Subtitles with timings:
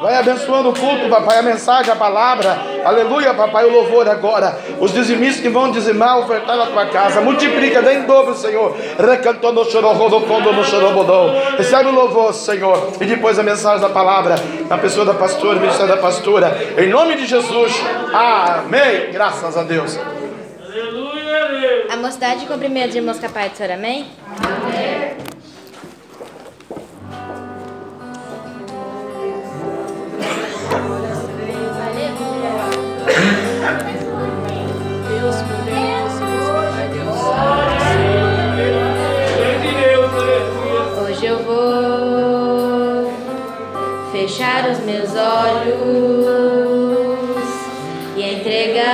[0.00, 2.56] Vai abençoando o culto, papai, a mensagem, a palavra.
[2.84, 4.56] Aleluia, papai, o louvor agora.
[4.78, 7.20] Os dizimistas que vão dizimar, ofertar na tua casa.
[7.20, 8.76] Multiplica, dê em dobro, Senhor.
[8.96, 11.34] Recantou no chororrodocondo no chorobodão.
[11.56, 12.92] Recebe o louvor, Senhor.
[13.00, 14.36] E depois a mensagem da palavra.
[14.68, 16.56] Na pessoa da pastora, ministério da pastora.
[16.78, 17.74] Em nome de Jesus.
[18.12, 19.10] Amém.
[19.10, 19.98] Graças a Deus.
[20.64, 21.86] Aleluia.
[21.90, 24.06] A mocidade cumprimenta de irmãos capazes, amém?
[24.36, 25.37] Amém.
[44.28, 45.78] fechar os meus olhos
[48.14, 48.84] e entregar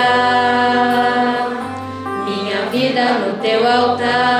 [2.25, 4.34] minha vida no teu altar.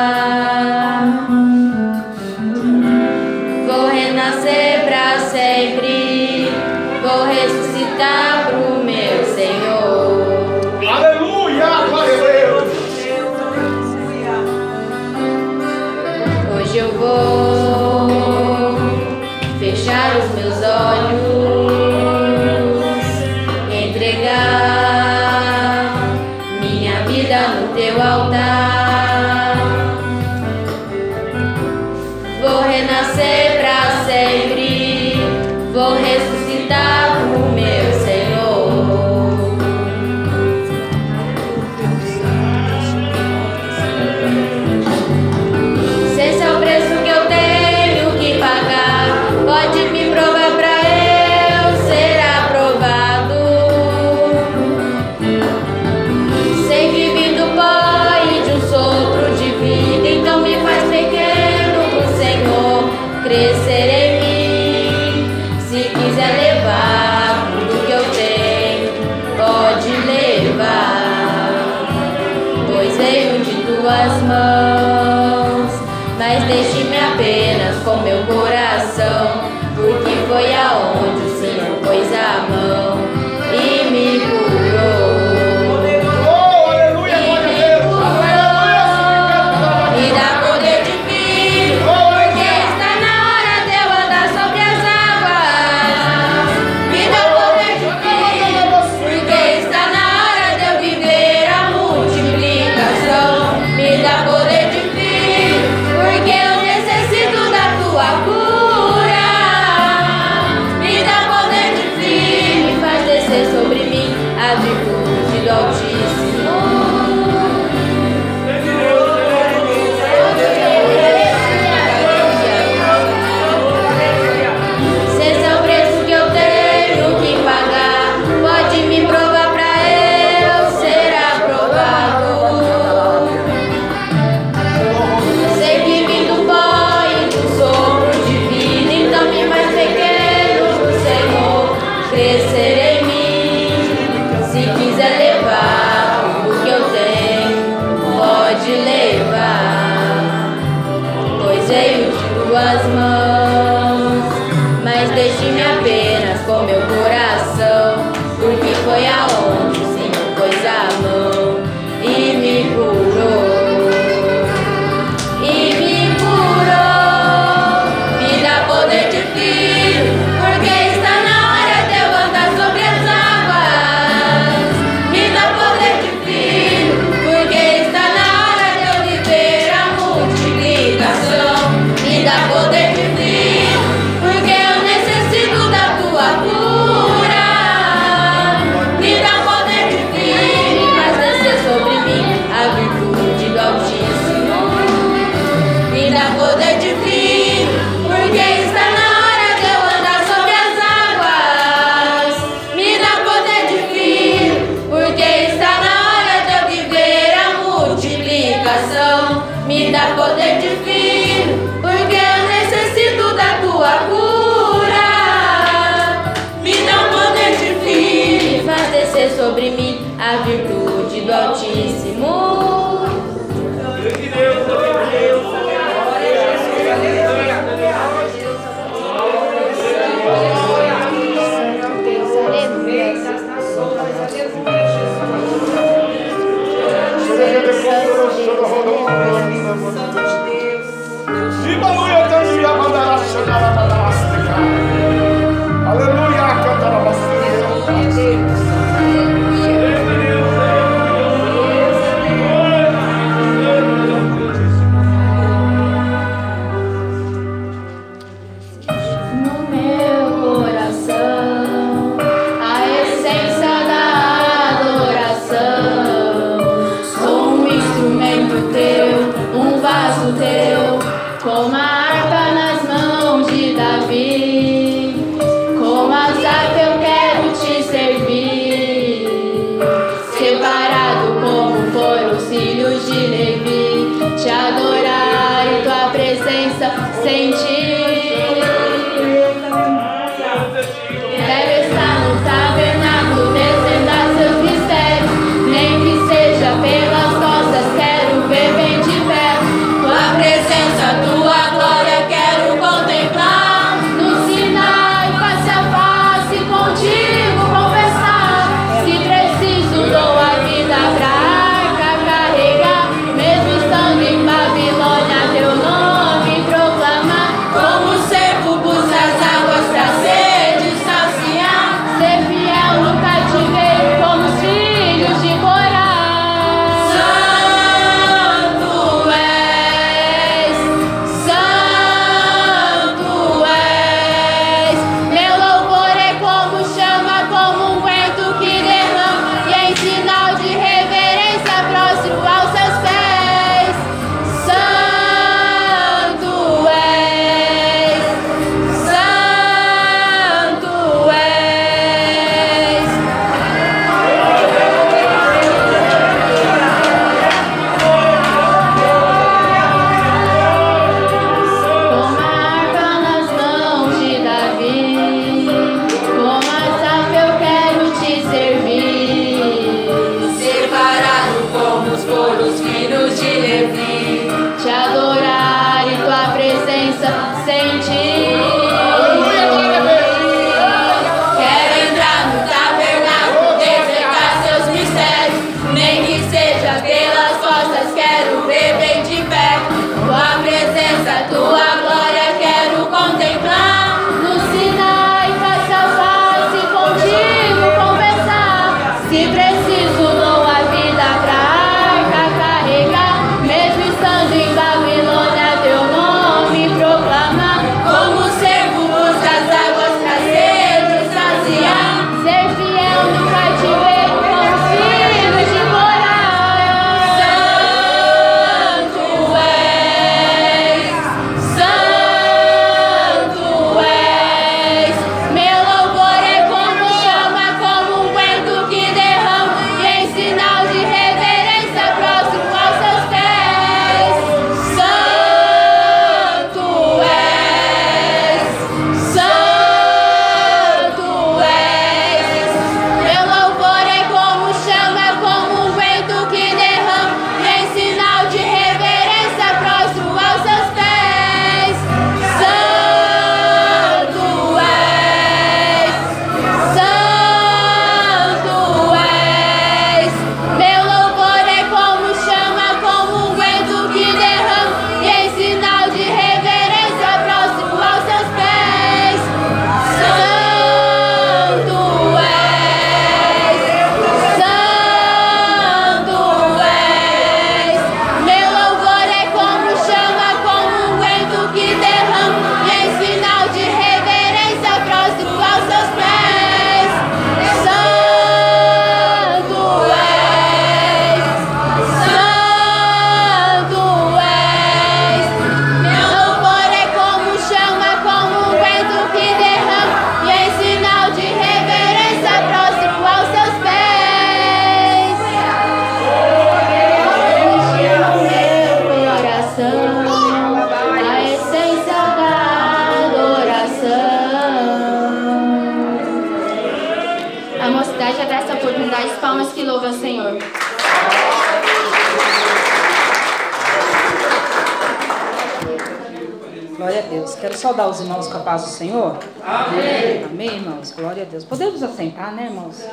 [528.75, 529.39] Paz do Senhor.
[529.65, 530.45] Amém.
[530.45, 531.13] Amém, irmãos.
[531.13, 531.65] Glória a Deus.
[531.65, 533.05] Podemos assentar, né, irmãos?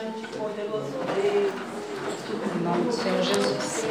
[2.56, 3.86] Em nome do Senhor Jesus.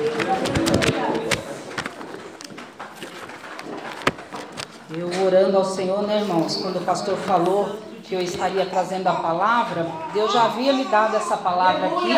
[4.93, 6.57] Eu orando ao Senhor, né, irmãos?
[6.57, 11.17] Quando o pastor falou que eu estaria trazendo a palavra, Deus já havia me dado
[11.17, 12.17] essa palavra aqui.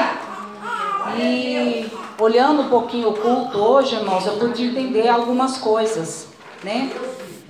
[1.21, 6.29] E olhando um pouquinho o culto hoje, irmãos, eu pude entender algumas coisas,
[6.65, 6.91] né?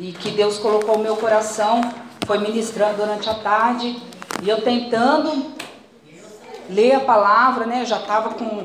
[0.02, 1.80] E que Deus colocou no meu coração,
[2.26, 4.02] foi ministrando durante a tarde,
[4.42, 5.52] e eu tentando
[6.68, 7.82] ler a palavra, né?
[7.82, 8.64] Eu já estava com,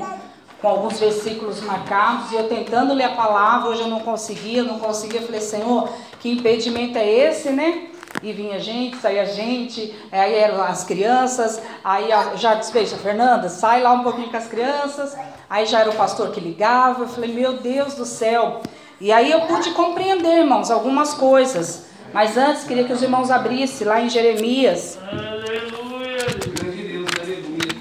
[0.60, 4.80] com alguns versículos marcados, e eu tentando ler a palavra, hoje eu não conseguia, não
[4.80, 5.20] conseguia.
[5.20, 7.86] Eu falei, Senhor, que impedimento é esse, né?
[8.20, 13.80] E vinha gente, saía gente, aí eram as crianças, aí já desfez a Fernanda, sai
[13.80, 15.16] lá um pouquinho com as crianças,
[15.48, 18.60] aí já era o pastor que ligava, eu falei, meu Deus do céu.
[19.00, 21.86] E aí eu pude compreender, irmãos, algumas coisas.
[22.12, 24.98] Mas antes queria que os irmãos abrissem lá em Jeremias.
[25.00, 26.26] Aleluia.
[26.54, 27.76] Grande Deus, aleluia.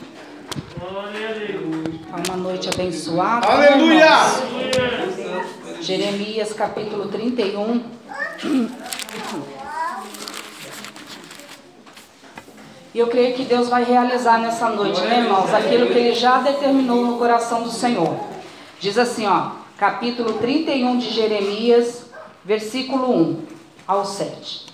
[0.80, 2.28] Glória a Deus.
[2.28, 3.48] Uma noite abençoada.
[3.48, 4.06] Aleluia!
[4.06, 5.86] né, irmãos?
[5.86, 7.84] Jeremias capítulo 31.
[12.94, 15.52] E eu creio que Deus vai realizar nessa noite, né, irmãos?
[15.52, 18.16] Aquilo que Ele já determinou no coração do Senhor.
[18.80, 22.08] Diz assim, ó, capítulo 31 de Jeremias,
[22.44, 23.42] versículo 1
[23.88, 24.66] ao 7.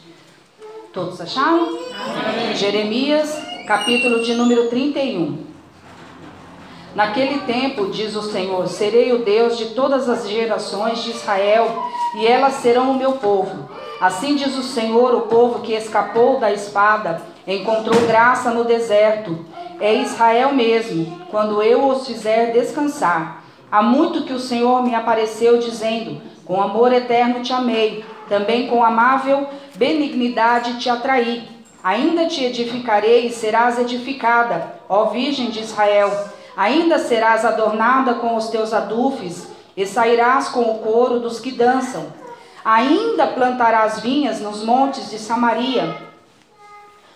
[0.93, 1.77] Todos acharam?
[1.93, 2.55] Amém.
[2.55, 5.43] Jeremias, capítulo de número 31.
[6.95, 11.83] Naquele tempo, diz o Senhor, serei o Deus de todas as gerações de Israel,
[12.15, 13.69] e elas serão o meu povo.
[13.99, 19.45] Assim diz o Senhor, o povo que escapou da espada, encontrou graça no deserto.
[19.81, 23.42] É Israel mesmo, quando eu os fizer descansar.
[23.73, 28.83] Há muito que o Senhor me apareceu dizendo: Com amor eterno te amei, também com
[28.83, 31.49] amável benignidade te atraí.
[31.83, 36.11] Ainda te edificarei e serás edificada, ó Virgem de Israel.
[36.55, 42.05] Ainda serás adornada com os teus adufes, e sairás com o coro dos que dançam.
[42.63, 45.97] Ainda plantarás vinhas nos montes de Samaria.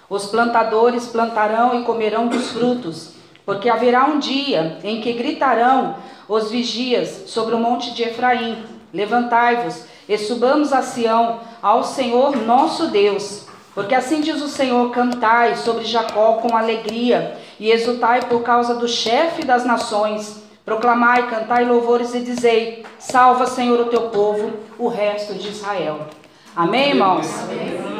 [0.09, 3.11] Os plantadores plantarão e comerão dos frutos,
[3.47, 5.95] porque haverá um dia em que gritarão
[6.27, 8.61] os vigias sobre o monte de Efraim:
[8.93, 13.47] Levantai-vos e subamos a Sião, ao Senhor nosso Deus.
[13.73, 18.87] Porque assim diz o Senhor: Cantai sobre Jacó com alegria e exultai por causa do
[18.87, 20.43] chefe das nações.
[20.65, 26.01] Proclamai, cantai louvores e dizei: Salva, Senhor, o teu povo, o resto de Israel.
[26.53, 27.27] Amém, irmãos?
[27.43, 27.96] Amém,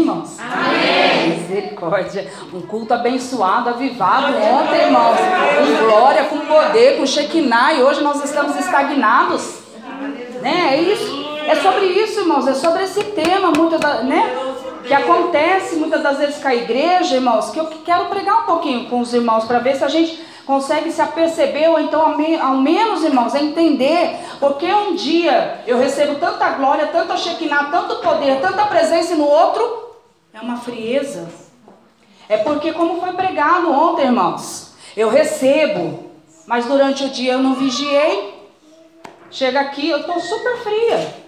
[0.00, 0.38] irmãos?
[0.38, 1.38] Amém.
[1.38, 2.30] Misericórdia.
[2.52, 5.16] Um culto abençoado, avivado ontem, irmãos.
[5.18, 7.74] Com glória, com poder, com Shekinah.
[7.74, 9.60] E hoje nós estamos estagnados.
[10.40, 10.76] Né?
[10.76, 11.26] É isso.
[11.48, 12.46] É sobre isso, irmãos.
[12.46, 14.36] É sobre esse tema, muito da, né?
[14.86, 17.50] Que acontece muitas das vezes com a igreja, irmãos.
[17.50, 20.92] Que eu quero pregar um pouquinho com os irmãos para ver se a gente consegue
[20.92, 26.14] se aperceber, ou então ao, me, ao menos, irmãos, entender, porque um dia eu recebo
[26.20, 29.90] tanta glória, tanta Shekinah, tanto poder, tanta presença e no outro
[30.32, 31.28] é uma frieza.
[32.28, 36.10] É porque, como foi pregado ontem, irmãos, eu recebo,
[36.46, 38.34] mas durante o dia eu não vigiei.
[39.30, 41.25] Chega aqui, eu estou super fria.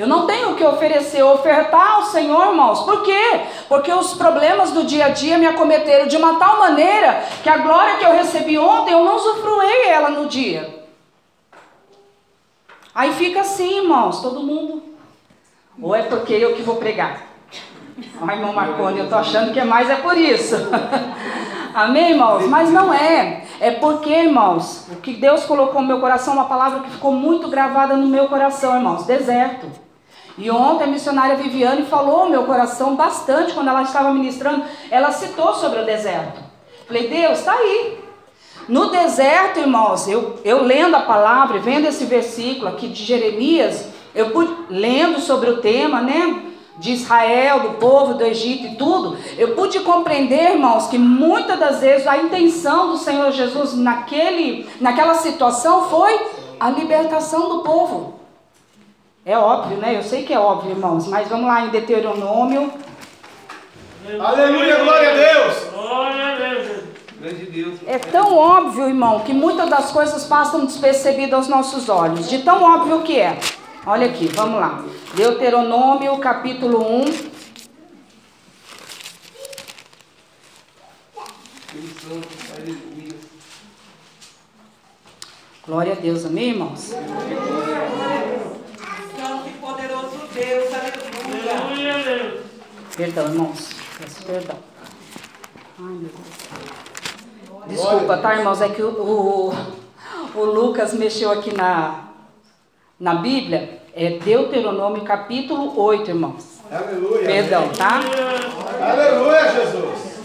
[0.00, 2.80] Eu não tenho o que oferecer, ofertar ao Senhor, irmãos.
[2.84, 3.42] Por quê?
[3.68, 7.58] Porque os problemas do dia a dia me acometeram de uma tal maneira que a
[7.58, 10.86] glória que eu recebi ontem, eu não usufruei ela no dia.
[12.94, 14.82] Aí fica assim, irmãos, todo mundo.
[15.78, 17.20] Ou é porque eu que vou pregar?
[18.22, 20.56] Ai, irmão Marconi, eu tô achando que é mais, é por isso.
[21.74, 22.46] Amém, irmãos?
[22.46, 23.44] Mas não é.
[23.60, 27.48] É porque, irmãos, o que Deus colocou no meu coração, uma palavra que ficou muito
[27.48, 29.89] gravada no meu coração, irmãos: deserto.
[30.40, 34.64] E ontem a missionária Viviane falou meu coração bastante quando ela estava ministrando.
[34.90, 36.40] Ela citou sobre o deserto.
[36.86, 37.98] Falei, Deus, está aí.
[38.66, 44.30] No deserto, irmãos, eu, eu lendo a palavra, vendo esse versículo aqui de Jeremias, eu
[44.30, 46.44] pude, lendo sobre o tema, né?
[46.78, 51.80] De Israel, do povo do Egito e tudo, eu pude compreender, irmãos, que muitas das
[51.80, 56.18] vezes a intenção do Senhor Jesus naquele, naquela situação foi
[56.58, 58.19] a libertação do povo.
[59.24, 59.96] É óbvio, né?
[59.96, 62.72] Eu sei que é óbvio, irmãos, mas vamos lá em Deuteronômio.
[64.18, 65.70] Aleluia, glória a Deus!
[65.72, 66.80] Glória a Deus.
[67.20, 67.78] Grande Deus.
[67.86, 72.62] É tão óbvio, irmão, que muitas das coisas passam despercebidas aos nossos olhos, de tão
[72.62, 73.38] óbvio que é.
[73.86, 74.82] Olha aqui, vamos lá.
[75.14, 77.04] Deuteronômio, capítulo 1.
[81.60, 83.16] Espírito Santo, aleluia.
[85.66, 86.94] Glória a Deus, amém, irmãos?
[89.20, 91.52] Santo e poderoso Deus, aleluia.
[91.52, 92.40] Aleluia, Deus.
[92.96, 93.68] Perdão, irmãos.
[93.98, 94.56] Peço perdão.
[95.78, 97.66] Ai, meu Deus.
[97.66, 98.62] Desculpa, tá, irmãos?
[98.62, 99.54] É que o, o,
[100.34, 102.04] o Lucas mexeu aqui na,
[102.98, 103.82] na Bíblia.
[103.94, 106.60] É Deuteronômio capítulo 8, irmãos.
[106.72, 107.26] Aleluia.
[107.26, 108.00] Perdão, tá?
[108.80, 110.20] Aleluia, Jesus.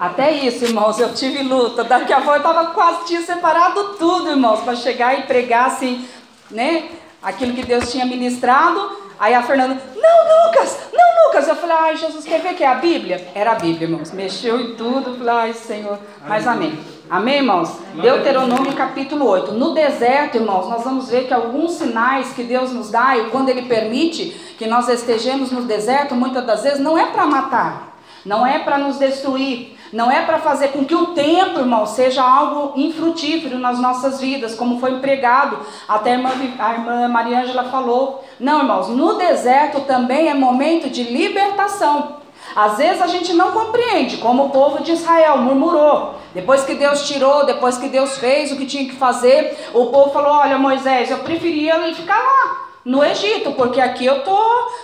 [0.00, 1.84] Até isso, irmãos, eu tive luta.
[1.84, 6.08] Daqui a pouco eu tava quase tinha separado tudo, irmãos, para chegar e pregar assim,
[6.50, 6.90] né?
[7.22, 9.06] Aquilo que Deus tinha ministrado.
[9.18, 11.48] Aí a Fernanda, não, Lucas, não, Lucas.
[11.48, 13.28] Eu falei, ai, Jesus, quer ver que é a Bíblia?
[13.34, 14.12] Era a Bíblia, irmãos.
[14.12, 15.16] Mexeu em tudo.
[15.16, 15.98] Falei, ai, Senhor.
[16.26, 16.78] Mas amém.
[17.08, 17.78] Amém, irmãos?
[17.94, 19.52] Deuteronômio capítulo 8.
[19.52, 23.48] No deserto, irmãos, nós vamos ver que alguns sinais que Deus nos dá, e quando
[23.48, 28.44] Ele permite que nós estejamos no deserto, muitas das vezes não é para matar, não
[28.44, 32.78] é para nos destruir, não é para fazer com que o tempo, irmão, seja algo
[32.78, 35.58] infrutífero nas nossas vidas, como foi empregado.
[35.88, 38.24] Até a irmã, Maria Ângela falou.
[38.38, 42.16] Não, irmãos, no deserto também é momento de libertação.
[42.54, 46.14] Às vezes a gente não compreende, como o povo de Israel murmurou.
[46.34, 50.10] Depois que Deus tirou, depois que Deus fez o que tinha que fazer, o povo
[50.10, 54.38] falou: Olha, Moisés, eu preferia ele ficar lá no Egito, porque aqui eu tô,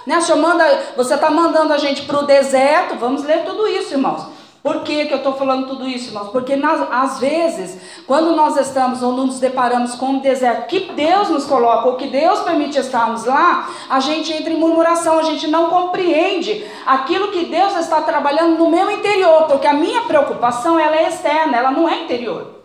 [0.06, 0.18] né?
[0.36, 0.64] Manda,
[0.96, 2.96] você está mandando a gente para o deserto.
[2.96, 4.26] Vamos ler tudo isso, irmãos.
[4.62, 6.28] Por que, que eu estou falando tudo isso, irmãos?
[6.28, 6.52] Porque
[6.92, 11.88] às vezes, quando nós estamos ou nos deparamos com um deserto que Deus nos coloca,
[11.88, 16.64] ou que Deus permite estarmos lá, a gente entra em murmuração, a gente não compreende
[16.86, 21.56] aquilo que Deus está trabalhando no meu interior, porque a minha preocupação ela é externa,
[21.56, 22.62] ela não é interior.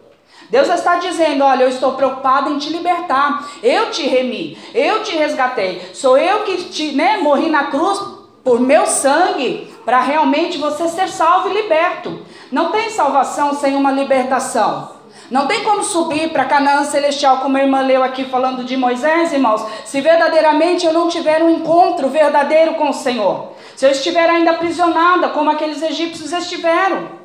[0.51, 3.49] Deus está dizendo: Olha, eu estou preocupado em te libertar.
[3.61, 5.89] Eu te remi, eu te resgatei.
[5.93, 8.16] Sou eu que te, né, morri na cruz
[8.47, 12.21] por meu sangue para realmente você ser salvo e liberto.
[12.49, 14.95] Não tem salvação sem uma libertação.
[15.29, 19.33] Não tem como subir para Canaã celestial, como a irmã leu aqui falando de Moisés,
[19.33, 23.49] irmãos, se verdadeiramente eu não tiver um encontro verdadeiro com o Senhor.
[23.75, 27.16] Se eu estiver ainda aprisionada, como aqueles egípcios estiveram.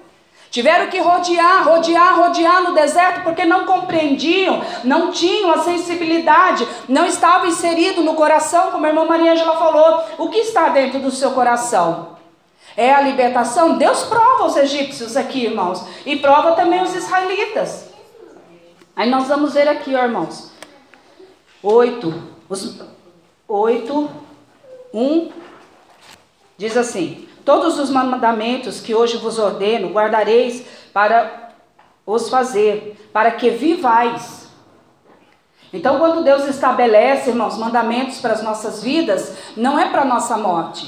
[0.52, 7.06] Tiveram que rodear, rodear, rodear no deserto porque não compreendiam, não tinham a sensibilidade, não
[7.06, 10.04] estava inserido no coração, como a irmã Maria Angela falou.
[10.18, 12.18] O que está dentro do seu coração?
[12.76, 13.78] É a libertação?
[13.78, 17.88] Deus prova os egípcios aqui, irmãos, e prova também os israelitas.
[18.94, 20.52] Aí nós vamos ver aqui, ó, irmãos.
[21.62, 22.12] Oito.
[22.46, 22.78] Os,
[23.48, 24.10] oito.
[24.92, 25.32] Um.
[26.58, 31.50] Diz assim: Todos os mandamentos que hoje vos ordeno, guardareis para
[32.06, 34.42] os fazer, para que vivais.
[35.72, 40.36] Então, quando Deus estabelece, irmãos, mandamentos para as nossas vidas, não é para a nossa
[40.36, 40.86] morte.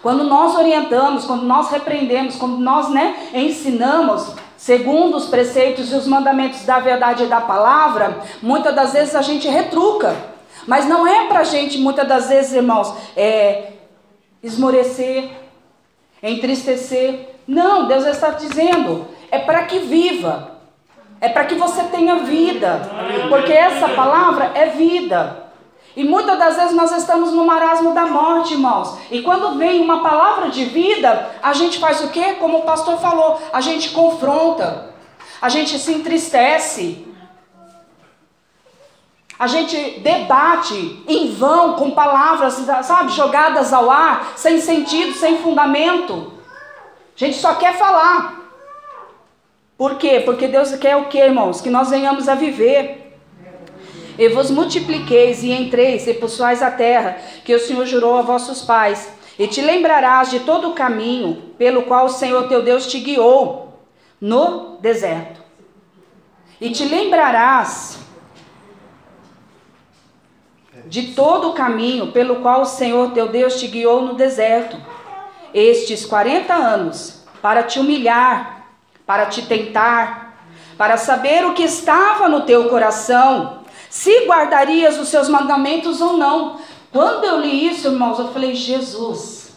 [0.00, 6.06] Quando nós orientamos, quando nós repreendemos, quando nós né, ensinamos, segundo os preceitos e os
[6.06, 10.14] mandamentos da verdade e da palavra, muitas das vezes a gente retruca.
[10.66, 13.72] Mas não é para a gente, muitas das vezes, irmãos, é,
[14.42, 15.41] esmorecer,
[16.22, 17.36] entristecer.
[17.46, 20.52] Não, Deus está dizendo, é para que viva.
[21.20, 22.80] É para que você tenha vida.
[23.28, 25.42] Porque essa palavra é vida.
[25.94, 28.96] E muitas das vezes nós estamos no marasmo da morte, irmãos.
[29.10, 32.36] E quando vem uma palavra de vida, a gente faz o quê?
[32.40, 34.90] Como o pastor falou, a gente confronta.
[35.40, 37.06] A gente se entristece.
[39.42, 46.32] A gente debate em vão com palavras, sabe, jogadas ao ar, sem sentido, sem fundamento.
[47.16, 48.40] A gente só quer falar.
[49.76, 50.22] Por quê?
[50.24, 51.60] Porque Deus quer o quê, irmãos?
[51.60, 53.18] Que nós venhamos a viver.
[54.16, 58.62] E vos multipliqueis e entreis e possuais a terra que o Senhor jurou a vossos
[58.62, 59.12] pais.
[59.36, 63.76] E te lembrarás de todo o caminho pelo qual o Senhor teu Deus te guiou
[64.20, 65.42] no deserto.
[66.60, 68.01] E te lembrarás
[70.86, 74.76] de todo o caminho pelo qual o Senhor teu Deus te guiou no deserto,
[75.54, 78.66] estes 40 anos, para te humilhar,
[79.06, 80.36] para te tentar,
[80.78, 86.58] para saber o que estava no teu coração, se guardarias os seus mandamentos ou não.
[86.90, 89.52] Quando eu li isso, irmãos, eu falei, Jesus,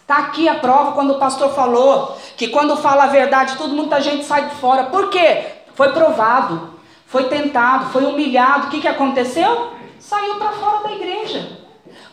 [0.00, 4.00] está aqui a prova quando o pastor falou que quando fala a verdade, tudo, muita
[4.00, 4.84] gente sai de fora.
[4.84, 5.44] Por quê?
[5.74, 6.70] Foi provado,
[7.06, 8.66] foi tentado, foi humilhado.
[8.66, 9.77] O que, que aconteceu?
[9.98, 11.58] Saiu para fora da igreja.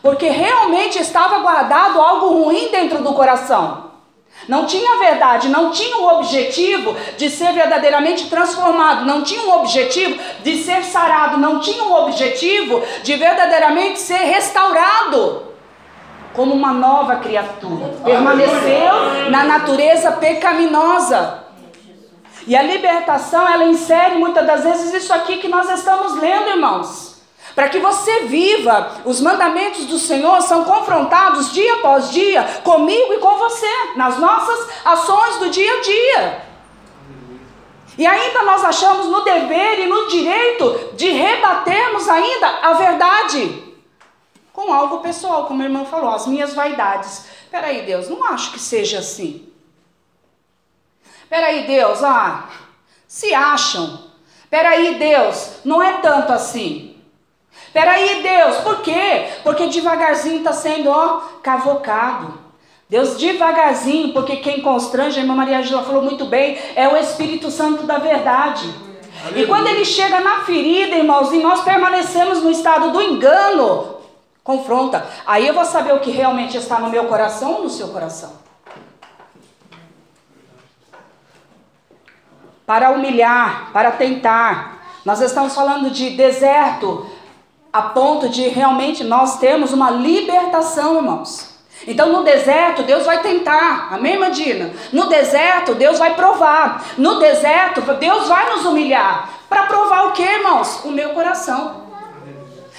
[0.02, 3.86] Porque realmente estava guardado algo ruim dentro do coração.
[4.48, 10.20] Não tinha verdade, não tinha o objetivo de ser verdadeiramente transformado, não tinha o objetivo
[10.44, 15.46] de ser sarado, não tinha o objetivo de verdadeiramente ser restaurado
[16.34, 17.96] como uma nova criatura.
[18.04, 21.46] Permaneceu na natureza pecaminosa.
[22.46, 27.15] E a libertação, ela insere muitas das vezes isso aqui que nós estamos lendo, irmãos.
[27.56, 33.18] Para que você viva, os mandamentos do Senhor são confrontados dia após dia comigo e
[33.20, 36.46] com você, nas nossas ações do dia a dia.
[37.98, 43.66] E ainda nós achamos no dever e no direito de rebatermos ainda a verdade
[44.56, 47.26] com algo pessoal, como a irmã falou, as minhas vaidades.
[47.52, 49.52] Peraí, Deus, não acho que seja assim.
[51.30, 52.50] Peraí, Deus, ah,
[53.06, 54.06] se acham.
[54.50, 56.95] Peraí, Deus, não é tanto assim.
[57.76, 59.28] Peraí, Deus, por quê?
[59.44, 62.40] Porque devagarzinho está sendo, ó, cavocado.
[62.90, 67.52] Deus devagarzinho, porque quem constrange, a irmã Maria Angela falou muito bem, é o Espírito
[67.52, 68.74] Santo da verdade.
[69.22, 69.44] Aleluia.
[69.44, 73.98] E quando ele chega na ferida, irmãos, e nós permanecemos no estado do engano,
[74.42, 75.06] confronta.
[75.26, 78.32] Aí eu vou saber o que realmente está no meu coração ou no seu coração.
[82.66, 84.76] Para humilhar, para tentar.
[85.04, 87.06] Nós estamos falando de deserto,
[87.76, 91.54] a ponto de realmente nós termos uma libertação, irmãos.
[91.86, 94.72] Então no deserto Deus vai tentar, amém, Madina?
[94.94, 99.30] No deserto Deus vai provar, no deserto Deus vai nos humilhar.
[99.50, 100.86] Para provar o que, irmãos?
[100.86, 101.85] O meu coração.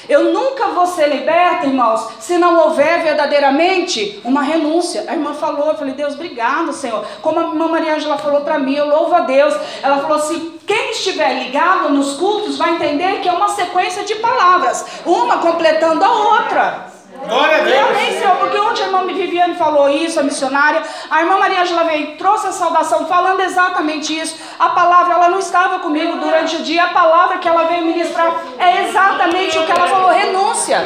[0.08, 5.04] Eu nunca vou ser liberta, irmãos, se não houver verdadeiramente uma renúncia.
[5.08, 7.04] A irmã falou, eu falei, Deus, obrigado, Senhor.
[7.22, 9.54] Como a irmã Maria Angela falou para mim, eu louvo a Deus.
[9.82, 14.16] Ela falou assim: quem estiver ligado nos cultos vai entender que é uma sequência de
[14.16, 16.95] palavras, uma completando a outra.
[17.24, 17.76] Glória a Deus.
[17.76, 20.82] Eu nem sei, porque ontem a irmã Viviane falou isso, a missionária.
[21.10, 24.36] A irmã Maria Angela veio, trouxe a saudação falando exatamente isso.
[24.58, 26.84] A palavra, ela não estava comigo durante o dia.
[26.84, 30.78] A palavra que ela veio ministrar é exatamente o que ela falou: renúncia.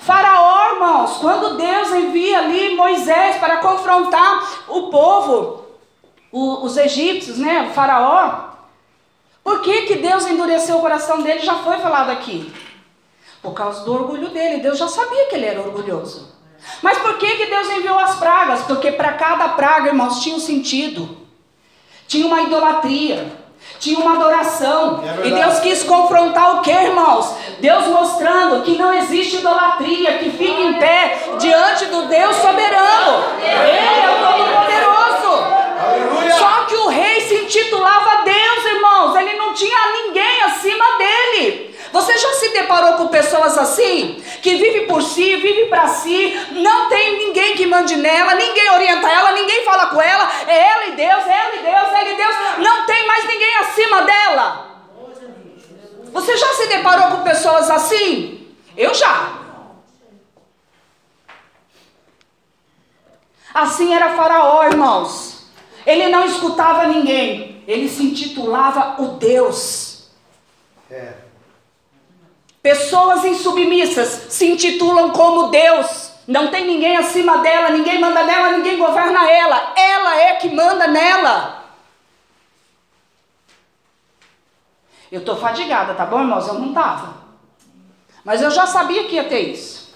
[0.00, 5.64] Faraó, irmãos, quando Deus envia ali Moisés para confrontar o povo,
[6.32, 7.68] os egípcios, né?
[7.70, 8.46] O faraó.
[9.44, 11.38] Por que, que Deus endureceu o coração dele?
[11.38, 12.52] Já foi falado aqui.
[13.46, 14.60] Por causa do orgulho dele.
[14.60, 16.34] Deus já sabia que ele era orgulhoso.
[16.82, 18.62] Mas por que, que Deus enviou as pragas?
[18.62, 21.16] Porque para cada praga, irmãos, tinha um sentido.
[22.08, 23.24] Tinha uma idolatria.
[23.78, 25.00] Tinha uma adoração.
[25.22, 27.36] É e Deus quis confrontar o que, irmãos?
[27.60, 33.26] Deus mostrando que não existe idolatria que fique em pé diante do Deus soberano.
[33.38, 35.44] Ele é o Todo-Poderoso.
[36.36, 39.14] Só que o rei se intitulava Deus, irmãos.
[39.14, 41.75] Ele não tinha ninguém acima dele.
[41.96, 44.22] Você já se deparou com pessoas assim?
[44.42, 49.08] Que vive por si, vive para si, não tem ninguém que mande nela, ninguém orienta
[49.08, 52.36] ela, ninguém fala com ela, é ela e Deus, ela e Deus, ela e Deus,
[52.58, 54.66] não tem mais ninguém acima dela.
[56.12, 58.54] Você já se deparou com pessoas assim?
[58.76, 59.38] Eu já.
[63.54, 65.46] Assim era Faraó, irmãos.
[65.86, 70.10] Ele não escutava ninguém, ele se intitulava o Deus.
[70.90, 71.25] É.
[72.66, 76.10] Pessoas insubmissas se intitulam como Deus.
[76.26, 79.72] Não tem ninguém acima dela, ninguém manda nela, ninguém governa ela.
[79.76, 81.64] Ela é que manda nela.
[85.12, 86.48] Eu estou fadigada, tá bom, irmãos?
[86.48, 87.14] Eu não estava.
[88.24, 89.94] Mas eu já sabia que ia ter isso.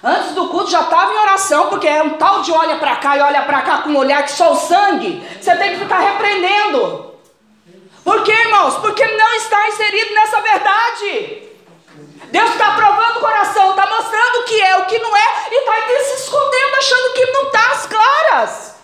[0.00, 3.16] Antes do culto já estava em oração, porque é um tal de olha para cá
[3.16, 5.20] e olha para cá com um olhar que só o sangue.
[5.40, 7.16] Você tem que ficar repreendendo.
[8.04, 8.76] Por quê, irmãos?
[8.76, 11.51] Porque não está inserido nessa verdade.
[12.30, 15.56] Deus está provando o coração, está mostrando o que é, o que não é, e
[15.56, 18.76] está se escondendo, achando que não está às claras.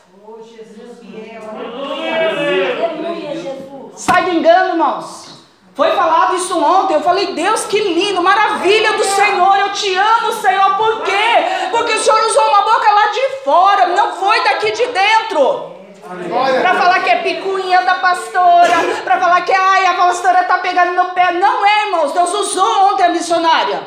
[3.96, 5.29] Sai do engano, irmãos.
[5.74, 6.94] Foi falado isso ontem.
[6.94, 9.57] Eu falei, Deus, que lindo, maravilha do Senhor.
[9.59, 10.77] Eu te amo, Senhor.
[10.77, 11.68] Por quê?
[11.70, 15.77] Porque o Senhor usou uma boca lá de fora, não foi daqui de dentro.
[16.09, 20.94] Para falar que é picuinha da pastora, para falar que ai, a pastora está pegando
[20.94, 21.33] no pé.
[21.33, 22.12] Não é, irmãos.
[22.12, 23.83] Deus usou ontem a missionária.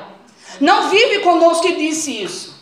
[0.60, 2.62] Não vive conosco que disse isso.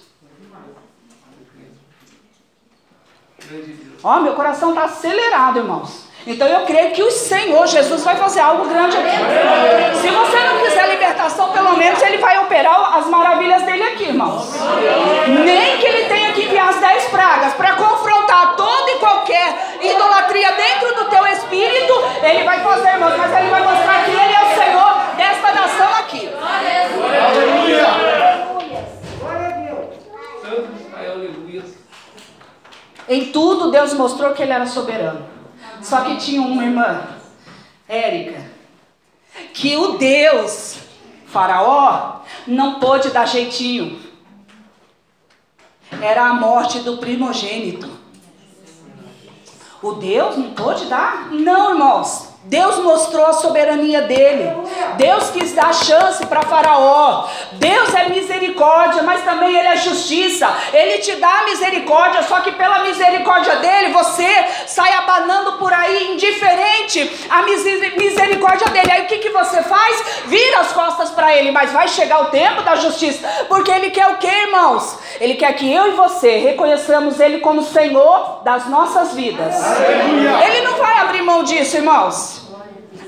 [4.02, 6.08] Ó, oh, meu coração está acelerado, irmãos.
[6.26, 9.98] Então eu creio que o Senhor Jesus vai fazer algo grande aqui.
[10.02, 14.54] Se você não quiser libertação, pelo menos ele vai operar as maravilhas dele aqui, irmãos.
[15.44, 17.76] Nem que ele tenha que enviar as dez pragas para e
[19.30, 24.12] qualquer idolatria dentro do teu espírito, ele vai fazer, irmãos, mas ele vai mostrar que
[24.12, 26.30] ele é o Senhor desta nação aqui.
[26.42, 27.88] Aleluia!
[33.08, 35.28] Em tudo Deus mostrou que ele era soberano.
[35.82, 37.02] Só que tinha uma irmã,
[37.88, 38.40] Érica,
[39.54, 40.80] que o Deus,
[41.26, 44.00] Faraó, não pôde dar jeitinho.
[46.02, 47.99] Era a morte do primogênito.
[49.82, 51.32] O Deus não pôde dar?
[51.32, 52.29] Não, irmãos.
[52.44, 54.50] Deus mostrou a soberania dele.
[54.96, 57.28] Deus quis dar chance para Faraó.
[57.54, 60.50] Deus é misericórdia, mas também ele é justiça.
[60.72, 64.28] Ele te dá misericórdia, só que pela misericórdia dele você
[64.66, 68.90] sai abanando por aí indiferente à misericórdia dele.
[68.90, 70.04] Aí o que, que você faz?
[70.26, 74.08] Vira as costas para ele, mas vai chegar o tempo da justiça, porque ele quer
[74.08, 74.98] o que, irmãos?
[75.20, 79.56] Ele quer que eu e você reconheçamos ele como Senhor das nossas vidas.
[80.46, 82.39] Ele não vai abrir mão disso, irmãos.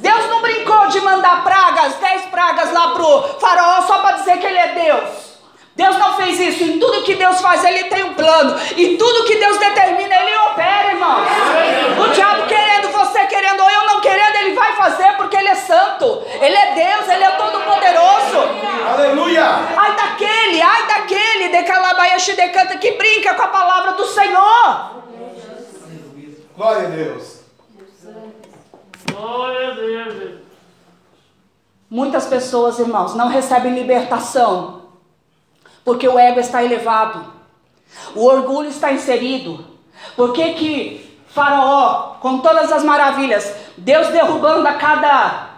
[0.01, 4.45] Deus não brincou de mandar pragas, dez pragas lá pro faraó só para dizer que
[4.45, 5.31] ele é Deus.
[5.75, 6.63] Deus não fez isso.
[6.63, 8.59] Em tudo que Deus faz, Ele tem um plano.
[8.75, 11.27] E tudo que Deus determina, Ele opera, irmãos.
[12.05, 15.55] O diabo querendo, você querendo, ou eu não querendo, Ele vai fazer porque Ele é
[15.55, 16.23] santo.
[16.41, 18.49] Ele é Deus, Ele é todo-poderoso.
[18.93, 19.45] Aleluia!
[19.77, 25.01] Ai daquele, ai daquele, de Calabaiaxi decanta que brinca com a palavra do Senhor.
[26.55, 27.40] Glória a Deus.
[31.89, 34.81] Muitas pessoas, irmãos, não recebem libertação
[35.83, 37.25] porque o ego está elevado,
[38.15, 39.65] o orgulho está inserido.
[40.15, 45.49] Por que que Faraó, com todas as maravilhas, Deus derrubando a cada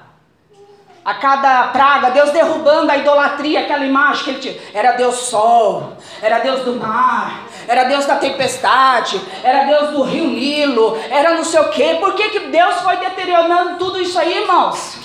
[1.06, 4.56] a cada praga, Deus derrubando a idolatria, aquela imagem que ele tinha.
[4.74, 10.28] Era Deus sol, era Deus do mar, era Deus da tempestade, era Deus do rio
[10.28, 11.98] Nilo, era não sei o quê.
[12.00, 14.98] Por que, que Deus foi deteriorando tudo isso aí, irmãos?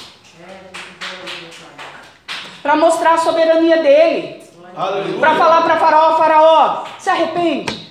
[2.62, 4.42] Para mostrar a soberania dele.
[5.18, 7.88] Para falar para Faraó, Faraó, se arrepende.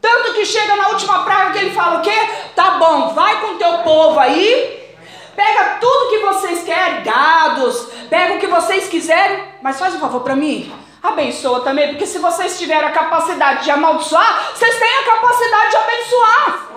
[0.00, 2.28] Tanto que chega na última praga que ele fala o quê?
[2.56, 4.96] Tá bom, vai com teu povo aí,
[5.36, 10.22] pega tudo que vocês querem, gados, pega o que vocês quiserem, mas faz um favor
[10.22, 15.04] para mim, abençoa também, porque se vocês tiverem a capacidade de amaldiçoar, vocês têm a
[15.04, 16.68] capacidade de abençoar.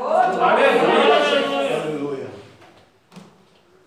[1.83, 2.31] Aleluia.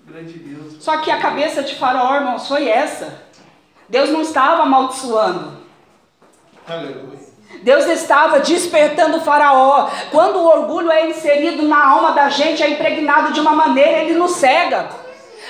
[0.06, 0.82] Grande Deus.
[0.82, 3.22] Só que a cabeça de Faraó, irmãos, foi essa.
[3.88, 5.58] Deus não estava amaldiçoando.
[6.68, 7.18] Aleluia.
[7.62, 9.88] Deus estava despertando o Faraó.
[10.10, 14.14] Quando o orgulho é inserido na alma da gente, é impregnado de uma maneira, ele
[14.14, 14.88] nos cega.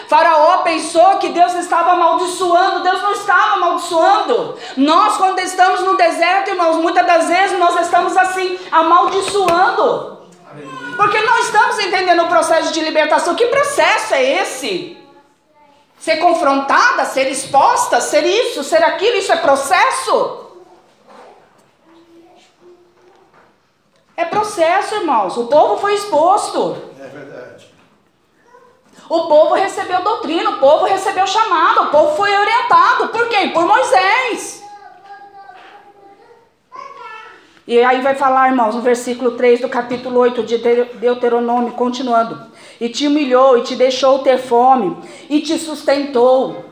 [0.07, 4.59] Faraó pensou que Deus estava amaldiçoando, Deus não estava amaldiçoando.
[4.77, 10.19] Nós, quando estamos no deserto, irmãos, muitas das vezes nós estamos assim, amaldiçoando.
[10.97, 13.35] Porque não estamos entendendo o processo de libertação.
[13.35, 14.97] Que processo é esse?
[15.99, 20.47] Ser confrontada, ser exposta, ser isso, ser aquilo, isso é processo?
[24.17, 25.37] É processo, irmãos.
[25.37, 26.88] O povo foi exposto.
[29.09, 33.09] O povo recebeu doutrina, o povo recebeu chamado, o povo foi orientado.
[33.09, 33.51] Por quem?
[33.51, 34.63] Por Moisés.
[37.67, 42.39] E aí vai falar, irmãos, no versículo 3 do capítulo 8 de Deuteronômio, continuando.
[42.81, 44.97] E te humilhou, e te deixou ter fome,
[45.29, 46.65] e te sustentou,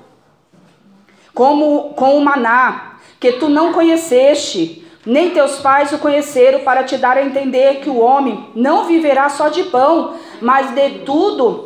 [1.34, 6.96] como com o maná, que tu não conheceste, nem teus pais o conheceram, para te
[6.96, 11.65] dar a entender que o homem não viverá só de pão, mas de tudo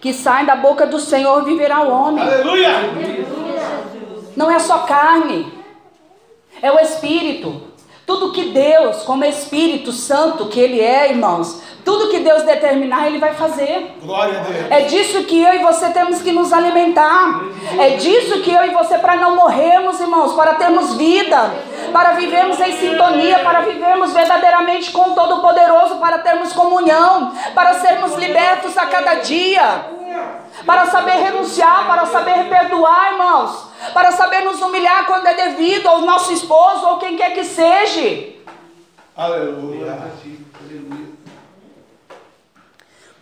[0.00, 2.24] que sai da boca do Senhor viverá o homem.
[2.24, 2.70] Aleluia.
[4.36, 5.52] Não é só carne,
[6.62, 7.67] é o Espírito.
[8.08, 13.18] Tudo que Deus, como Espírito Santo que Ele é, irmãos, tudo que Deus determinar, Ele
[13.18, 13.98] vai fazer.
[14.02, 14.66] Glória a Deus.
[14.70, 17.42] É disso que eu e você temos que nos alimentar.
[17.78, 21.52] É disso que eu e você, para não morrermos, irmãos, para termos vida,
[21.92, 28.14] para vivermos em sintonia, para vivermos verdadeiramente com o Todo-Poderoso, para termos comunhão, para sermos
[28.14, 29.84] libertos a cada dia,
[30.64, 36.00] para saber renunciar, para saber perdoar, irmãos, para saber nos humilhar quando é devido ao
[36.02, 38.34] nosso esposo ou quem quer que seja.
[39.16, 39.98] Aleluia.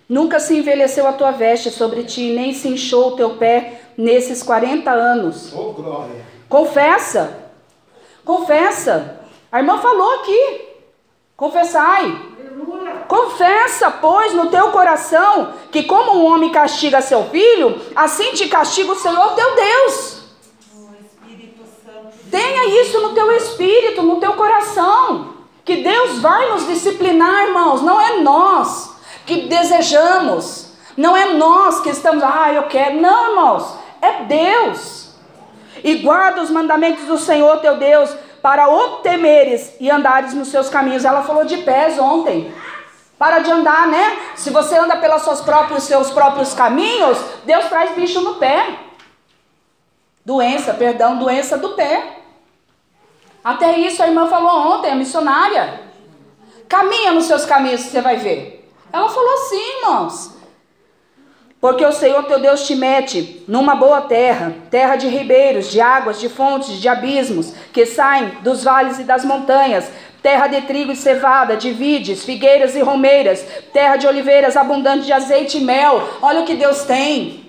[0.09, 4.43] Nunca se envelheceu a tua veste sobre ti, nem se inchou o teu pé nesses
[4.43, 5.53] 40 anos.
[5.53, 6.25] Oh, glória.
[6.49, 7.51] Confessa.
[8.25, 9.21] Confessa.
[9.51, 10.61] A irmã falou aqui.
[11.37, 12.37] Confessai.
[13.09, 18.93] Confessa, pois, no teu coração que, como um homem castiga seu filho, assim te castiga
[18.93, 20.16] o Senhor teu Deus.
[22.31, 25.35] Tenha isso no teu espírito, no teu coração.
[25.65, 27.83] Que Deus vai nos disciplinar, irmãos.
[27.83, 30.73] Não é nós que desejamos.
[30.97, 33.01] Não é nós que estamos, ah, eu quero.
[33.01, 33.75] Não, irmãos.
[34.01, 35.11] É Deus.
[35.83, 40.69] E guarda os mandamentos do Senhor teu Deus para o temeres e andares nos seus
[40.69, 41.05] caminhos.
[41.05, 42.53] Ela falou de pés ontem.
[43.19, 44.19] Para de andar, né?
[44.35, 48.79] Se você anda pelos seus próprios, seus próprios caminhos, Deus traz bicho no pé.
[50.25, 52.16] Doença, perdão, doença do pé.
[53.47, 55.83] Até isso a irmã falou ontem, a missionária.
[56.69, 58.69] Caminha nos seus caminhos que você vai ver.
[58.93, 60.37] Ela falou assim, irmãos.
[61.61, 66.19] Porque o Senhor teu Deus te mete numa boa terra, terra de ribeiros, de águas,
[66.19, 70.97] de fontes, de abismos, que saem dos vales e das montanhas, terra de trigo e
[70.97, 76.03] cevada, de vides, figueiras e romeiras, terra de oliveiras abundante de azeite e mel.
[76.21, 77.49] Olha o que Deus tem.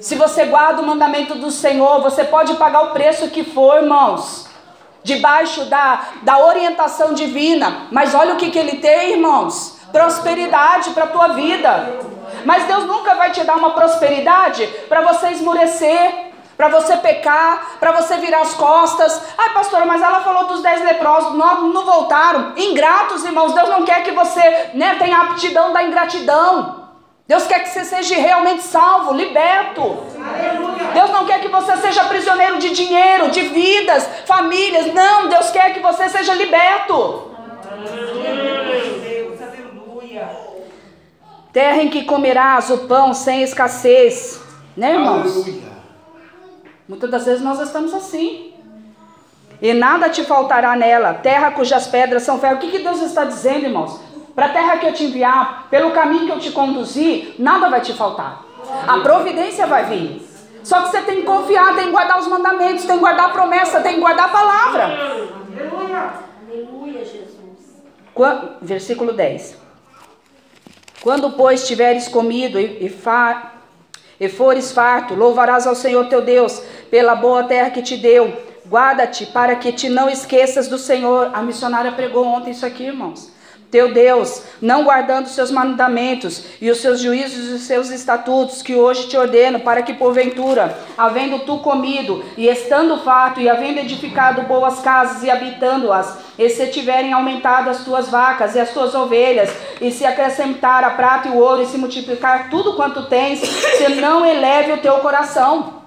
[0.00, 4.51] Se você guarda o mandamento do Senhor, você pode pagar o preço que for, irmãos.
[5.04, 7.88] Debaixo da, da orientação divina.
[7.90, 12.00] Mas olha o que, que ele tem, irmãos: prosperidade para a tua vida.
[12.44, 17.92] Mas Deus nunca vai te dar uma prosperidade para você esmurecer, para você pecar, para
[17.92, 19.20] você virar as costas.
[19.36, 22.52] Ai, pastora, mas ela falou dos dez leprosos, não, não voltaram.
[22.56, 26.82] Ingratos, irmãos, Deus não quer que você né, tenha aptidão da ingratidão.
[27.26, 29.82] Deus quer que você seja realmente salvo, liberto.
[30.92, 34.92] Deus não quer que você seja prisioneiro de dinheiro, de vidas, famílias.
[34.92, 37.30] Não, Deus quer que você seja liberto.
[41.52, 44.40] Terra em que comerás o pão sem escassez.
[44.76, 45.36] Né, irmãos?
[45.36, 45.72] Aleluia.
[46.88, 48.52] Muitas das vezes nós estamos assim.
[49.60, 52.56] E nada te faltará nela, terra cujas pedras são ferro.
[52.56, 54.00] O que, que Deus está dizendo, irmãos?
[54.34, 57.80] Para a terra que eu te enviar, pelo caminho que eu te conduzir, nada vai
[57.80, 58.44] te faltar.
[58.88, 60.31] A providência vai vir.
[60.64, 63.32] Só que você tem que confiar, tem que guardar os mandamentos, tem que guardar a
[63.32, 64.84] promessa, tem que guardar a palavra.
[66.48, 67.32] Aleluia, Jesus.
[68.14, 69.56] Qua- Versículo 10.
[71.02, 73.52] Quando, pois, tiveres comido e, e, fa-
[74.20, 78.32] e fores farto, louvarás ao Senhor teu Deus pela boa terra que te deu.
[78.68, 81.30] Guarda-te para que te não esqueças do Senhor.
[81.34, 83.32] A missionária pregou ontem isso aqui, irmãos.
[83.72, 88.60] Teu Deus, não guardando os seus mandamentos e os seus juízos e os seus estatutos
[88.60, 93.78] que hoje te ordeno, para que porventura, havendo tu comido e estando farto e havendo
[93.78, 98.94] edificado boas casas e habitando-as, e se tiverem aumentado as tuas vacas e as tuas
[98.94, 103.38] ovelhas, e se acrescentar a prata e o ouro, e se multiplicar tudo quanto tens,
[103.38, 105.80] se não eleve o teu coração.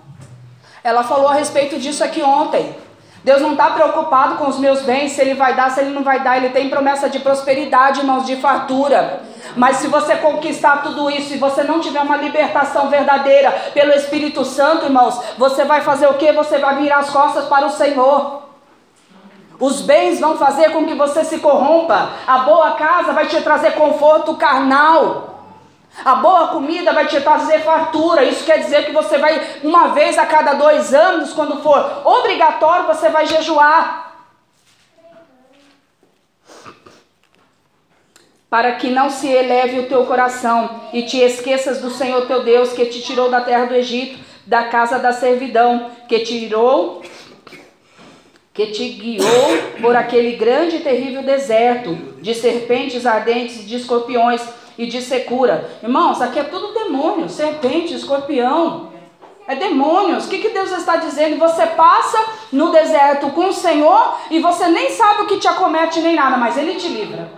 [0.83, 2.75] Ela falou a respeito disso aqui ontem.
[3.25, 6.03] Deus não está preocupado com os meus bens, se Ele vai dar, se Ele não
[6.03, 6.37] vai dar.
[6.37, 9.23] Ele tem promessa de prosperidade, irmãos, de fartura.
[9.55, 14.45] Mas se você conquistar tudo isso e você não tiver uma libertação verdadeira pelo Espírito
[14.45, 16.33] Santo, irmãos, você vai fazer o quê?
[16.33, 18.43] Você vai virar as costas para o Senhor.
[19.59, 22.09] Os bens vão fazer com que você se corrompa.
[22.27, 25.34] A boa casa vai te trazer conforto carnal.
[26.03, 28.23] A boa comida vai te trazer fartura.
[28.23, 32.87] Isso quer dizer que você vai, uma vez a cada dois anos, quando for obrigatório,
[32.87, 34.03] você vai jejuar.
[38.49, 42.73] Para que não se eleve o teu coração e te esqueças do Senhor teu Deus,
[42.73, 47.01] que te tirou da terra do Egito, da casa da servidão, que tirou
[48.53, 54.41] que te guiou por aquele grande e terrível deserto de serpentes ardentes, de escorpiões
[54.77, 55.69] e de secura.
[55.81, 58.93] Irmãos, aqui é tudo demônio, serpente, escorpião.
[59.47, 60.25] É demônios.
[60.25, 61.37] O que, que Deus está dizendo?
[61.37, 62.17] Você passa
[62.51, 66.35] no deserto com o Senhor e você nem sabe o que te acomete nem nada,
[66.35, 67.29] mas Ele te livra.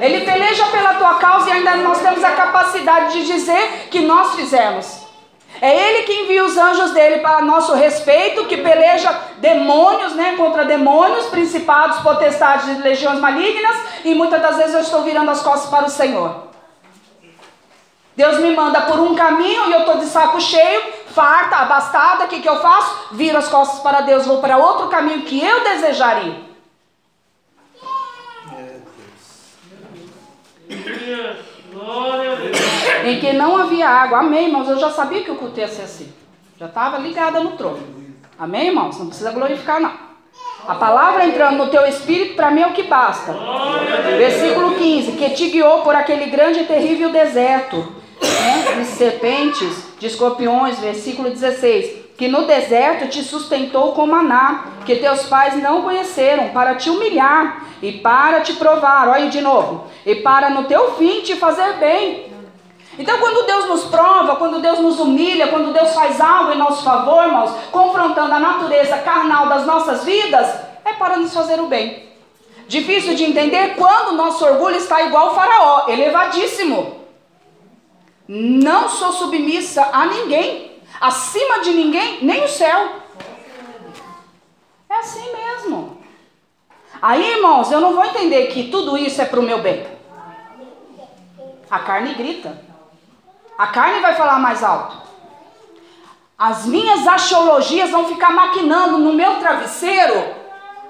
[0.00, 4.34] Ele peleja pela tua causa e ainda nós temos a capacidade de dizer que nós
[4.36, 5.04] fizemos.
[5.60, 10.64] É Ele que envia os anjos dele para nosso respeito, que peleja demônios, né, contra
[10.64, 15.70] demônios, principados, potestades e legiões malignas, e muitas das vezes eu estou virando as costas
[15.70, 16.53] para o Senhor.
[18.16, 22.28] Deus me manda por um caminho e eu estou de saco cheio, farta, abastada, o
[22.28, 23.08] que, que eu faço?
[23.12, 26.44] Viro as costas para Deus, vou para outro caminho que eu desejaria.
[33.04, 34.20] Em que não havia água.
[34.20, 34.68] Amém, irmãos?
[34.68, 36.12] Eu já sabia que o culto ia ser assim.
[36.58, 37.82] Já estava ligada no trono.
[38.38, 38.98] Amém, irmãos?
[38.98, 39.92] Não precisa glorificar, não.
[40.66, 43.34] A palavra entrando no teu espírito, para mim é o que basta.
[44.16, 50.06] Versículo 15: Que te guiou por aquele grande e terrível deserto, né, de serpentes, de
[50.06, 50.78] escorpiões.
[50.78, 56.74] Versículo 16: Que no deserto te sustentou com maná, que teus pais não conheceram, para
[56.74, 59.08] te humilhar e para te provar.
[59.08, 62.32] Olha de novo: E para no teu fim te fazer bem.
[62.98, 66.84] Então, quando Deus nos prova, quando Deus nos humilha, quando Deus faz algo em nosso
[66.84, 70.48] favor, irmãos, confrontando a natureza carnal das nossas vidas,
[70.84, 72.08] é para nos fazer o bem.
[72.68, 77.03] Difícil de entender quando nosso orgulho está igual ao Faraó, elevadíssimo.
[78.26, 82.88] Não sou submissa a ninguém, acima de ninguém, nem o céu.
[84.88, 86.02] É assim mesmo.
[87.02, 89.86] Aí, irmãos, eu não vou entender que tudo isso é para o meu bem.
[91.70, 92.62] A carne grita.
[93.58, 95.02] A carne vai falar mais alto.
[96.38, 100.34] As minhas axiologias vão ficar maquinando no meu travesseiro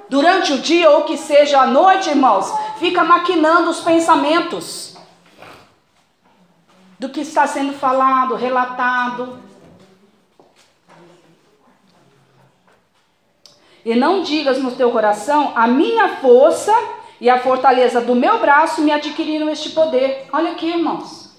[0.09, 4.93] durante o dia ou que seja à noite, irmãos, fica maquinando os pensamentos
[6.99, 9.38] do que está sendo falado, relatado.
[13.84, 16.72] E não digas no teu coração, a minha força
[17.20, 20.26] e a fortaleza do meu braço me adquiriram este poder.
[20.32, 21.34] Olha aqui, irmãos.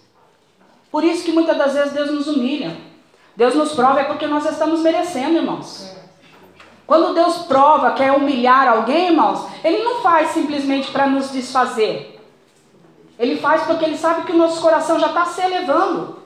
[0.91, 2.78] Por isso que muitas das vezes Deus nos humilha.
[3.36, 5.93] Deus nos prova é porque nós estamos merecendo, irmãos.
[6.88, 12.14] Quando Deus prova, quer humilhar alguém, irmãos, Ele não faz simplesmente para nos desfazer.
[13.18, 16.26] Ele faz porque Ele sabe que o nosso coração já está se elevando.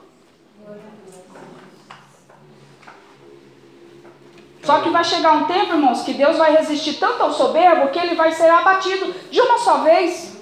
[4.62, 7.98] Só que vai chegar um tempo, irmãos, que Deus vai resistir tanto ao soberbo que
[7.98, 10.38] ele vai ser abatido de uma só vez.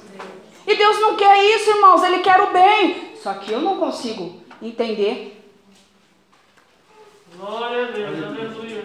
[0.66, 3.14] E Deus não quer isso, irmãos, Ele quer o bem.
[3.22, 5.42] Só que eu não consigo entender.
[7.38, 8.84] Glória a Deus, aleluia.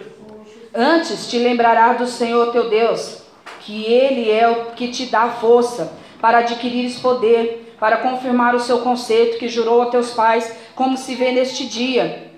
[0.72, 3.22] Antes te lembrará do Senhor teu Deus,
[3.60, 8.78] que Ele é o que te dá força para adquirires poder, para confirmar o seu
[8.78, 12.32] conceito que jurou a teus pais, como se vê neste dia.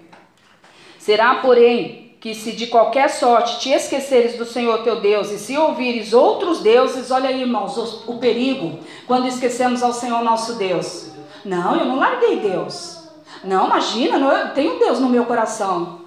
[0.98, 5.56] Será, porém, que se de qualquer sorte te esqueceres do Senhor teu Deus e se
[5.56, 11.12] ouvires outros deuses, olha aí, irmãos, o, o perigo quando esquecemos ao Senhor nosso Deus.
[11.44, 13.08] Não, eu não larguei Deus.
[13.44, 16.00] Não, imagina, não, eu tenho Deus no meu coração.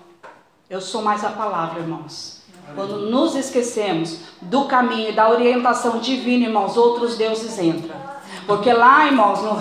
[0.69, 2.38] Eu sou mais a palavra, irmãos.
[2.75, 7.95] Quando nos esquecemos do caminho e da orientação divina, irmãos, outros deuses entram.
[8.45, 9.55] Porque lá, irmãos, no,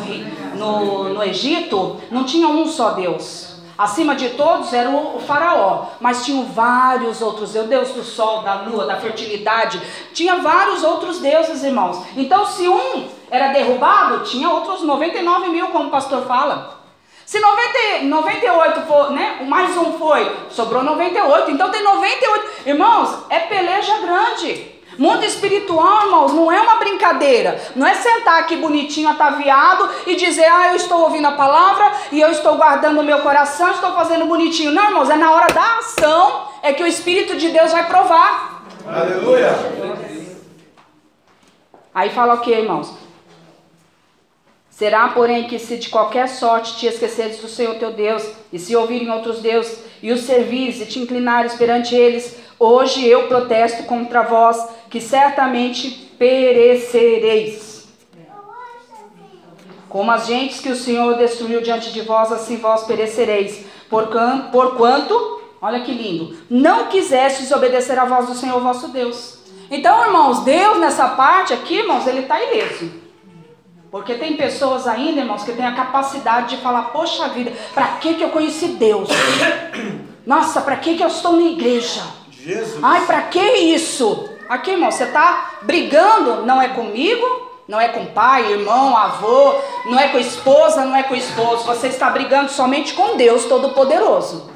[0.56, 3.56] no, no Egito, não tinha um só Deus.
[3.76, 8.62] Acima de todos era o, faraó, mas tinham vários outros deuses, Deus do sol, da
[8.62, 9.80] lua, da fertilidade,
[10.12, 12.02] tinha vários outros deuses, irmãos.
[12.16, 16.77] Então, se um era derrubado, tinha outros 99 mil, como o pastor fala.
[17.28, 19.44] Se 90, 98 for, né?
[19.46, 21.50] Mais um foi, sobrou 98.
[21.50, 22.50] Então tem 98.
[22.64, 24.72] Irmãos, é peleja grande.
[24.96, 27.60] Mundo espiritual, irmãos, não é uma brincadeira.
[27.76, 32.18] Não é sentar aqui bonitinho, ataviado e dizer, ah, eu estou ouvindo a palavra e
[32.18, 34.72] eu estou guardando o meu coração, estou fazendo bonitinho.
[34.72, 38.62] Não, irmãos, é na hora da ação é que o Espírito de Deus vai provar.
[38.86, 39.50] Aleluia.
[41.94, 43.07] Aí fala o que, irmãos?
[44.78, 48.22] Será, porém, que se de qualquer sorte te esqueceres do Senhor teu Deus,
[48.52, 53.26] e se ouvirem outros deuses, e os servires e te inclinares perante eles, hoje eu
[53.26, 57.88] protesto contra vós, que certamente perecereis.
[59.88, 63.64] Como as gentes que o Senhor destruiu diante de vós, assim vós perecereis.
[63.90, 69.40] Porquanto, olha que lindo, não quisestes obedecer à voz do Senhor vosso Deus.
[69.72, 73.07] Então, irmãos, Deus nessa parte aqui, irmãos, ele está ileso.
[73.91, 78.14] Porque tem pessoas ainda, irmãos, que têm a capacidade de falar: Poxa vida, para que,
[78.14, 79.09] que eu conheci Deus?
[80.26, 82.03] Nossa, para que, que eu estou na igreja?
[82.30, 82.78] Jesus.
[82.82, 84.28] Ai, para que isso?
[84.49, 89.55] Aqui, irmão, você está brigando, não é comigo, não é com pai, irmão, avô,
[89.86, 91.64] não é com esposa, não é com esposo.
[91.64, 94.51] Você está brigando somente com Deus Todo-Poderoso.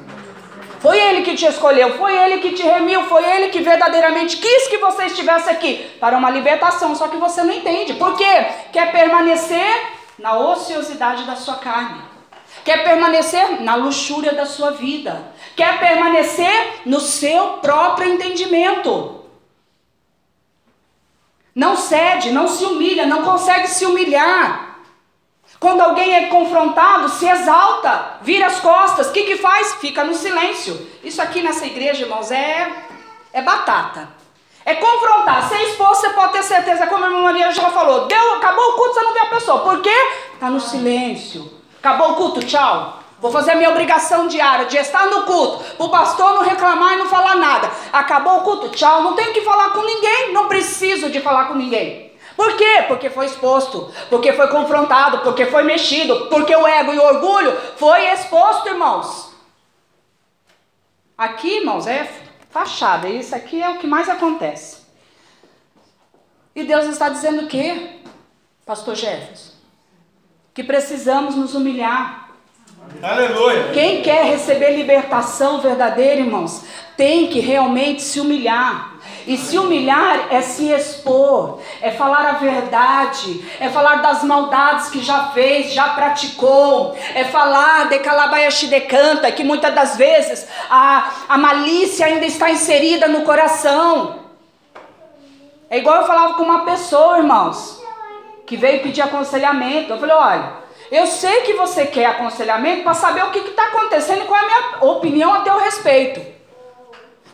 [0.83, 4.67] Foi Ele que te escolheu, foi Ele que te remiu, foi Ele que verdadeiramente quis
[4.67, 6.93] que você estivesse aqui para uma libertação.
[6.93, 7.93] Só que você não entende.
[7.93, 8.47] Por quê?
[8.73, 9.73] Quer permanecer
[10.19, 12.01] na ociosidade da sua carne.
[12.65, 15.23] Quer permanecer na luxúria da sua vida.
[15.55, 19.23] Quer permanecer no seu próprio entendimento.
[21.55, 24.72] Não cede, não se humilha, não consegue se humilhar.
[25.63, 29.07] Quando alguém é confrontado, se exalta, vira as costas.
[29.07, 29.75] O que, que faz?
[29.75, 30.89] Fica no silêncio.
[31.01, 32.69] Isso aqui nessa igreja, irmãos, é,
[33.31, 34.09] é batata.
[34.65, 35.47] É confrontar.
[35.47, 38.07] Se é expor, você pode ter certeza, como a irmã Maria já falou.
[38.07, 39.59] Deu, acabou o culto, você não vê a pessoa.
[39.61, 39.95] Por quê?
[40.33, 41.49] Está no silêncio.
[41.79, 42.99] Acabou o culto, tchau.
[43.21, 45.63] Vou fazer a minha obrigação diária de estar no culto.
[45.79, 47.71] O pastor não reclamar e não falar nada.
[47.93, 49.01] Acabou o culto, tchau.
[49.01, 50.33] Não tenho que falar com ninguém.
[50.33, 52.12] Não preciso de falar com ninguém.
[52.35, 52.85] Por quê?
[52.87, 57.55] Porque foi exposto, porque foi confrontado, porque foi mexido, porque o ego e o orgulho
[57.77, 59.33] foi exposto, irmãos.
[61.17, 62.09] Aqui, irmãos, é
[62.49, 64.83] fachada, isso aqui é o que mais acontece.
[66.55, 67.99] E Deus está dizendo o quê,
[68.65, 69.53] pastor Jefferson?
[70.53, 72.29] Que precisamos nos humilhar.
[73.01, 73.71] Aleluia.
[73.73, 76.63] Quem quer receber libertação verdadeira, irmãos,
[76.95, 78.92] tem que realmente se humilhar.
[79.25, 85.01] E se humilhar é se expor, é falar a verdade, é falar das maldades que
[85.01, 91.09] já fez, já praticou, é falar de calabaiaxi de canta, que muitas das vezes a,
[91.29, 94.19] a malícia ainda está inserida no coração.
[95.69, 97.81] É igual eu falava com uma pessoa, irmãos,
[98.45, 99.93] que veio pedir aconselhamento.
[99.93, 100.53] Eu falei: olha,
[100.91, 104.43] eu sei que você quer aconselhamento para saber o que está acontecendo e qual é
[104.43, 106.32] a minha opinião a teu respeito.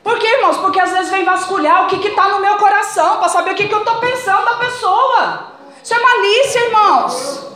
[0.04, 0.58] Por quê, irmãos?
[0.58, 3.68] Porque às vezes vem vasculhar o que está no meu coração, para saber o que,
[3.68, 5.54] que eu estou pensando da pessoa.
[5.84, 7.50] Isso é malícia, irmãos.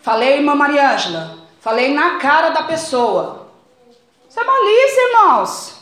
[0.00, 1.38] Falei, irmã Mariângela.
[1.60, 3.46] Falei na cara da pessoa.
[4.28, 5.81] Isso é malícia, irmãos.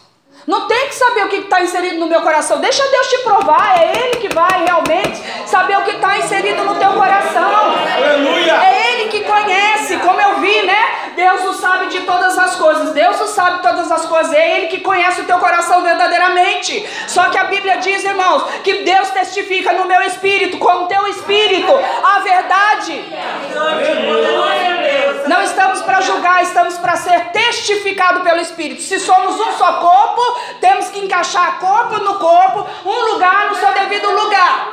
[0.50, 2.58] Não tem que saber o que está inserido no meu coração.
[2.58, 3.80] Deixa Deus te provar.
[3.80, 7.76] É Ele que vai realmente saber o que está inserido no teu coração.
[7.96, 8.54] Aleluia.
[8.54, 11.12] É Ele que conhece, como eu vi, né?
[11.14, 12.92] Deus o sabe de todas as coisas.
[12.92, 14.32] Deus o sabe de todas as coisas.
[14.32, 16.84] É Ele que conhece o teu coração verdadeiramente.
[17.06, 21.06] Só que a Bíblia diz, irmãos, que Deus testifica no meu espírito, com o teu
[21.06, 21.72] espírito,
[22.02, 23.04] a verdade.
[25.28, 28.82] Não estamos para julgar, estamos para ser testificado pelo Espírito.
[28.82, 33.72] Se somos um só corpo, temos que encaixar corpo no corpo, um lugar no seu
[33.72, 34.72] devido lugar.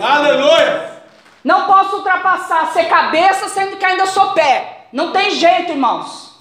[0.00, 0.94] Aleluia.
[1.42, 4.86] Não posso ultrapassar, ser cabeça, sendo que ainda sou pé.
[4.92, 6.34] Não tem jeito, irmãos.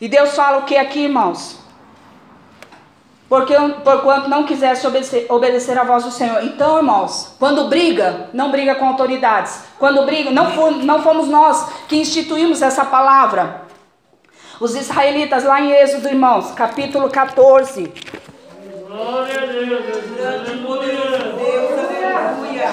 [0.00, 1.58] E Deus fala o que aqui, irmãos?
[3.28, 6.42] Porque porquanto não quisesse obedecer, obedecer a voz do Senhor.
[6.42, 9.62] Então, irmãos, quando briga, não briga com autoridades.
[9.78, 13.69] Quando briga, não, for, não fomos nós que instituímos essa palavra.
[14.60, 17.90] Os israelitas, lá em Êxodo, irmãos, capítulo 14.
[18.86, 19.84] Glória a Deus.
[20.14, 22.70] Grande poderoso Deus, aleluia.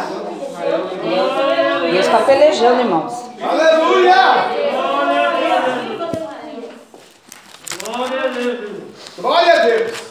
[1.89, 3.13] Deus está pelejando, irmãos.
[3.41, 4.15] Aleluia.
[7.81, 8.69] Glória a Deus.
[9.17, 10.07] Glória a Deus.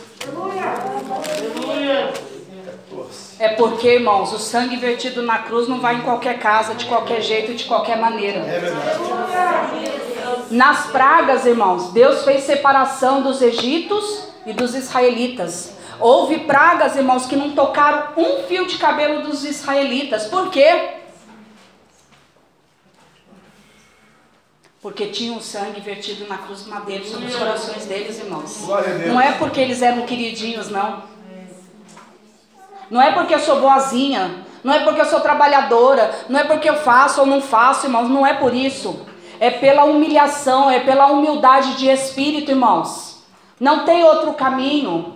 [3.38, 7.20] É porque, irmãos, o sangue vertido na cruz não vai em qualquer casa, de qualquer
[7.20, 8.40] jeito, de qualquer maneira.
[8.40, 8.98] É verdade.
[10.50, 15.74] Nas pragas, irmãos, Deus fez separação dos egípcios e dos israelitas.
[15.98, 20.26] Houve pragas, irmãos, que não tocaram um fio de cabelo dos israelitas.
[20.26, 20.90] Por quê?
[24.80, 28.66] Porque tinha o sangue vertido na cruz de madeira sobre os corações deles, irmãos.
[29.06, 31.02] Não é porque eles eram queridinhos, não.
[32.90, 34.46] Não é porque eu sou boazinha.
[34.62, 36.10] Não é porque eu sou trabalhadora.
[36.28, 38.08] Não é porque eu faço ou não faço, irmãos.
[38.08, 39.06] Não é por isso.
[39.38, 43.22] É pela humilhação, é pela humildade de espírito, irmãos.
[43.60, 45.14] Não tem outro caminho.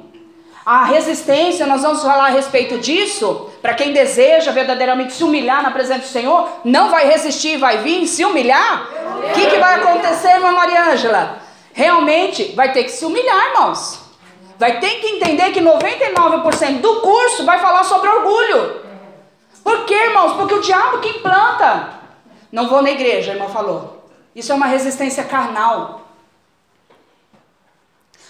[0.65, 3.51] A resistência, nós vamos falar a respeito disso.
[3.63, 8.07] Para quem deseja verdadeiramente se humilhar na presença do Senhor, não vai resistir, vai vir
[8.07, 8.89] se humilhar.
[9.29, 11.39] O que, que vai acontecer, irmã Mariângela?
[11.73, 14.00] Realmente vai ter que se humilhar, irmãos.
[14.61, 18.83] Vai ter que entender que 99% do curso vai falar sobre orgulho.
[19.65, 20.35] Por quê, irmãos?
[20.35, 21.95] Porque o diabo que implanta.
[22.53, 24.05] Não vou na igreja, a irmã falou.
[24.37, 26.03] Isso é uma resistência carnal.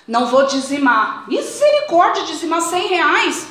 [0.06, 1.28] Não vou dizimar.
[1.28, 3.48] Misericórdia, dizimar 100 reais.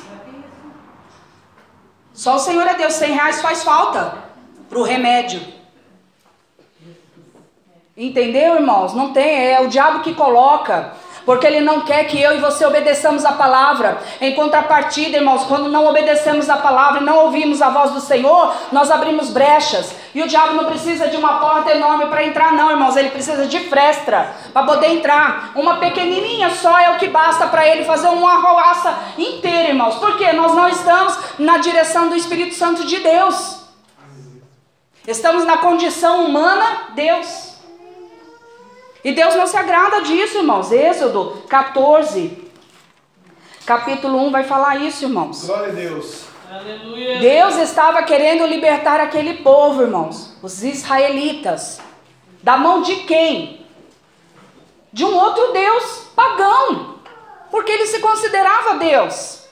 [2.14, 4.16] Só o Senhor é Deus, 100 reais faz falta
[4.70, 5.42] para o remédio.
[7.94, 8.94] Entendeu, irmãos?
[8.94, 10.94] Não tem, é o diabo que coloca.
[11.24, 13.98] Porque ele não quer que eu e você obedeçamos a palavra.
[14.20, 18.54] Em contrapartida, irmãos, quando não obedecemos a palavra e não ouvimos a voz do Senhor,
[18.72, 19.94] nós abrimos brechas.
[20.14, 22.96] E o diabo não precisa de uma porta enorme para entrar, não, irmãos.
[22.96, 25.52] Ele precisa de fresta para poder entrar.
[25.54, 29.96] Uma pequenininha só é o que basta para ele fazer uma arruaça inteira, irmãos.
[29.96, 33.60] Porque nós não estamos na direção do Espírito Santo de Deus.
[35.06, 37.49] Estamos na condição humana, Deus.
[39.02, 40.70] E Deus não se agrada disso, irmãos.
[40.70, 42.50] Êxodo 14,
[43.64, 45.46] capítulo 1 vai falar isso, irmãos.
[45.46, 46.24] Glória a Deus.
[46.50, 47.18] Aleluia.
[47.20, 51.80] Deus estava querendo libertar aquele povo, irmãos, os israelitas.
[52.42, 53.64] Da mão de quem?
[54.92, 56.96] De um outro Deus pagão.
[57.50, 59.44] Porque ele se considerava Deus.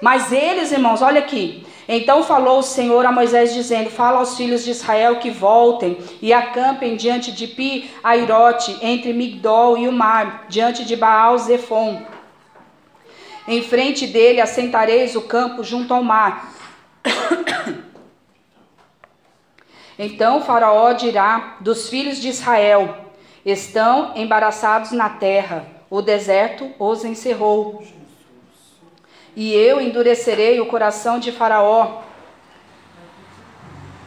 [0.00, 1.61] Mas eles, irmãos, olha aqui.
[1.88, 6.32] Então falou o Senhor a Moisés, dizendo: Fala aos filhos de Israel que voltem e
[6.32, 12.02] acampem diante de Pi Airote, entre Migdol e o mar, diante de Baal Zefon.
[13.48, 16.52] Em frente dele assentareis o campo junto ao mar.
[19.98, 22.96] Então Faraó dirá dos filhos de Israel:
[23.44, 27.84] Estão embaraçados na terra, o deserto os encerrou.
[29.34, 32.02] E eu endurecerei o coração de Faraó,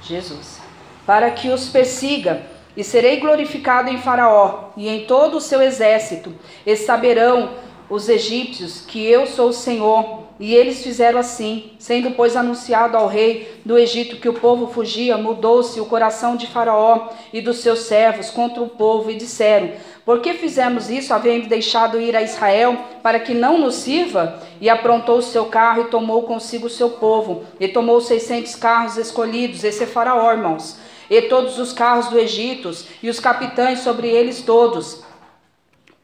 [0.01, 0.61] Jesus,
[1.05, 2.43] para que os persiga,
[2.78, 7.53] e serei glorificado em Faraó e em todo o seu exército, e saberão
[7.89, 10.24] os egípcios que eu sou o Senhor.
[10.38, 15.17] E eles fizeram assim, sendo pois anunciado ao rei do Egito que o povo fugia,
[15.17, 19.71] mudou-se o coração de Faraó e dos seus servos contra o povo, e disseram:
[20.03, 24.41] Por que fizemos isso, havendo deixado ir a Israel, para que não nos sirva?
[24.59, 28.97] E aprontou o seu carro e tomou consigo o seu povo, e tomou seiscentos carros
[28.97, 29.63] escolhidos.
[29.63, 30.77] Esse é Faraó, irmãos.
[31.09, 32.69] e todos os carros do Egito,
[33.01, 35.05] e os capitães sobre eles todos.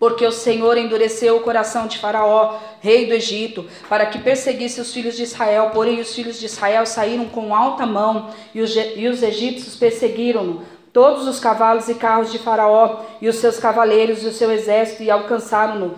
[0.02, 4.92] Porque o Senhor endureceu o coração de Faraó, rei do Egito, para que perseguisse os
[4.92, 5.70] filhos de Israel.
[5.76, 10.64] Porém, os filhos de Israel saíram com alta mão, e os, e os egípcios perseguiram-no,
[10.92, 15.04] todos os cavalos e carros de Faraó, e os seus cavaleiros e o seu exército,
[15.04, 15.94] e alcançaram-no,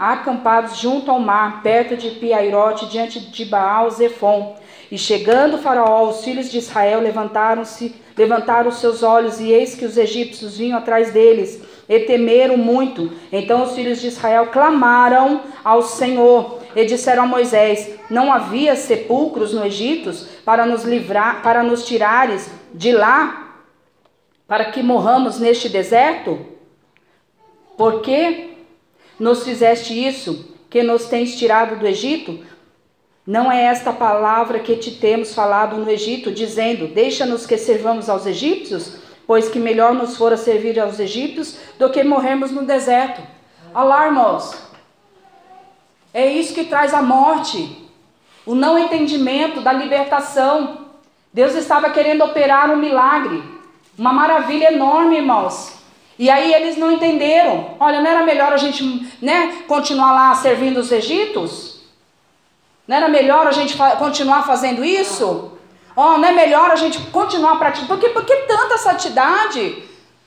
[0.00, 4.56] acampados junto ao mar, perto de Piairote, diante de Baal Zephon.
[4.90, 9.96] E chegando Faraó, os filhos de Israel levantaram-se, levantaram seus olhos, e eis que os
[9.96, 13.12] egípcios vinham atrás deles e temeram muito.
[13.32, 19.54] Então os filhos de Israel clamaram ao Senhor e disseram a Moisés: Não havia sepulcros
[19.54, 20.12] no Egito
[20.44, 23.62] para nos livrar, para nos tirares de lá,
[24.46, 26.38] para que morramos neste deserto?
[27.76, 28.56] Por que
[29.18, 32.44] nos fizeste isso, que nos tens tirado do Egito?
[33.26, 38.26] Não é esta palavra que te temos falado no Egito, dizendo: Deixa-nos que servamos aos
[38.26, 39.07] egípcios?
[39.28, 43.20] Pois que melhor nos fora servir aos egípcios do que morrermos no deserto.
[43.74, 44.54] Olá, irmãos.
[46.14, 47.86] É isso que traz a morte,
[48.46, 50.86] o não entendimento da libertação.
[51.30, 53.44] Deus estava querendo operar um milagre,
[53.98, 55.74] uma maravilha enorme, irmãos.
[56.18, 57.76] E aí eles não entenderam.
[57.78, 61.82] Olha, não era melhor a gente, né, continuar lá servindo os egípcios?
[62.86, 65.57] Não era melhor a gente continuar fazendo isso?
[66.00, 67.88] Ó, oh, não é melhor a gente continuar praticando?
[67.88, 69.82] Por que, por que tanta santidade?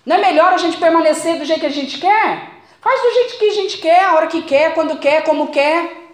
[0.06, 2.60] Não é melhor a gente permanecer do jeito que a gente quer?
[2.82, 6.12] Faz do jeito que a gente quer, a hora que quer, quando quer, como quer.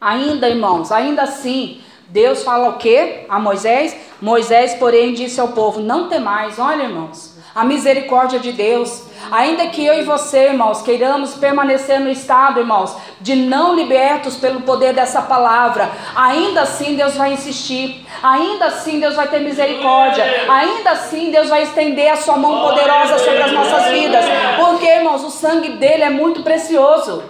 [0.00, 3.94] Ainda, irmãos, ainda assim, Deus fala o quê a Moisés?
[4.22, 9.04] Moisés, porém, disse ao povo: Não temais, olha, irmãos, a misericórdia de Deus.
[9.30, 14.62] Ainda que eu e você, irmãos, queiramos permanecer no estado, irmãos, de não libertos pelo
[14.62, 20.92] poder dessa palavra, ainda assim Deus vai insistir, ainda assim Deus vai ter misericórdia, ainda
[20.92, 24.24] assim Deus vai estender a sua mão poderosa sobre as nossas vidas,
[24.56, 27.22] porque, irmãos, o sangue dele é muito precioso.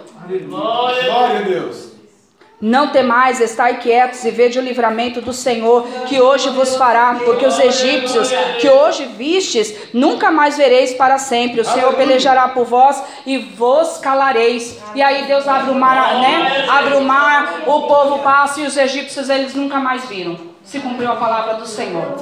[1.07, 1.90] Glória a Deus.
[2.61, 7.47] Não temais, estai quietos e vede o livramento do Senhor, que hoje vos fará, porque
[7.47, 8.29] os egípcios
[8.61, 11.63] que hoje vistes, nunca mais vereis para sempre.
[11.63, 14.79] O Senhor pelejará por vós e vos calareis.
[14.95, 16.67] E aí Deus abre o mar, né?
[16.69, 20.39] Abre o mar, o povo passa e os egípcios eles nunca mais viram.
[20.63, 22.15] Se cumpriu a palavra do Senhor.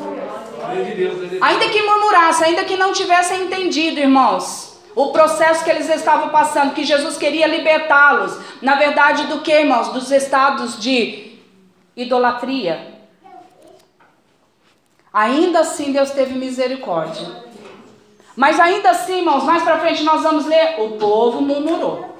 [1.41, 4.68] Ainda que murmurasse, ainda que não tivessem entendido, irmãos
[4.99, 9.91] o processo que eles estavam passando, que Jesus queria libertá-los, na verdade, do que, irmãos?
[9.91, 11.39] Dos estados de
[11.97, 12.99] idolatria.
[15.13, 17.29] Ainda assim, Deus teve misericórdia.
[18.35, 22.17] Mas ainda assim, irmãos, mais para frente nós vamos ler: o povo murmurou.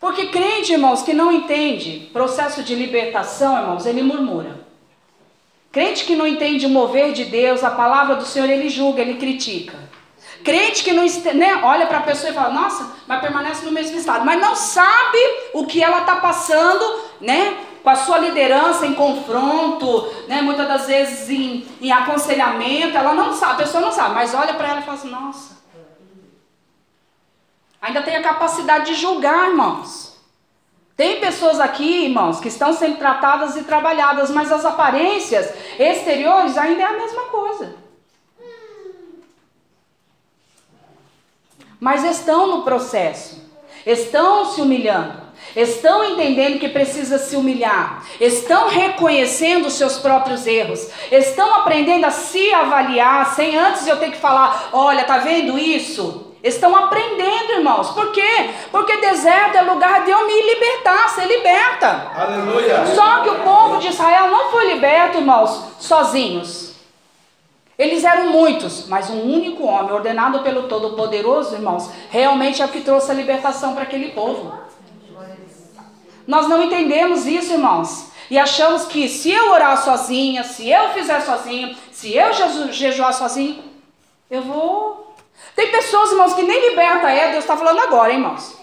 [0.00, 4.65] Porque crente, irmãos, que não entende processo de libertação, irmãos, ele murmura.
[5.76, 9.18] Crente que não entende o mover de Deus, a palavra do Senhor, ele julga, ele
[9.18, 9.76] critica.
[10.42, 11.04] Crente que não
[11.34, 14.56] né, olha para a pessoa e fala, nossa, mas permanece no mesmo estado, mas não
[14.56, 15.18] sabe
[15.52, 17.58] o que ela está passando, né?
[17.82, 20.40] Com a sua liderança em confronto, né?
[20.40, 24.54] Muitas das vezes em, em aconselhamento, ela não sabe, a pessoa não sabe, mas olha
[24.54, 25.58] para ela e fala assim, nossa.
[27.82, 30.05] Ainda tem a capacidade de julgar, irmãos.
[30.96, 36.82] Tem pessoas aqui, irmãos, que estão sendo tratadas e trabalhadas, mas as aparências exteriores ainda
[36.82, 37.76] é a mesma coisa.
[41.78, 43.46] Mas estão no processo,
[43.84, 45.20] estão se humilhando,
[45.54, 52.10] estão entendendo que precisa se humilhar, estão reconhecendo os seus próprios erros, estão aprendendo a
[52.10, 56.25] se avaliar sem antes eu ter que falar: olha, tá vendo isso?
[56.42, 57.90] Estão aprendendo, irmãos.
[57.90, 58.50] Por quê?
[58.70, 62.12] Porque deserto é lugar de eu me libertar, ser liberta.
[62.14, 62.86] Aleluia.
[62.94, 66.74] Só que o povo de Israel não foi liberto, irmãos, sozinhos.
[67.78, 72.80] Eles eram muitos, mas um único homem, ordenado pelo Todo-Poderoso, irmãos, realmente é o que
[72.80, 74.52] trouxe a libertação para aquele povo.
[76.26, 78.06] Nós não entendemos isso, irmãos.
[78.30, 82.32] E achamos que se eu orar sozinha, se eu fizer sozinho, se eu
[82.72, 83.62] jejuar sozinho,
[84.30, 85.05] eu vou
[85.54, 88.56] tem pessoas, irmãos, que nem liberta é, Deus está falando agora, hein, irmãos.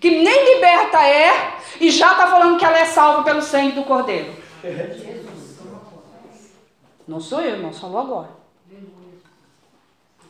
[0.00, 3.82] Que nem liberta é e já está falando que ela é salva pelo sangue do
[3.82, 4.32] Cordeiro.
[7.06, 8.28] Não sou eu, irmão, falou agora.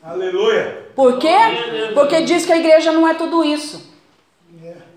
[0.02, 0.90] Aleluia.
[0.94, 1.36] Por quê?
[1.92, 3.88] Porque diz que a igreja não é tudo isso.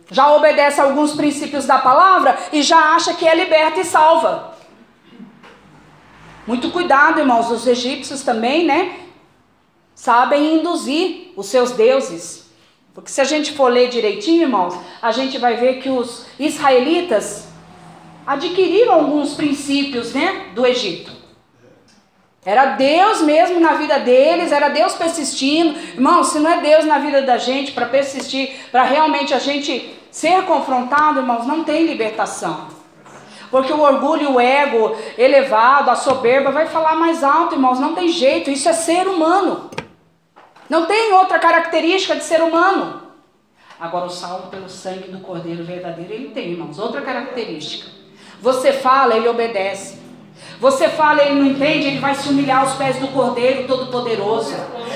[0.10, 4.56] Já obedece a alguns princípios da palavra e já acha que é liberta e salva.
[6.46, 9.00] Muito cuidado, irmãos, os egípcios também, né?
[10.02, 12.49] Sabem induzir os seus deuses.
[12.91, 17.47] Porque se a gente for ler direitinho, irmãos, a gente vai ver que os israelitas,
[18.26, 21.12] adquiriram alguns princípios, né, do Egito.
[22.43, 25.78] Era Deus mesmo na vida deles, era Deus persistindo.
[25.93, 29.95] Irmão, se não é Deus na vida da gente para persistir, para realmente a gente
[30.10, 32.70] ser confrontado, irmãos, não tem libertação.
[33.52, 38.08] Porque o orgulho, o ego elevado, a soberba vai falar mais alto, irmãos, não tem
[38.08, 39.70] jeito, isso é ser humano.
[40.72, 43.01] Não tem outra característica de ser humano.
[43.78, 47.91] Agora, o salvo pelo sangue do Cordeiro verdadeiro, ele tem, irmãos, outra característica.
[48.39, 49.99] Você fala, ele obedece.
[50.61, 54.55] Você fala, ele não entende, ele vai se humilhar aos pés do Cordeiro Todo-Poderoso.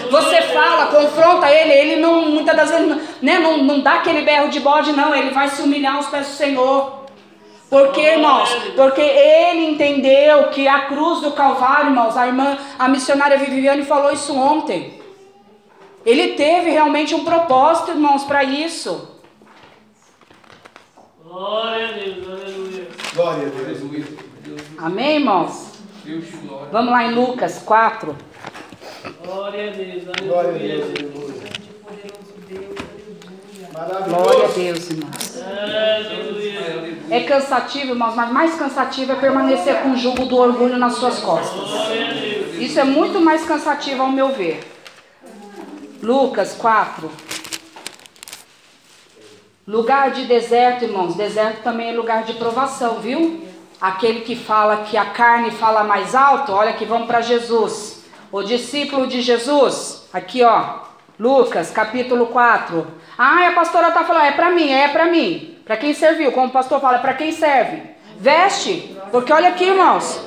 [0.09, 4.47] Você fala, confronta ele, ele não, muitas das vezes, né, não, não dá aquele berro
[4.47, 7.05] de bode, não, ele vai se humilhar aos pés do Senhor.
[7.69, 8.49] Por quê, irmãos?
[8.77, 14.13] Porque ele entendeu que a cruz do Calvário, irmãos, a irmã, a missionária Viviane falou
[14.13, 15.03] isso ontem.
[16.05, 19.09] Ele teve realmente um propósito, irmãos, para isso.
[21.23, 22.87] Glória a Deus, aleluia.
[23.15, 24.61] Glória a Deus.
[24.77, 25.71] Amém, irmãos?
[26.71, 28.15] Vamos lá em Lucas 4.
[29.25, 30.77] Glória a Deus, Glória a aleluia.
[30.77, 30.93] Deus.
[30.99, 31.35] aleluia.
[34.05, 34.47] Glória a.
[34.49, 35.43] Deus, irmãos.
[35.43, 36.97] Aleluia.
[37.09, 41.19] É cansativo, irmãos, mas mais cansativo é permanecer com o jugo do orgulho nas suas
[41.19, 41.67] costas.
[41.67, 42.55] Glória Deus.
[42.59, 44.74] Isso é muito mais cansativo ao meu ver.
[46.05, 47.09] Lucas 4.
[49.67, 51.15] Lugar de deserto, irmãos.
[51.15, 53.43] Deserto também é lugar de provação, viu?
[53.81, 58.05] Aquele que fala que a carne fala mais alto, olha que vamos para Jesus.
[58.31, 60.81] O discípulo de Jesus, aqui ó,
[61.19, 62.85] Lucas capítulo 4.
[63.17, 65.57] Ah, a pastora tá falando, é para mim, é para mim.
[65.65, 67.94] Para quem serviu, como o pastor fala, é para quem serve.
[68.17, 70.19] Veste, porque olha aqui, irmãos.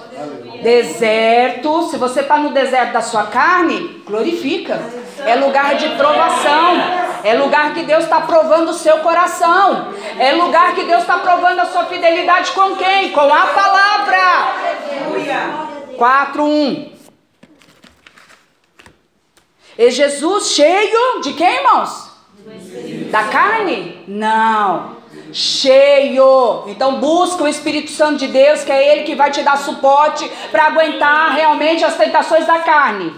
[0.62, 4.80] Deserto, se você está no deserto da sua carne, glorifica.
[5.24, 6.74] É lugar de provação.
[7.22, 9.92] É lugar que Deus está provando o seu coração.
[10.18, 13.12] É lugar que Deus está provando a sua fidelidade com quem?
[13.12, 14.18] Com a palavra.
[15.96, 16.92] 4, 1.
[19.78, 22.10] E Jesus cheio de quem, irmãos?
[23.12, 24.02] Da carne?
[24.08, 24.97] Não.
[25.32, 26.64] Cheio.
[26.66, 30.30] Então busca o Espírito Santo de Deus, que é ele que vai te dar suporte
[30.50, 33.14] para aguentar realmente as tentações da carne.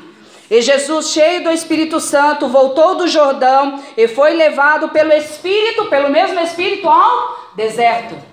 [0.50, 6.10] E Jesus, cheio do Espírito Santo, voltou do Jordão e foi levado pelo Espírito, pelo
[6.10, 8.29] mesmo Espírito, ao deserto.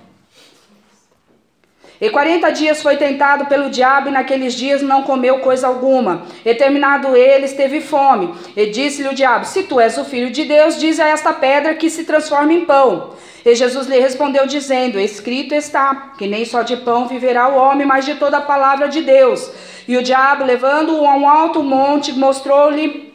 [2.00, 6.24] E quarenta dias foi tentado pelo diabo, e naqueles dias não comeu coisa alguma.
[6.46, 8.34] E terminado eles, teve fome.
[8.56, 11.74] E disse-lhe o diabo: Se tu és o filho de Deus, diz a esta pedra
[11.74, 13.16] que se transforme em pão.
[13.44, 17.88] E Jesus lhe respondeu, dizendo: Escrito está, que nem só de pão viverá o homem,
[17.88, 19.52] mas de toda a palavra de Deus.
[19.88, 23.14] E o diabo, levando-o a um alto monte, mostrou-lhe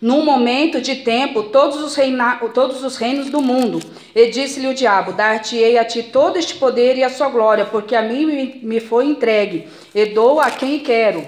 [0.00, 3.80] num momento de tempo todos os, reina, todos os reinos do mundo.
[4.14, 7.94] E disse-lhe o diabo: Dar-te-ei a ti todo este poder e a sua glória, porque
[7.94, 11.26] a mim me- me foi entregue, e dou a quem quero.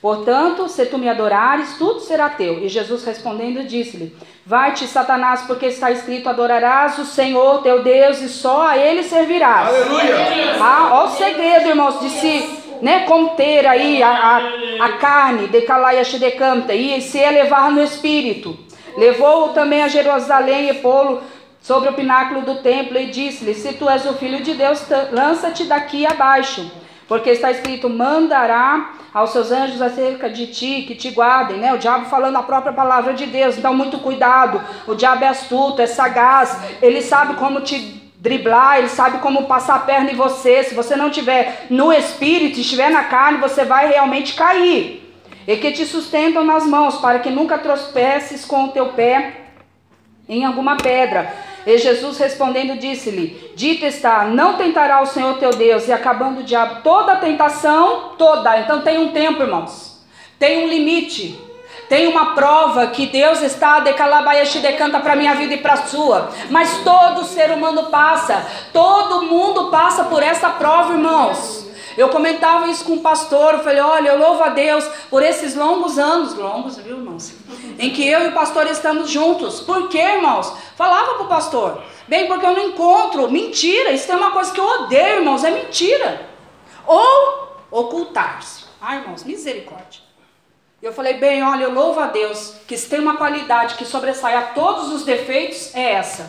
[0.00, 2.58] Portanto, se tu me adorares, tudo será teu.
[2.64, 8.28] E Jesus respondendo disse-lhe: Vai-te, Satanás, porque está escrito: Adorarás o Senhor teu Deus e
[8.28, 9.68] só a ele servirás.
[9.68, 10.56] Aleluia.
[10.60, 15.62] Ah, ó o segredo, irmãos, de se né, conter aí a, a, a carne, de
[15.62, 18.58] calaia decanta, e se elevar no espírito.
[18.96, 21.22] Levou-o também a Jerusalém e pô-lo
[21.60, 25.64] sobre o pináculo do templo e disse-lhe: Se tu és o filho de Deus, lança-te
[25.64, 26.70] daqui abaixo.
[27.06, 31.72] Porque está escrito: mandará aos seus anjos acerca de ti, que te guardem, né?
[31.72, 33.56] O diabo falando a própria palavra de Deus.
[33.56, 34.60] Então, muito cuidado.
[34.88, 36.60] O diabo é astuto, é sagaz.
[36.82, 40.62] Ele sabe como te driblar, ele sabe como passar a perna em você.
[40.62, 45.02] Se você não tiver no espírito, estiver na carne, você vai realmente cair.
[45.44, 49.40] E que te sustentam nas mãos, para que nunca tropeces com o teu pé
[50.28, 51.34] em alguma pedra.
[51.66, 56.44] E Jesus respondendo disse-lhe: Dito está, não tentará o Senhor teu Deus, e acabando o
[56.44, 58.56] diabo toda a tentação, toda.
[58.60, 60.00] Então tem um tempo, irmãos.
[60.38, 61.51] Tem um limite.
[61.92, 66.30] Tem uma prova que Deus está decalabayashi decanta para minha vida e para a sua.
[66.48, 68.46] Mas todo ser humano passa.
[68.72, 71.66] Todo mundo passa por essa prova, irmãos.
[71.94, 75.54] Eu comentava isso com o pastor, eu falei, olha, eu louvo a Deus por esses
[75.54, 77.34] longos anos, longos, viu, irmãos?
[77.78, 79.60] Em que eu e o pastor estamos juntos.
[79.60, 80.50] Por quê, irmãos?
[80.74, 83.90] Falava para o pastor, bem, porque eu não encontro mentira.
[83.90, 86.26] Isso é uma coisa que eu odeio, irmãos, é mentira.
[86.86, 88.64] Ou ocultar-se.
[88.80, 90.01] Ah, irmãos, misericórdia.
[90.82, 94.34] Eu falei, bem, olha, eu louvo a Deus que se tem uma qualidade que sobressai
[94.34, 96.28] a todos os defeitos, é essa.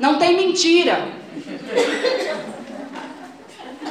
[0.00, 0.98] Não tem mentira.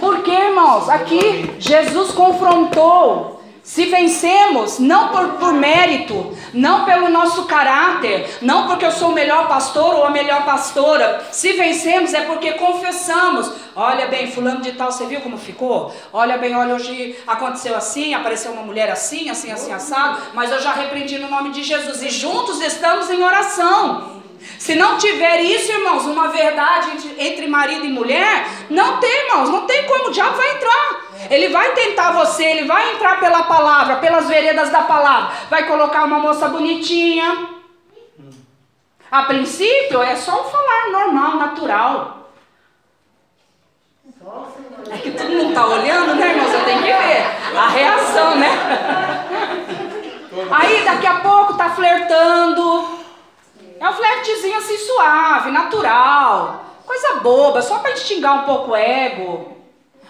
[0.01, 8.39] Porque, irmãos, aqui Jesus confrontou Se vencemos, não por, por mérito, não pelo nosso caráter,
[8.41, 11.25] não porque eu sou o melhor pastor ou a melhor pastora.
[11.31, 13.49] Se vencemos é porque confessamos.
[13.73, 15.95] Olha bem, fulano de tal, você viu como ficou?
[16.11, 20.59] Olha bem, olha, hoje aconteceu assim, apareceu uma mulher assim, assim, assim, assado, mas eu
[20.59, 22.03] já repreendi no nome de Jesus.
[22.03, 24.21] E juntos estamos em oração.
[24.59, 29.65] Se não tiver isso, irmãos, uma verdade entre, marido e mulher, não tem, irmãos, não
[29.65, 31.02] tem como, o diabo vai entrar.
[31.29, 35.31] Ele vai tentar você, ele vai entrar pela palavra, pelas veredas da palavra.
[35.49, 37.49] Vai colocar uma moça bonitinha.
[39.11, 42.29] A princípio é só um falar normal, natural.
[44.89, 46.53] É que todo mundo está olhando, né, irmãos?
[46.53, 48.49] Eu tenho que ver a reação, né?
[50.51, 53.03] Aí daqui a pouco tá flertando.
[53.79, 56.65] É um flertezinho assim suave, natural.
[56.85, 59.52] Coisa boba, só para extingar um pouco o ego.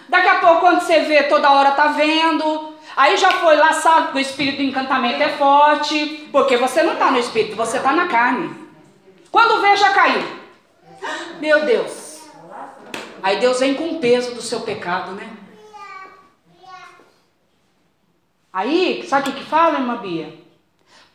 [0.08, 2.74] Daqui a pouco, quando você vê, toda hora tá vendo.
[2.96, 6.28] Aí já foi laçado, porque o espírito do encantamento é forte.
[6.30, 8.54] Porque você não tá no espírito, você tá na carne.
[9.30, 10.22] Quando vê, já caiu.
[11.40, 12.28] Meu Deus.
[13.22, 15.28] Aí Deus vem com o peso do seu pecado, né?
[18.52, 20.32] Aí, sabe o que, que fala, irmã Bia?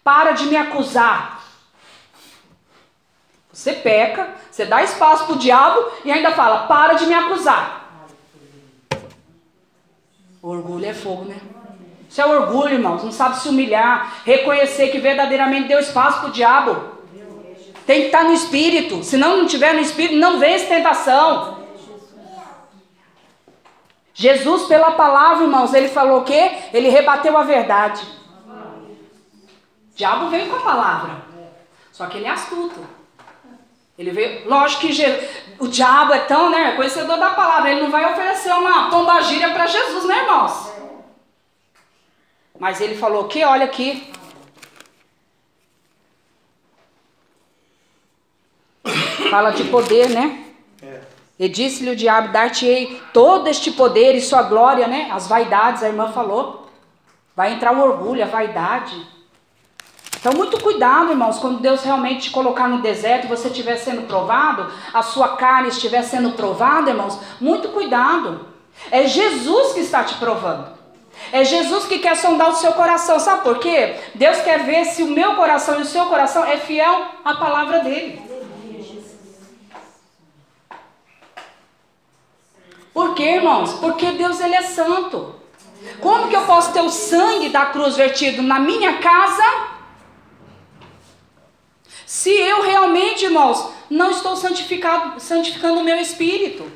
[0.04, 1.42] Para de me acusar.
[3.54, 7.79] Você peca, você dá espaço para o diabo e ainda fala: para de me acusar.
[10.42, 11.38] O orgulho é fogo, né?
[12.10, 13.04] Isso é orgulho, irmãos.
[13.04, 17.00] Não sabe se humilhar, reconhecer que verdadeiramente deu espaço para o diabo.
[17.86, 19.04] Tem que estar no espírito.
[19.04, 21.60] Se não tiver no espírito, não vence tentação.
[24.14, 26.52] Jesus, pela palavra, irmãos, ele falou o quê?
[26.74, 28.06] Ele rebateu a verdade.
[29.92, 31.22] O diabo veio com a palavra.
[31.92, 32.99] Só que ele é astuto.
[34.00, 35.30] Ele veio, lógico que
[35.60, 39.68] o diabo é tão, né, conhecedor da palavra, ele não vai oferecer uma pombagira para
[39.68, 40.72] Jesus, né, irmãos?
[42.58, 44.10] Mas ele falou que, olha aqui.
[49.30, 50.46] Fala de poder, né?
[51.38, 55.10] E disse-lhe o diabo: Dar-te-ei todo este poder e sua glória, né?
[55.12, 56.70] As vaidades, a irmã falou.
[57.36, 58.96] Vai entrar o orgulho, a vaidade.
[60.20, 64.02] Então, muito cuidado, irmãos, quando Deus realmente te colocar no deserto e você estiver sendo
[64.02, 68.46] provado, a sua carne estiver sendo provada, irmãos, muito cuidado.
[68.92, 70.78] É Jesus que está te provando.
[71.32, 73.18] É Jesus que quer sondar o seu coração.
[73.18, 73.96] Sabe por quê?
[74.14, 77.80] Deus quer ver se o meu coração e o seu coração é fiel à palavra
[77.80, 78.22] dele.
[82.94, 83.74] Por quê, irmãos?
[83.74, 85.36] Porque Deus ele é santo.
[86.02, 89.79] Como que eu posso ter o sangue da cruz vertido na minha casa
[92.10, 96.68] se eu realmente, irmãos, não estou santificando o meu espírito.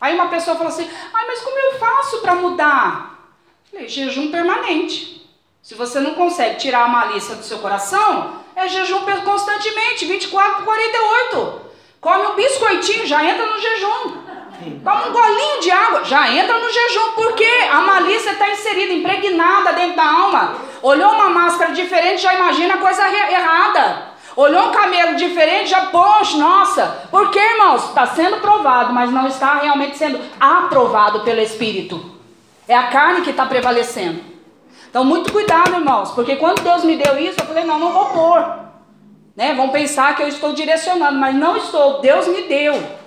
[0.00, 3.34] Aí uma pessoa fala assim: ai, mas como eu faço para mudar?
[3.68, 5.28] Falei, jejum permanente.
[5.60, 10.66] Se você não consegue tirar a malícia do seu coração, é jejum constantemente, 24 por
[10.66, 11.62] 48.
[12.00, 14.22] Come um biscoitinho, já entra no jejum.
[14.84, 19.72] Toma um golinho de água, já entra no jejum, porque a malícia está inserida, impregnada
[19.72, 20.54] dentro da alma.
[20.82, 24.10] Olhou uma máscara diferente, já imagina coisa errada.
[24.36, 27.08] Olhou um camelo diferente, já, poxa, nossa.
[27.10, 27.88] Por que, irmãos?
[27.88, 32.14] Está sendo provado, mas não está realmente sendo aprovado pelo Espírito.
[32.68, 34.22] É a carne que está prevalecendo.
[34.88, 38.06] Então, muito cuidado, irmãos, porque quando Deus me deu isso, eu falei, não, não vou
[38.06, 38.60] pôr.
[39.36, 39.54] Né?
[39.54, 42.00] Vão pensar que eu estou direcionando, mas não estou.
[42.00, 42.99] Deus me deu.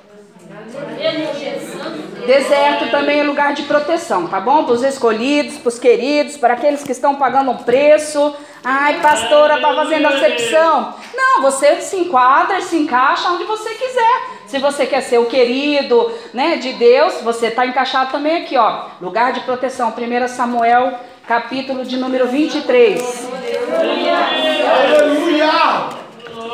[2.26, 4.64] Deserto também é lugar de proteção, tá bom?
[4.64, 8.34] Para os escolhidos, para os queridos, para aqueles que estão pagando um preço.
[8.64, 10.96] Ai, pastora, está fazendo acepção.
[11.14, 14.22] Não, você se enquadra, se encaixa onde você quiser.
[14.48, 18.86] Se você quer ser o querido né, de Deus, você está encaixado também aqui, ó.
[19.02, 20.94] Lugar de proteção, 1 Samuel,
[21.28, 23.30] capítulo de número 23.
[23.78, 26.03] Aleluia!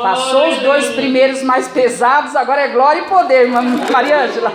[0.02, 3.60] Passou os dois primeiros mais pesados, agora é glória e poder, irmã
[3.92, 4.52] Maria Ângela.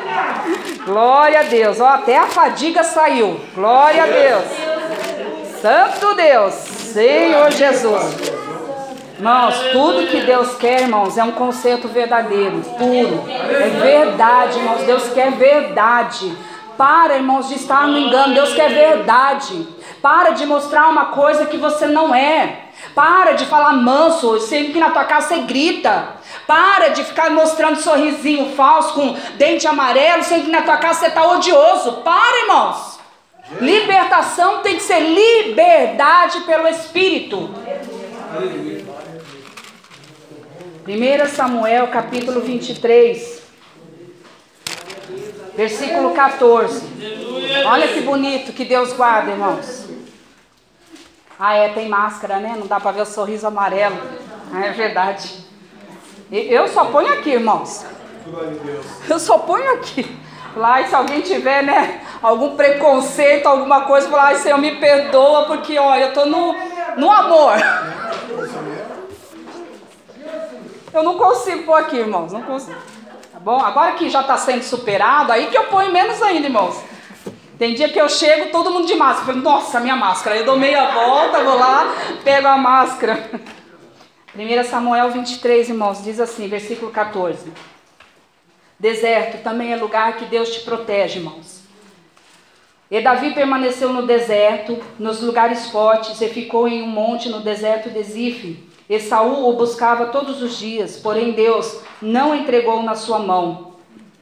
[0.86, 1.80] Glória a Deus.
[1.80, 3.40] Ó, até a fadiga saiu.
[3.54, 4.44] Glória a Deus.
[5.62, 6.54] Santo Deus.
[6.54, 8.36] Senhor Jesus.
[9.18, 13.24] Irmãos, tudo que Deus quer, irmãos, é um conceito verdadeiro, puro.
[13.30, 14.84] É verdade, irmãos.
[14.84, 16.36] Deus quer verdade.
[16.78, 18.34] Para, irmãos, de estar no engano.
[18.34, 19.68] Deus quer verdade.
[20.02, 22.65] Para de mostrar uma coisa que você não é.
[22.94, 26.16] Para de falar manso, sempre que na tua casa você grita.
[26.48, 31.08] Para de ficar mostrando sorrisinho falso com dente amarelo, sempre que na tua casa você
[31.08, 31.94] está odioso.
[32.04, 33.00] Para, irmãos.
[33.62, 37.54] Libertação tem que ser liberdade pelo Espírito.
[40.88, 43.42] 1 Samuel capítulo 23,
[45.56, 46.84] versículo 14.
[47.66, 49.85] Olha que bonito que Deus guarda, irmãos.
[51.40, 52.56] Ah, é, tem máscara, né?
[52.58, 53.98] Não dá para ver o sorriso amarelo.
[54.54, 55.46] Ah, é verdade.
[56.32, 57.86] Eu só ponho aqui, irmãos.
[59.10, 60.18] Eu só ponho aqui.
[60.56, 65.46] Lá, e se alguém tiver, né, algum preconceito, alguma coisa, falar, ai, Senhor, me perdoa,
[65.48, 66.56] porque, olha, eu tô no,
[66.96, 67.56] no amor.
[70.94, 72.78] Eu não consigo pôr aqui, irmãos, não consigo.
[73.34, 73.60] Tá bom?
[73.60, 76.82] Agora que já está sendo superado, aí que eu ponho menos ainda, irmãos.
[77.58, 79.34] Tem dia que eu chego, todo mundo de máscara.
[79.34, 80.38] Falo, Nossa, minha máscara.
[80.38, 83.30] Eu dou meia volta, vou lá, pego a máscara.
[84.36, 87.52] 1 Samuel 23, irmãos, diz assim, versículo 14.
[88.78, 91.64] Deserto também é lugar que Deus te protege, irmãos.
[92.92, 97.90] E Davi permaneceu no deserto, nos lugares fortes, e ficou em um monte no deserto
[97.90, 98.70] de Zife.
[98.90, 103.76] E Saul o buscava todos os dias, porém Deus não entregou na sua mão.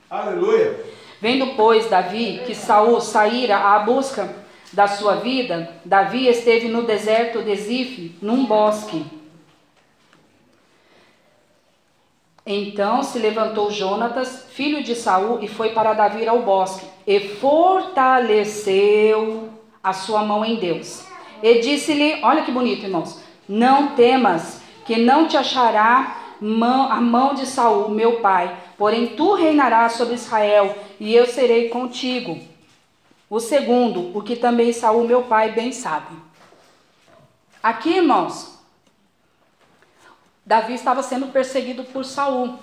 [0.10, 0.93] Aleluia.
[1.24, 4.30] Vendo, pois, Davi que Saul saíra à busca
[4.74, 9.06] da sua vida, Davi esteve no deserto de Zife, num bosque.
[12.46, 18.68] Então se levantou Jonatas, filho de Saul, e foi para Davi ao bosque, e fortaleceu
[19.82, 21.06] a sua mão em Deus.
[21.42, 23.24] E disse-lhe: Olha que bonito, irmãos.
[23.48, 28.54] Não temas, que não te achará mão- a mão de Saul, meu pai,
[28.84, 32.38] porém tu reinarás sobre Israel, e eu serei contigo.
[33.30, 36.14] O segundo, o que também Saul, meu pai, bem sabe.
[37.64, 38.60] Aqui, irmãos,
[40.46, 42.60] Davi estava sendo perseguido por Saul.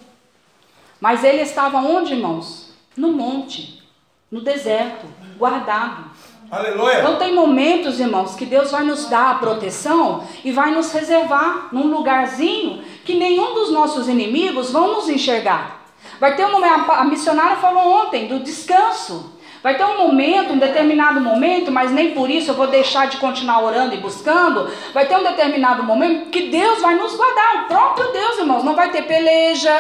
[1.01, 2.75] Mas ele estava onde, irmãos?
[2.95, 3.83] No monte,
[4.31, 5.07] no deserto,
[5.39, 6.11] guardado.
[6.51, 6.99] Aleluia.
[6.99, 11.71] Então tem momentos, irmãos, que Deus vai nos dar a proteção e vai nos reservar
[11.73, 15.80] num lugarzinho que nenhum dos nossos inimigos vão nos enxergar.
[16.21, 19.33] Vai ter um momento, a missionária falou ontem do descanso.
[19.63, 23.17] Vai ter um momento, um determinado momento, mas nem por isso eu vou deixar de
[23.17, 24.71] continuar orando e buscando.
[24.93, 28.63] Vai ter um determinado momento que Deus vai nos guardar, o próprio Deus, irmãos.
[28.63, 29.75] Não vai ter peleja,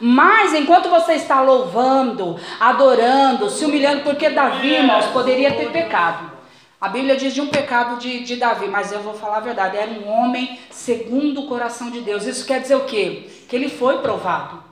[0.00, 6.32] mas enquanto você está louvando, adorando, se humilhando, porque Davi, irmãos, poderia ter pecado.
[6.80, 9.76] A Bíblia diz de um pecado de, de Davi, mas eu vou falar a verdade,
[9.76, 12.26] era um homem segundo o coração de Deus.
[12.26, 13.28] Isso quer dizer o quê?
[13.48, 14.71] Que ele foi provado.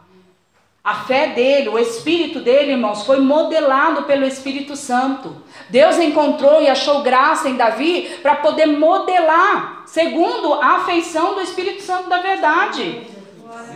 [0.83, 5.37] A fé dele, o espírito dele, irmãos, foi modelado pelo Espírito Santo.
[5.69, 11.83] Deus encontrou e achou graça em Davi para poder modelar, segundo a afeição do Espírito
[11.83, 13.03] Santo da verdade.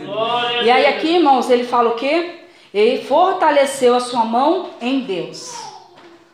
[0.03, 2.39] Glória E aí aqui, irmãos, ele fala o quê?
[2.73, 5.55] Ele fortaleceu a sua mão em Deus.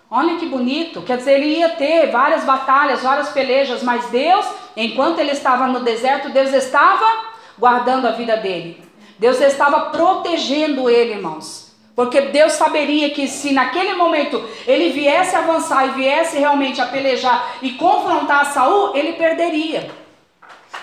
[0.10, 1.02] Olha que bonito.
[1.02, 4.46] Quer dizer, ele ia ter várias batalhas, várias pelejas, mas Deus,
[4.78, 7.26] enquanto ele estava no deserto, Deus estava
[7.60, 8.91] guardando a vida dele.
[9.22, 11.72] Deus estava protegendo ele, irmãos.
[11.96, 17.58] Porque Deus saberia que se naquele momento ele viesse avançar e viesse realmente a pelejar
[17.62, 19.92] e confrontar Saul, ele perderia.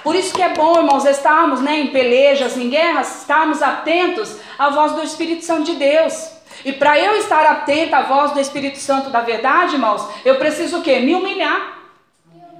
[0.05, 4.71] Por isso que é bom, irmãos, estarmos né, em pelejas, em guerras, estarmos atentos à
[4.71, 6.31] voz do Espírito Santo de Deus.
[6.65, 10.79] E para eu estar atento à voz do Espírito Santo da verdade, irmãos, eu preciso
[10.79, 11.01] o quê?
[11.01, 11.77] Me humilhar.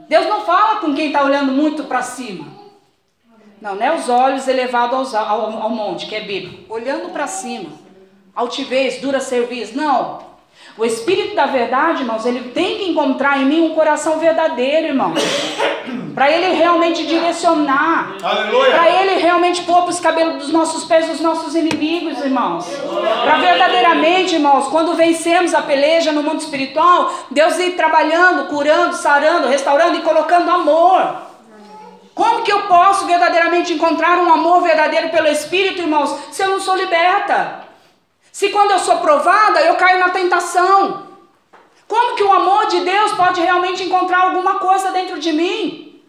[0.09, 2.58] Deus não fala com quem está olhando muito para cima.
[3.61, 6.73] Não, não é os olhos elevados ao, ao, ao monte, que é bíblico.
[6.73, 7.71] Olhando para cima.
[8.35, 9.77] Altivez, dura serviço.
[9.77, 10.29] Não.
[10.77, 15.19] O Espírito da verdade, irmãos, ele tem que encontrar em mim um coração verdadeiro, irmãos.
[16.15, 18.17] Para ele realmente direcionar.
[18.21, 22.67] Para ele realmente pôr os cabelos dos nossos pés os nossos inimigos, irmãos.
[23.25, 29.49] Para verdadeiramente, irmãos, quando vencemos a peleja no mundo espiritual, Deus ir trabalhando, curando, sarando,
[29.49, 31.28] restaurando e colocando amor.
[32.19, 36.61] Como que eu posso verdadeiramente encontrar um amor verdadeiro pelo Espírito, irmãos, se eu não
[36.61, 37.63] sou liberta?
[38.33, 41.07] Se quando eu sou provada, eu caio na tentação.
[41.87, 46.03] Como que o amor de Deus pode realmente encontrar alguma coisa dentro de mim?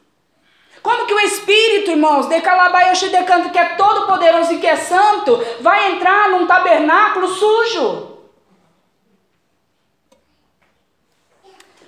[0.81, 4.65] Como que o Espírito, irmãos, de Calabaioshi de Canto, que é todo poderoso e que
[4.65, 8.17] é santo, vai entrar num tabernáculo sujo?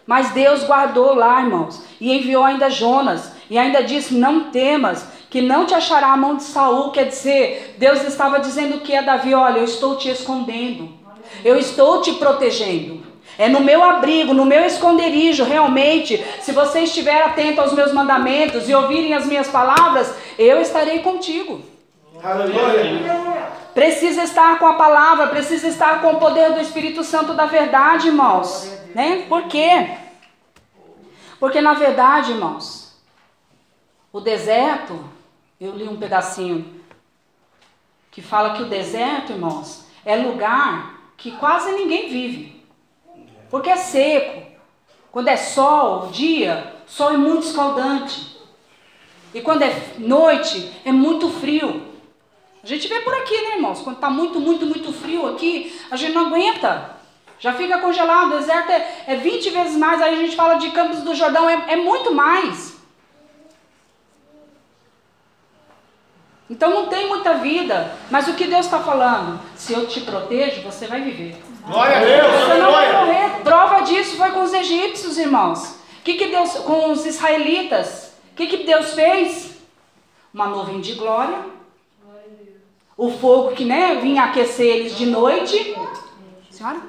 [0.06, 5.42] Mas Deus guardou lá, irmãos, e enviou ainda Jonas, e ainda disse: Não temas, que
[5.42, 6.92] não te achará a mão de Saul.
[6.92, 10.90] Quer dizer, Deus estava dizendo que a Davi: Olha, eu estou te escondendo,
[11.44, 13.06] eu estou te protegendo.
[13.38, 16.24] É no meu abrigo, no meu esconderijo, realmente.
[16.42, 21.62] Se você estiver atento aos meus mandamentos e ouvirem as minhas palavras, eu estarei contigo.
[22.24, 23.52] Aleluia.
[23.74, 28.08] Precisa estar com a palavra, precisa estar com o poder do Espírito Santo da verdade,
[28.08, 28.72] irmãos.
[28.96, 29.26] Né?
[29.28, 29.90] Por quê?
[31.40, 32.81] Porque na verdade, irmãos,
[34.12, 35.04] o deserto,
[35.60, 36.82] eu li um pedacinho
[38.10, 42.62] que fala que o deserto, irmãos, é lugar que quase ninguém vive.
[43.50, 44.52] Porque é seco.
[45.12, 48.38] Quando é sol, dia, sol é muito escaldante.
[49.34, 51.90] E quando é noite, é muito frio.
[52.64, 53.82] A gente vê por aqui, né, irmãos?
[53.82, 56.98] Quando está muito, muito, muito frio aqui, a gente não aguenta.
[57.40, 58.34] Já fica congelado.
[58.34, 60.02] O deserto é, é 20 vezes mais.
[60.02, 62.71] Aí a gente fala de Campos do Jordão, é, é muito mais.
[66.52, 67.96] Então não tem muita vida.
[68.12, 69.40] Mas o que Deus está falando?
[69.56, 71.42] Se eu te protejo, você vai viver.
[71.66, 72.42] Glória a Deus.
[72.42, 73.40] Você não vai morrer.
[73.42, 75.78] Prova disso foi com os egípcios, irmãos.
[76.04, 78.14] Que, que Deus, com os israelitas?
[78.34, 79.62] O que, que Deus fez?
[80.34, 81.40] Uma nuvem de glória.
[82.98, 85.74] O fogo que né, vinha aquecer eles de noite.
[86.50, 86.82] Senhora?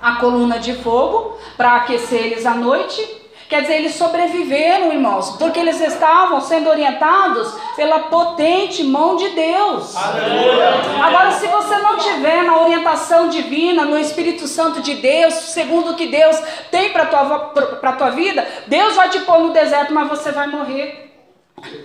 [0.00, 3.21] A coluna de fogo para aquecer eles à noite.
[3.52, 9.94] Quer dizer, eles sobreviveram, irmãos, porque eles estavam sendo orientados pela potente mão de Deus.
[9.94, 15.94] Agora, se você não tiver na orientação divina, no Espírito Santo de Deus, segundo o
[15.94, 16.40] que Deus
[16.70, 17.38] tem para a tua,
[17.76, 21.12] pra tua vida, Deus vai te pôr no deserto, mas você vai morrer.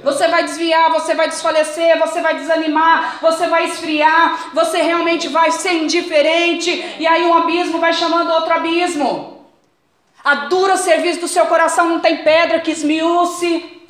[0.05, 5.51] Você vai desviar, você vai desfalecer, você vai desanimar, você vai esfriar, você realmente vai
[5.51, 9.36] ser indiferente, e aí um abismo vai chamando outro abismo.
[10.28, 13.82] A dura serviço do seu coração não tem pedra que esmiúce.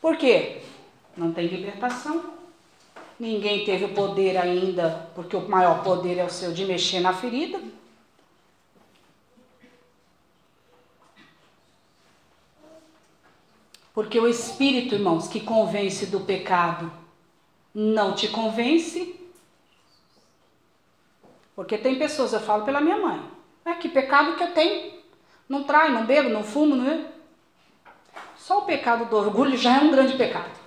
[0.00, 0.62] Por quê?
[1.14, 2.32] Não tem libertação.
[3.18, 7.12] Ninguém teve o poder ainda, porque o maior poder é o seu de mexer na
[7.12, 7.60] ferida.
[13.92, 16.90] Porque o Espírito, irmãos, que convence do pecado,
[17.74, 19.19] não te convence.
[21.54, 23.22] Porque tem pessoas, eu falo pela minha mãe,
[23.64, 25.00] é que pecado que eu tenho.
[25.48, 27.04] Não trai, não bebo, não fumo, não é?
[28.36, 30.60] Só o pecado do orgulho já é um grande pecado.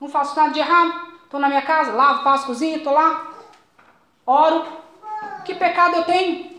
[0.00, 1.16] Não faço nada de errado.
[1.24, 3.32] Estou na minha casa, lavo, faço cozinha, estou lá.
[4.24, 4.64] Oro.
[5.44, 6.56] Que pecado eu tenho?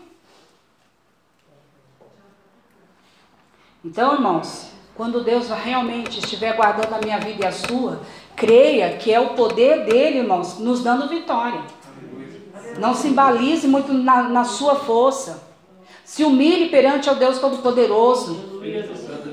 [3.84, 8.00] Então, irmãos, quando Deus realmente estiver guardando a minha vida e a sua,
[8.38, 11.60] creia que é o poder dele, irmãos, nos dando vitória.
[12.78, 15.42] Não se embalize muito na, na sua força.
[16.04, 18.62] Se humilhe perante ao Deus Todo-Poderoso.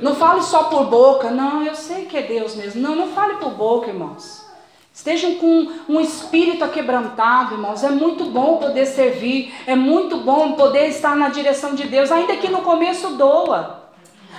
[0.02, 1.30] Não fale só por boca.
[1.30, 2.82] Não, eu sei que é Deus mesmo.
[2.82, 4.44] Não, não fale por boca, irmãos.
[4.92, 7.84] Estejam com um espírito aquebrantado, irmãos.
[7.84, 9.54] É muito bom poder servir.
[9.68, 13.85] É muito bom poder estar na direção de Deus, ainda que no começo doa.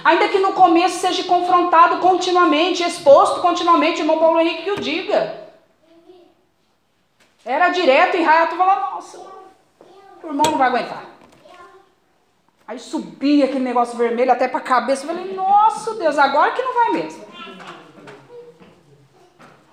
[0.06, 5.48] Ainda que no começo seja confrontado continuamente, exposto continuamente, irmão Paulo Henrique que o diga.
[7.44, 11.06] Era direto e rato, falava, nossa, o irmão não vai aguentar.
[12.68, 16.62] Aí subia aquele negócio vermelho até para a cabeça, eu falei, nossa Deus, agora que
[16.62, 17.24] não vai mesmo.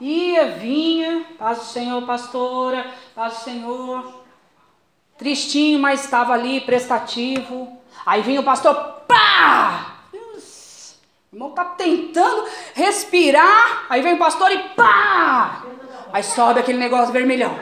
[0.02, 4.24] Ia, vinha, paz do Senhor, pastora, paz do Senhor.
[5.16, 7.78] Tristinho, mas estava ali, prestativo.
[8.04, 8.74] Aí vinha o pastor,
[9.08, 9.93] pá!
[11.34, 13.88] Irmão tá tentando respirar.
[13.90, 15.64] Aí vem o pastor e pá!
[16.14, 17.58] Aí sobe aquele negócio vermelhão.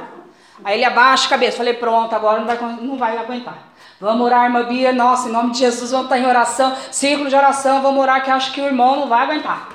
[0.62, 1.56] Aí ele abaixa a cabeça.
[1.56, 3.70] Falei, pronto, agora não vai, não vai aguentar.
[3.98, 4.92] Vamos orar, irmã Bia.
[4.92, 6.76] Nossa, em nome de Jesus, vamos estar em oração.
[6.92, 9.70] Círculo de oração, vamos orar, que acho que o irmão não vai aguentar.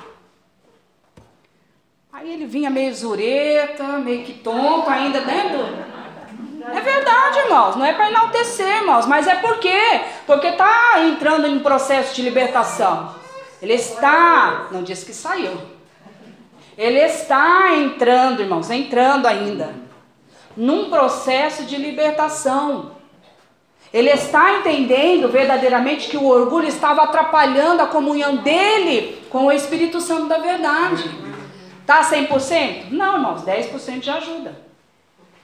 [2.13, 5.57] Aí ele vinha meio zureta, meio que tonto ainda dentro.
[6.71, 7.75] É verdade, irmãos.
[7.75, 9.07] Não é para enaltecer, irmãos.
[9.07, 10.01] Mas é por quê?
[10.27, 13.25] Porque está entrando em processo de libertação.
[13.61, 15.57] Ele está, não disse que saiu.
[16.77, 19.73] Ele está entrando, irmãos, entrando ainda.
[20.55, 22.97] Num processo de libertação.
[23.91, 30.01] Ele está entendendo verdadeiramente que o orgulho estava atrapalhando a comunhão dele com o Espírito
[30.01, 31.09] Santo da verdade.
[31.85, 32.91] Tá 100%?
[32.91, 34.66] Não, irmãos, 10% já ajuda.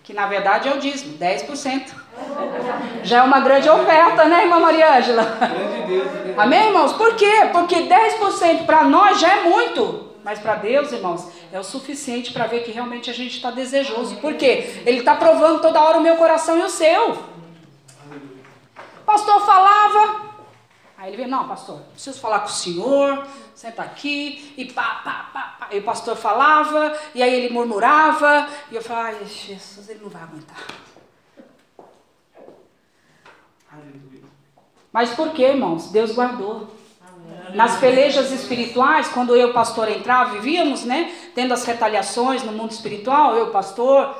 [0.04, 1.88] Que na verdade é o dízimo, 10%.
[3.04, 5.26] Já é uma grande oferta, né, irmã Maria Ângela?
[6.38, 6.91] Amém, irmãos?
[6.93, 7.49] Por quê?
[7.54, 10.12] Porque 10% para nós já é muito.
[10.24, 14.17] Mas para Deus, irmãos, é o suficiente para ver que realmente a gente está desejoso.
[14.17, 14.82] Por quê?
[14.86, 17.17] Ele está provando toda hora o meu coração e o seu.
[19.05, 20.33] Pastor falava.
[21.04, 25.30] Aí ele veio, não, pastor, preciso falar com o senhor, senta aqui, e pá, pá,
[25.34, 25.67] pá, pá.
[25.70, 30.09] E o pastor falava, e aí ele murmurava, e eu falava, ai, Jesus, ele não
[30.09, 30.66] vai aguentar.
[34.93, 35.92] Mas por quê, irmãos?
[35.92, 36.74] Deus guardou.
[37.54, 41.13] Nas pelejas espirituais, quando eu, pastor, entrava, vivíamos, né?
[41.36, 44.17] Tendo as retaliações no mundo espiritual, eu, pastor,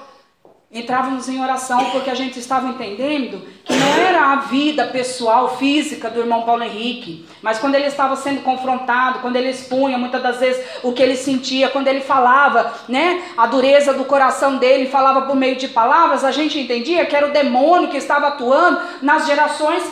[0.74, 6.10] entrávamos em oração porque a gente estava entendendo que não era a vida pessoal, física
[6.10, 10.40] do irmão Paulo Henrique, mas quando ele estava sendo confrontado, quando ele expunha muitas das
[10.40, 15.22] vezes o que ele sentia, quando ele falava, né, a dureza do coração dele, falava
[15.28, 19.28] por meio de palavras, a gente entendia que era o demônio que estava atuando nas
[19.28, 19.84] gerações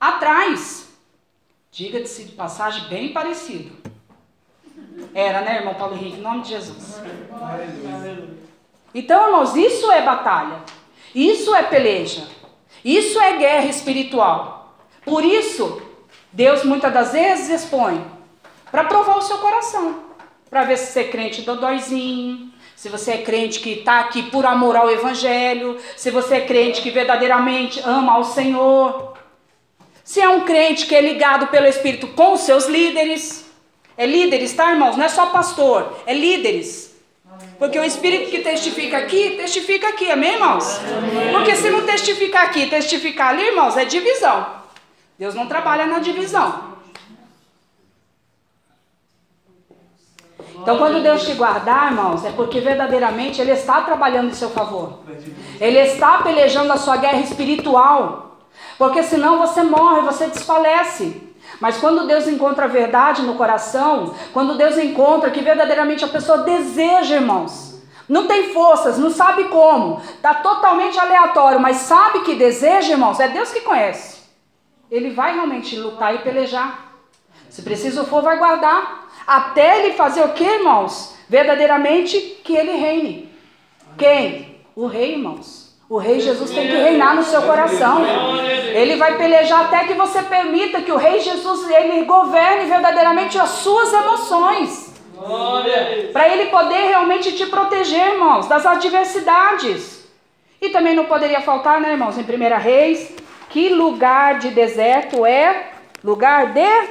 [0.00, 0.88] atrás.
[1.70, 3.72] Diga-se de passagem, bem parecido.
[5.14, 6.18] Era, né, irmão Paulo Henrique?
[6.18, 7.00] Em nome de Jesus.
[8.94, 10.56] Então, irmãos, isso é batalha.
[11.14, 12.26] Isso é peleja.
[12.84, 14.76] Isso é guerra espiritual.
[15.04, 15.82] Por isso,
[16.32, 18.04] Deus muitas das vezes expõe
[18.70, 20.04] para provar o seu coração.
[20.48, 24.46] Para ver se você é crente dodóizinho, se você é crente que está aqui por
[24.46, 29.16] amor ao Evangelho, se você é crente que verdadeiramente ama ao Senhor.
[30.02, 33.48] Se é um crente que é ligado pelo Espírito com os seus líderes.
[33.96, 34.96] É líderes, tá, irmãos?
[34.96, 36.89] Não é só pastor, é líderes.
[37.58, 40.80] Porque o Espírito que testifica aqui, testifica aqui, amém, irmãos?
[41.32, 44.60] Porque se não testificar aqui, testificar ali, irmãos, é divisão.
[45.18, 46.70] Deus não trabalha na divisão.
[50.62, 55.00] Então, quando Deus te guardar, irmãos, é porque verdadeiramente Ele está trabalhando em seu favor.
[55.60, 58.38] Ele está pelejando a sua guerra espiritual.
[58.76, 61.29] Porque senão você morre, você desfalece.
[61.60, 66.38] Mas quando Deus encontra a verdade no coração, quando Deus encontra que verdadeiramente a pessoa
[66.38, 67.78] deseja, irmãos,
[68.08, 73.28] não tem forças, não sabe como, está totalmente aleatório, mas sabe que deseja, irmãos, é
[73.28, 74.20] Deus que conhece.
[74.90, 76.90] Ele vai realmente lutar e pelejar.
[77.48, 79.08] Se preciso for, vai guardar.
[79.26, 81.14] Até ele fazer o que, irmãos?
[81.28, 83.32] Verdadeiramente que ele reine.
[83.96, 84.60] Quem?
[84.74, 85.59] O rei, irmãos.
[85.90, 88.04] O rei Jesus tem que reinar no seu coração.
[88.72, 93.48] Ele vai pelejar até que você permita que o rei Jesus ele governe verdadeiramente as
[93.48, 94.94] suas emoções.
[96.12, 100.08] Para ele poder realmente te proteger, irmãos, das adversidades.
[100.62, 103.12] E também não poderia faltar, né, irmãos, em 1 Reis,
[103.48, 105.72] que lugar de deserto é
[106.04, 106.88] lugar de.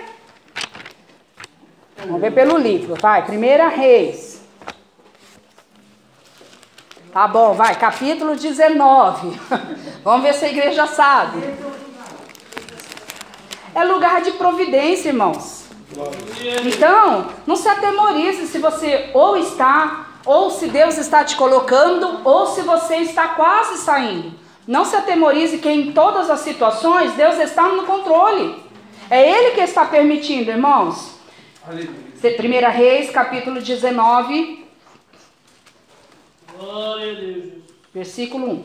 [1.99, 3.21] Vamos ver pelo livro, vai.
[3.21, 4.28] 1 Reis.
[7.11, 9.39] Tá bom, vai, capítulo 19.
[10.03, 11.41] Vamos ver se a igreja sabe.
[13.73, 15.65] É lugar de providência, irmãos.
[16.65, 22.45] Então, não se atemorize se você ou está, ou se Deus está te colocando, ou
[22.45, 24.33] se você está quase saindo.
[24.67, 28.55] Não se atemorize que em todas as situações Deus está no controle.
[29.09, 31.17] É Ele que está permitindo, irmãos.
[31.67, 34.58] 1 Reis, capítulo 19,
[36.59, 37.53] Glória a Deus.
[37.93, 38.63] Versículo 1.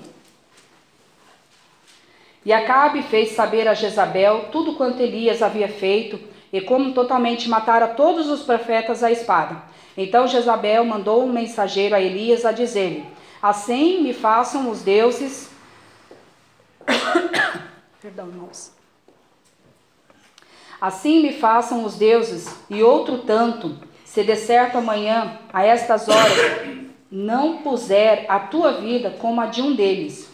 [2.44, 6.18] E Acabe fez saber a Jezabel tudo quanto Elias havia feito
[6.52, 9.62] e como totalmente matara todos os profetas à espada.
[9.96, 13.06] Então Jezabel mandou um mensageiro a Elias a dizer-lhe:
[13.40, 15.48] Assim me façam os deuses.
[18.02, 18.72] Perdão, irmãos.
[20.80, 26.84] Assim me façam os deuses, e outro tanto, se de certo amanhã, a estas horas,
[27.10, 30.30] não puser a tua vida como a de um deles.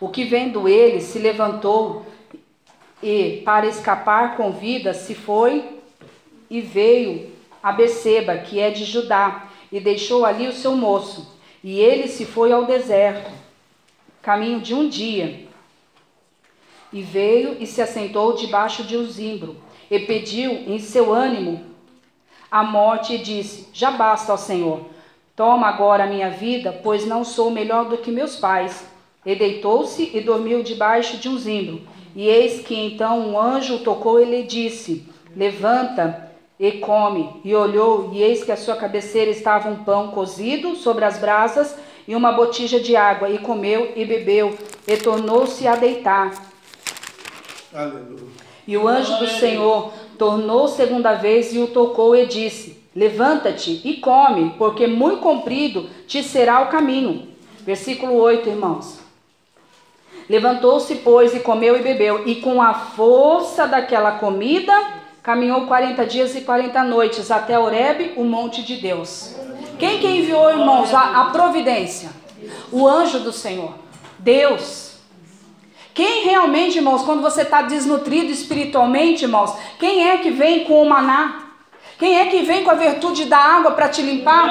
[0.00, 2.04] O que vendo ele se levantou
[3.02, 5.80] e, para escapar com vida, se foi
[6.50, 7.30] e veio
[7.62, 11.34] a Beceba, que é de Judá, e deixou ali o seu moço.
[11.62, 13.30] E ele se foi ao deserto,
[14.20, 15.46] caminho de um dia.
[16.92, 19.56] E veio e se assentou debaixo de um zimbro,
[19.90, 21.64] e pediu em seu ânimo
[22.50, 24.93] a morte, e disse: Já basta, ó Senhor,
[25.36, 28.86] Toma agora a minha vida, pois não sou melhor do que meus pais.
[29.26, 31.80] E deitou-se e dormiu debaixo de um zimbro.
[32.14, 37.40] E eis que então um anjo o tocou e lhe disse: Levanta e come.
[37.44, 41.76] E olhou, e eis que à sua cabeceira estava um pão cozido sobre as brasas
[42.06, 43.28] e uma botija de água.
[43.28, 44.56] E comeu e bebeu,
[44.86, 46.32] e tornou-se a deitar.
[47.72, 48.28] Aleluia.
[48.68, 53.94] E o anjo do Senhor tornou segunda vez e o tocou e disse: Levanta-te e
[53.94, 57.28] come, porque muito comprido te será o caminho.
[57.64, 59.00] Versículo 8, irmãos.
[60.28, 64.72] Levantou-se, pois, e comeu e bebeu, e com a força daquela comida,
[65.22, 69.34] caminhou 40 dias e 40 noites até Oreb, o monte de Deus.
[69.78, 72.10] Quem que enviou, irmãos, a, a providência?
[72.70, 73.74] O anjo do Senhor.
[74.18, 74.94] Deus.
[75.92, 80.88] Quem realmente, irmãos, quando você está desnutrido espiritualmente, irmãos, quem é que vem com o
[80.88, 81.43] maná?
[81.98, 84.48] Quem é que vem com a virtude da água para te limpar?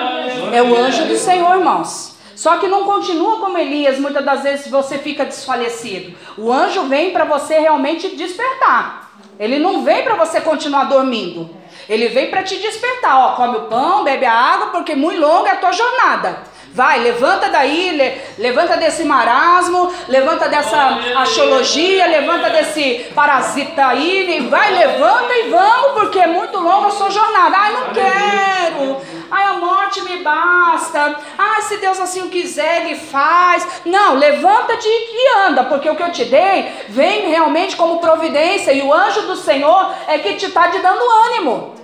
[0.52, 2.16] É o anjo do Senhor, irmãos.
[2.36, 6.18] Só que não continua como Elias, muitas das vezes você fica desfalecido.
[6.38, 9.12] O anjo vem para você realmente despertar.
[9.40, 11.50] Ele não vem para você continuar dormindo.
[11.88, 13.18] Ele vem para te despertar.
[13.18, 16.44] Ó, come o pão, bebe a água, porque muito longa é a tua jornada.
[16.74, 24.72] Vai, levanta daí, le- levanta desse marasmo, levanta dessa axiologia, levanta desse parasita aí, vai,
[24.74, 27.56] levanta e vamos, porque é muito longa a sua jornada.
[27.56, 28.98] Ai, não quero.
[29.30, 31.16] Ai, a morte me basta.
[31.38, 33.68] Ai, se Deus assim o quiser, Ele faz.
[33.86, 38.82] Não, levanta-te e anda, porque o que eu te dei vem realmente como providência, e
[38.82, 41.76] o anjo do Senhor é que te está te dando ânimo.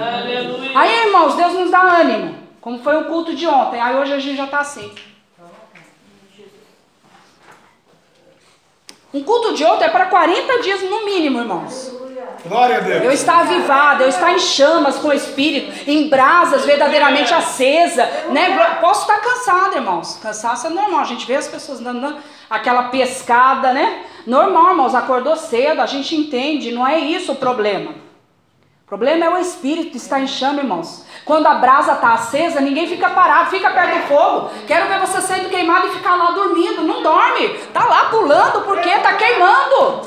[0.00, 0.70] Aleluia.
[0.78, 2.47] Aí, irmãos, Deus nos dá ânimo.
[2.68, 3.80] Como foi o culto de ontem.
[3.80, 4.92] Aí hoje a gente já está assim.
[9.14, 11.90] Um culto de ontem é para 40 dias no mínimo, irmãos.
[12.46, 13.04] Glória a Deus.
[13.04, 18.76] Eu estar avivada, eu estar em chamas com o Espírito, em brasas verdadeiramente acesa, né?
[18.82, 20.18] Posso estar cansada, irmãos.
[20.20, 21.00] Cansaço é normal.
[21.00, 22.18] A gente vê as pessoas dando dando
[22.50, 24.04] aquela pescada, né?
[24.26, 24.94] Normal, irmãos.
[24.94, 26.70] Acordou cedo, a gente entende.
[26.70, 27.92] Não é isso o problema.
[27.92, 31.07] O problema é o Espírito estar em chama, irmãos.
[31.28, 34.50] Quando a brasa está acesa, ninguém fica parado, fica perto do fogo.
[34.66, 36.80] Quero ver você sendo queimado e ficar lá dormindo.
[36.80, 37.50] Não dorme.
[37.70, 40.00] Tá lá pulando porque tá queimando.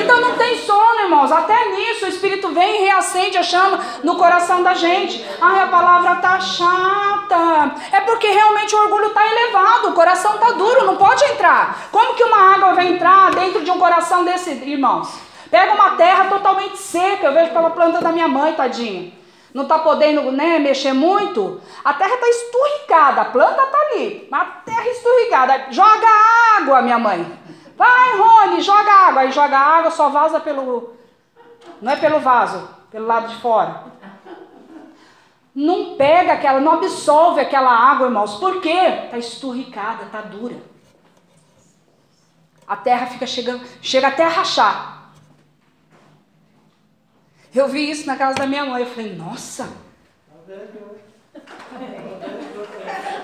[0.00, 1.32] Então não tem sono, irmãos.
[1.32, 5.26] Até nisso o Espírito vem e reacende a chama no coração da gente.
[5.40, 7.74] Ai, a palavra tá chata.
[7.90, 11.88] É porque realmente o orgulho tá elevado, o coração tá duro, não pode entrar.
[11.90, 15.08] Como que uma água vai entrar dentro de um coração desse, irmãos?
[15.50, 19.18] Pega uma terra totalmente seca, eu vejo pela planta da minha mãe, tadinha.
[19.52, 21.60] Não tá podendo, né, mexer muito.
[21.84, 25.66] A terra tá esturricada, a planta tá ali, mas a terra esturricada.
[25.70, 26.06] Joga
[26.58, 27.38] água, minha mãe.
[27.76, 29.22] Vai, Rony, joga água.
[29.22, 30.94] Aí joga água, só vaza pelo.
[31.80, 33.84] Não é pelo vaso, pelo lado de fora.
[35.54, 38.36] Não pega aquela, não absorve aquela água, irmãos.
[38.36, 39.08] Por quê?
[39.10, 40.56] Tá esturricada, tá dura.
[42.68, 44.99] A terra fica chegando, chega até a rachar.
[47.54, 48.82] Eu vi isso na casa da minha mãe.
[48.82, 49.68] Eu falei, nossa.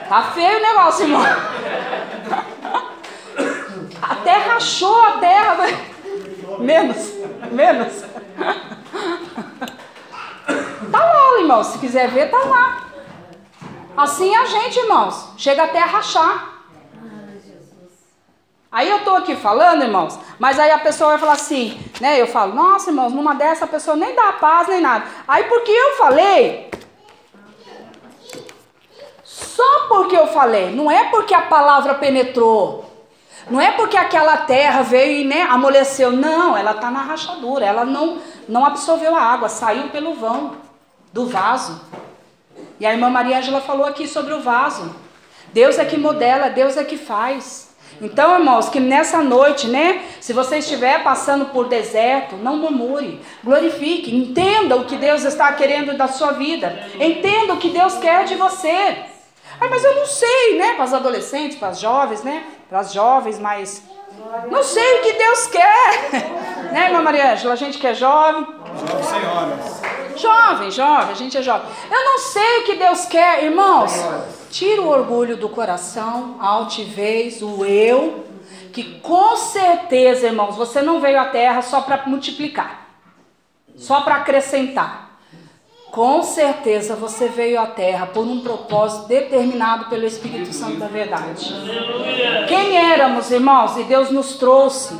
[0.08, 1.22] Tá feio o negócio, irmão.
[4.02, 5.56] Até rachou a terra.
[6.58, 7.12] Menos,
[7.52, 8.04] menos.
[10.90, 11.62] Tá lá, irmão.
[11.62, 12.82] Se quiser ver, tá lá.
[13.96, 15.32] Assim é a gente, irmãos.
[15.36, 16.55] Chega até a rachar.
[18.70, 22.20] Aí eu tô aqui falando, irmãos, mas aí a pessoa vai falar assim, né?
[22.20, 25.06] Eu falo, nossa, irmãos, numa dessa a pessoa nem dá paz nem nada.
[25.26, 26.70] Aí porque eu falei,
[29.22, 32.84] só porque eu falei, não é porque a palavra penetrou,
[33.48, 37.84] não é porque aquela terra veio e né, amoleceu, não, ela tá na rachadura, ela
[37.84, 38.18] não,
[38.48, 40.56] não absorveu a água, saiu pelo vão
[41.12, 41.80] do vaso.
[42.78, 44.94] E a irmã Maria Ângela falou aqui sobre o vaso.
[45.52, 47.65] Deus é que modela, Deus é que faz.
[48.00, 50.02] Então, irmãos, que nessa noite, né?
[50.20, 55.96] Se você estiver passando por deserto, não murmure, glorifique, entenda o que Deus está querendo
[55.96, 58.96] da sua vida, entenda o que Deus quer de você.
[59.60, 60.74] Ah, mas eu não sei, né?
[60.74, 62.44] Para os adolescentes, para as jovens, né?
[62.68, 63.82] Para as jovens, mas
[64.50, 66.10] não sei o que Deus quer,
[66.72, 67.52] né, irmã Maria Ângela?
[67.52, 68.46] A gente que é jovem,
[70.16, 71.68] Jovem, jovem, a gente é jovem.
[71.90, 73.92] Eu não sei o que Deus quer, irmãos.
[74.50, 78.24] Tira o orgulho do coração, a altivez, o eu,
[78.72, 82.88] que com certeza, irmãos, você não veio à terra só para multiplicar,
[83.76, 85.06] só para acrescentar.
[85.90, 91.54] Com certeza você veio à terra por um propósito determinado pelo Espírito Santo da verdade.
[92.48, 93.78] Quem éramos, irmãos?
[93.78, 94.94] E Deus nos trouxe.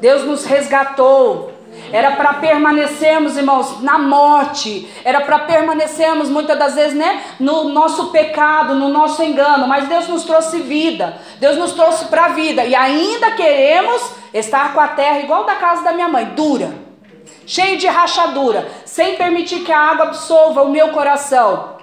[0.00, 1.57] Deus nos resgatou.
[1.92, 4.88] Era para permanecermos, irmãos, na morte.
[5.04, 10.08] Era para permanecermos muitas das vezes, né, no nosso pecado, no nosso engano, mas Deus
[10.08, 11.18] nos trouxe vida.
[11.38, 14.02] Deus nos trouxe para a vida e ainda queremos
[14.32, 16.74] estar com a terra igual da casa da minha mãe, dura,
[17.46, 21.78] cheio de rachadura, sem permitir que a água absorva o meu coração.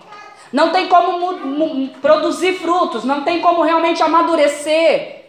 [0.54, 5.26] Não tem como produzir frutos, não tem como realmente amadurecer.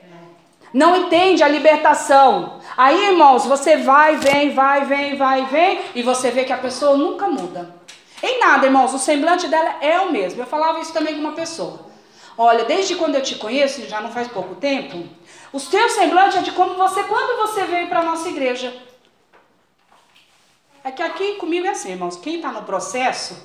[0.72, 2.60] Não entende a libertação.
[2.76, 6.96] Aí, irmãos, você vai, vem, vai, vem, vai, vem, e você vê que a pessoa
[6.96, 7.74] nunca muda.
[8.22, 10.42] Em nada, irmãos, o semblante dela é o mesmo.
[10.42, 11.86] Eu falava isso também com uma pessoa.
[12.36, 15.08] Olha, desde quando eu te conheço, já não faz pouco tempo,
[15.52, 18.74] o teu semblante é de como você, quando você veio para a nossa igreja.
[20.84, 22.16] É que aqui comigo é assim, irmãos.
[22.16, 23.36] Quem está no processo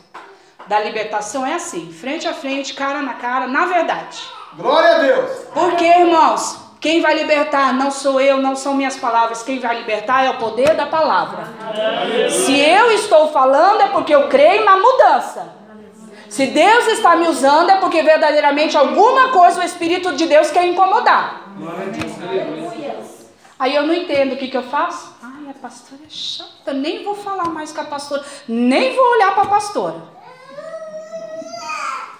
[0.67, 4.21] da libertação é assim, frente a frente, cara na cara, na verdade.
[4.55, 5.31] Glória a Deus.
[5.53, 9.43] Porque, irmãos, quem vai libertar não sou eu, não são minhas palavras.
[9.43, 11.47] Quem vai libertar é o poder da palavra.
[12.27, 15.53] Se eu estou falando é porque eu creio na mudança.
[16.27, 20.65] Se Deus está me usando é porque verdadeiramente alguma coisa o Espírito de Deus quer
[20.65, 21.43] incomodar.
[23.59, 25.13] Aí eu não entendo o que, que eu faço.
[25.21, 29.35] Ai, a pastora é chata, nem vou falar mais com a pastora, nem vou olhar
[29.35, 30.01] para a pastora.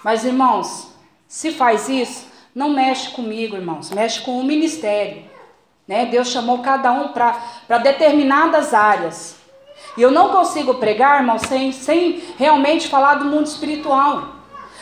[0.04, 0.88] Mas, irmãos,
[1.26, 5.24] se faz isso, não mexe comigo, irmãos, mexe com o ministério.
[5.86, 6.06] Né?
[6.06, 9.36] Deus chamou cada um para determinadas áreas.
[9.96, 14.36] E eu não consigo pregar, irmão, sem, sem realmente falar do mundo espiritual.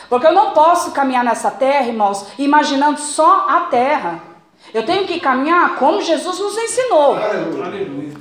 [0.09, 4.21] Porque eu não posso caminhar nessa terra, irmãos, imaginando só a terra.
[4.73, 7.17] Eu tenho que caminhar como Jesus nos ensinou.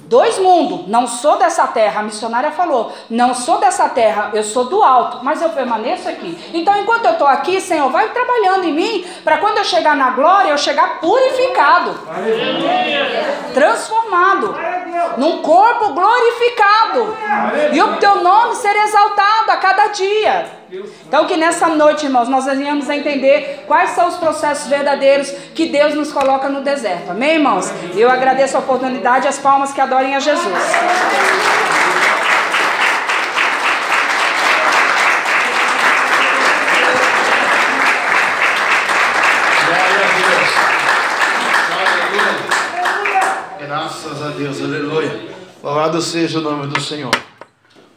[0.05, 0.89] Dois mundos.
[0.89, 2.01] Não sou dessa terra.
[2.01, 6.37] A missionária falou: Não sou dessa terra, eu sou do alto, mas eu permaneço aqui.
[6.53, 10.11] Então, enquanto eu estou aqui, Senhor, vai trabalhando em mim, para quando eu chegar na
[10.11, 11.95] glória, eu chegar purificado,
[13.55, 14.57] transformado,
[15.17, 17.17] num corpo glorificado,
[17.73, 20.60] e o teu nome ser exaltado a cada dia.
[21.07, 25.67] Então, que nessa noite, irmãos, nós venhamos a entender quais são os processos verdadeiros que
[25.67, 27.11] Deus nos coloca no deserto.
[27.11, 27.73] Amém, irmãos?
[27.97, 30.45] Eu agradeço a oportunidade e as palmas que adorem a Jesus.
[39.67, 40.51] Glória a Deus.
[41.81, 42.47] Aleluia.
[43.67, 45.31] Graças a Deus, aleluia.
[45.63, 47.11] Louvado seja o nome do Senhor.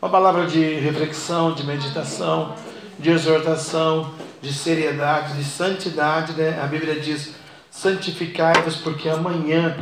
[0.03, 2.53] Uma palavra de reflexão, de meditação,
[2.99, 6.59] de exortação, de seriedade, de santidade, né?
[6.61, 7.34] A Bíblia diz:
[7.71, 9.77] santificai-vos, porque amanhã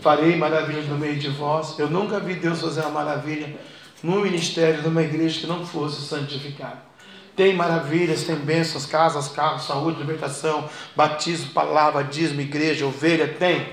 [0.00, 1.78] farei maravilhas no meio de vós.
[1.78, 3.54] Eu nunca vi Deus fazer uma maravilha
[4.02, 6.78] no ministério, numa igreja que não fosse santificado.
[7.36, 13.68] Tem maravilhas, tem bênçãos, casas, carros, saúde, libertação, batismo, palavra, dízimo, igreja, ovelha, tem.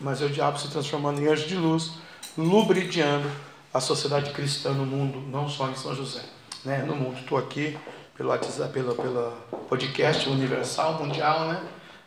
[0.00, 1.92] Mas é o diabo se transformando em anjo de luz,
[2.38, 3.28] lubridiando
[3.72, 6.20] a sociedade cristã no mundo, não só em São José,
[6.64, 6.84] né?
[6.86, 7.18] no mundo.
[7.18, 7.78] Estou aqui
[8.14, 9.32] pelo WhatsApp, pelo, pelo
[9.68, 11.62] podcast universal, mundial, né?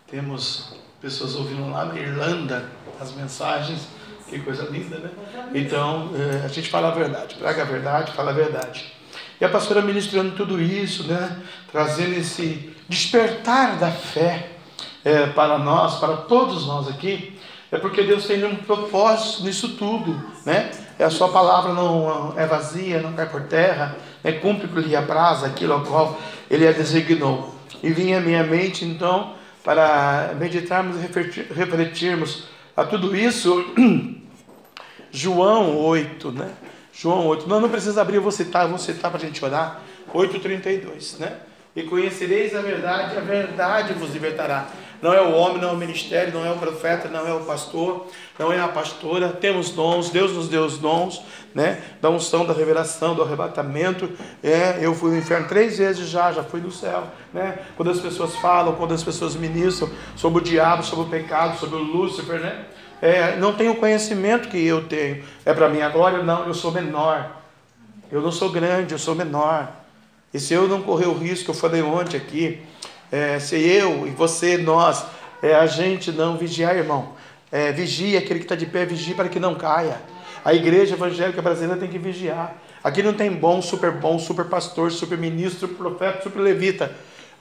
[0.08, 2.70] Temos pessoas ouvindo lá na Irlanda
[3.02, 3.88] as mensagens,
[4.30, 5.10] que coisa linda, né?
[5.54, 8.94] Então, eh, a gente fala a verdade, prega a verdade, fala a verdade.
[9.42, 11.42] E a pastora ministrando tudo isso, né?
[11.72, 14.52] Trazendo esse despertar da fé
[15.04, 17.38] eh, para nós, para todos nós aqui,
[17.72, 20.14] é porque Deus tem um propósito nisso tudo,
[20.46, 20.72] né?
[20.98, 24.32] É a sua palavra não é vazia, não cai por terra, né?
[24.34, 26.18] cumpre que lhe apraz aquilo ao qual
[26.50, 27.54] ele a designou.
[27.84, 32.46] E vinha à minha mente, então, para meditarmos e refletir, refletirmos
[32.76, 33.66] a tudo isso,
[35.12, 36.52] João 8, né?
[36.94, 39.44] João 8, não, não precisa abrir, eu vou citar, eu vou citar para a gente
[39.44, 39.82] orar,
[40.14, 41.38] 8,32, né?
[41.76, 44.68] E conhecereis a verdade, a verdade vos libertará.
[45.06, 47.42] Não é o homem, não é o ministério, não é o profeta, não é o
[47.42, 48.08] pastor,
[48.40, 49.30] não é a pastora.
[49.30, 51.22] Temos dons, Deus nos deu os dons,
[51.54, 51.80] né?
[52.02, 54.10] Da unção, da revelação, do arrebatamento.
[54.42, 57.60] É, eu fui no inferno três vezes já, já fui no céu, né?
[57.78, 61.76] Quando as pessoas falam, quando as pessoas ministram sobre o diabo, sobre o pecado, sobre
[61.76, 62.66] o Lúcifer, né?
[63.00, 65.24] É, não tenho o conhecimento que eu tenho.
[65.46, 66.24] É para minha glória?
[66.24, 67.30] Não, eu sou menor.
[68.12, 69.72] Eu não sou grande, eu sou menor.
[70.34, 72.60] E se eu não correr o risco, eu falei ontem aqui,
[73.12, 75.06] é, se eu e você, nós,
[75.42, 77.14] é, a gente não vigiar, irmão,
[77.52, 80.02] é, vigia aquele que está de pé, vigia para que não caia.
[80.44, 82.56] A igreja evangélica brasileira tem que vigiar.
[82.84, 86.92] Aqui não tem bom, super bom, super pastor, super ministro, profeta, super levita.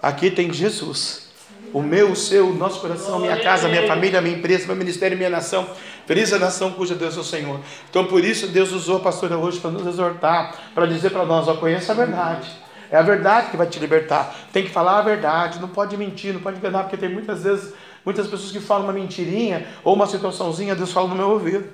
[0.00, 1.28] Aqui tem Jesus.
[1.72, 5.16] O meu, o seu, o nosso coração, minha casa, minha família, minha empresa, meu ministério,
[5.16, 5.68] minha nação.
[6.06, 7.60] Feliz a nação cuja Deus é o Senhor.
[7.90, 11.48] Então por isso Deus usou a pastora hoje para nos exortar, para dizer para nós,
[11.48, 12.48] ó, conheça a verdade.
[12.94, 14.32] É a verdade que vai te libertar.
[14.52, 17.74] Tem que falar a verdade, não pode mentir, não pode enganar, porque tem muitas vezes,
[18.04, 21.68] muitas pessoas que falam uma mentirinha ou uma situaçãozinha, Deus fala no meu ouvido.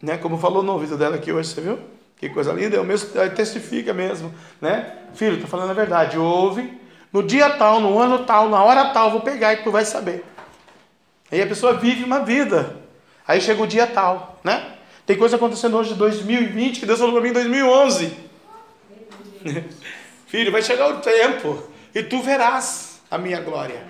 [0.00, 0.16] Né?
[0.16, 1.76] Como falou no ouvido dela aqui hoje, você viu?
[2.16, 4.92] Que coisa linda, eu mesmo testifica mesmo, né?
[5.12, 6.72] Filho, tô falando a verdade, ouve,
[7.12, 10.24] no dia tal, no ano tal, na hora tal, vou pegar e tu vai saber.
[11.32, 12.76] Aí a pessoa vive uma vida.
[13.26, 14.74] Aí chega o dia tal, né?
[15.04, 18.16] Tem coisa acontecendo hoje de 2020 que Deus falou para mim em 2011.
[20.32, 21.62] Filho, vai chegar o tempo
[21.94, 23.82] e tu verás a minha glória.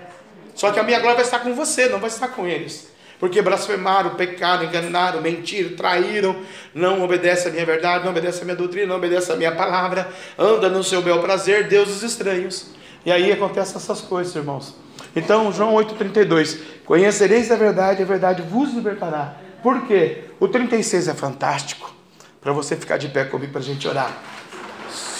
[0.53, 2.91] Só que a minha glória vai estar com você, não vai estar com eles.
[3.17, 6.35] Porque blasfemaram, pecaram, enganaram, mentiram, traíram,
[6.75, 10.11] não obedece a minha verdade, não obedece a minha doutrina, não obedece a minha palavra,
[10.37, 12.71] anda no seu bel prazer, deuses estranhos.
[13.05, 14.75] E aí acontecem essas coisas, irmãos.
[15.15, 19.37] Então, João 8,32: Conhecereis a verdade, a verdade vos libertará.
[19.63, 20.25] Por quê?
[20.41, 21.95] O 36 é fantástico.
[22.41, 24.32] Para você ficar de pé comigo para a gente orar.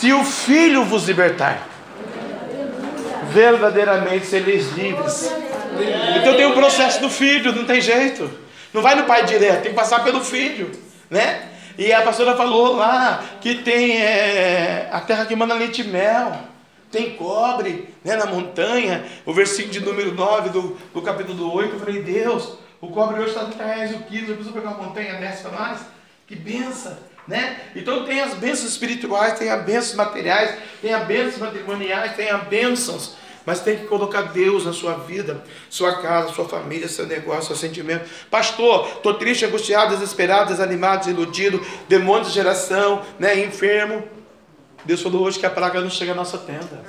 [0.03, 1.65] Se o Filho vos libertar,
[3.31, 5.31] verdadeiramente sereis livres.
[6.19, 8.29] Então tem o processo do filho, não tem jeito.
[8.73, 10.69] Não vai no pai direto, tem que passar pelo filho,
[11.09, 11.47] né?
[11.77, 16.37] E a pastora falou lá que tem é, a terra que manda leite e mel,
[16.91, 19.05] tem cobre né, na montanha.
[19.25, 23.29] O versículo de número 9 do, do capítulo 8, eu falei, Deus, o cobre hoje
[23.29, 25.79] está 30 reais o quilo, eu preciso pegar uma montanha dessa mais.
[26.27, 26.97] Que benção,
[27.27, 27.57] né?
[27.75, 32.43] Então tem as bênçãos espirituais, tem as bênçãos materiais, tem as bênçãos matrimoniais, tem as
[32.43, 33.15] bênçãos.
[33.45, 37.55] Mas tem que colocar Deus na sua vida, sua casa, sua família, seu negócio, seu
[37.57, 38.09] sentimento.
[38.31, 44.03] Pastor, estou triste, angustiado, desesperado, desanimado, desiludido, demônio de geração, né, enfermo.
[44.85, 46.81] Deus falou hoje que a praga não chega à nossa tenda.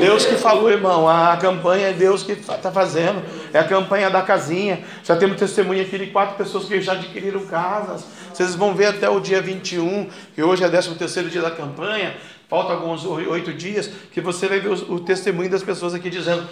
[0.00, 3.22] Deus que falou, irmão, a campanha é Deus que está fazendo.
[3.52, 4.82] É a campanha da casinha.
[5.04, 8.04] Já temos testemunha aqui de quatro pessoas que já adquiriram casas.
[8.32, 11.50] Vocês vão ver até o dia 21, que hoje é o 13 terceiro dia da
[11.50, 12.16] campanha.
[12.48, 16.46] Falta alguns oito dias, que você vai ver o, o testemunho das pessoas aqui dizendo: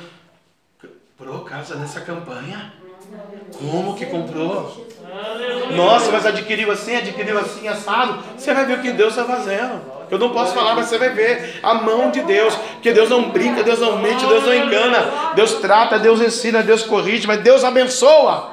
[1.16, 2.72] comprou casa nessa campanha?
[3.58, 4.86] Como que comprou?
[5.74, 8.22] Nossa, mas adquiriu assim, adquiriu assim, assado.
[8.36, 9.80] Você vai ver o que Deus está fazendo.
[10.10, 12.54] Eu não posso falar, mas você vai ver a mão de Deus.
[12.54, 15.32] Porque Deus não brinca, Deus não mente, Deus não engana.
[15.34, 18.52] Deus trata, Deus ensina, Deus corrige, mas Deus abençoa.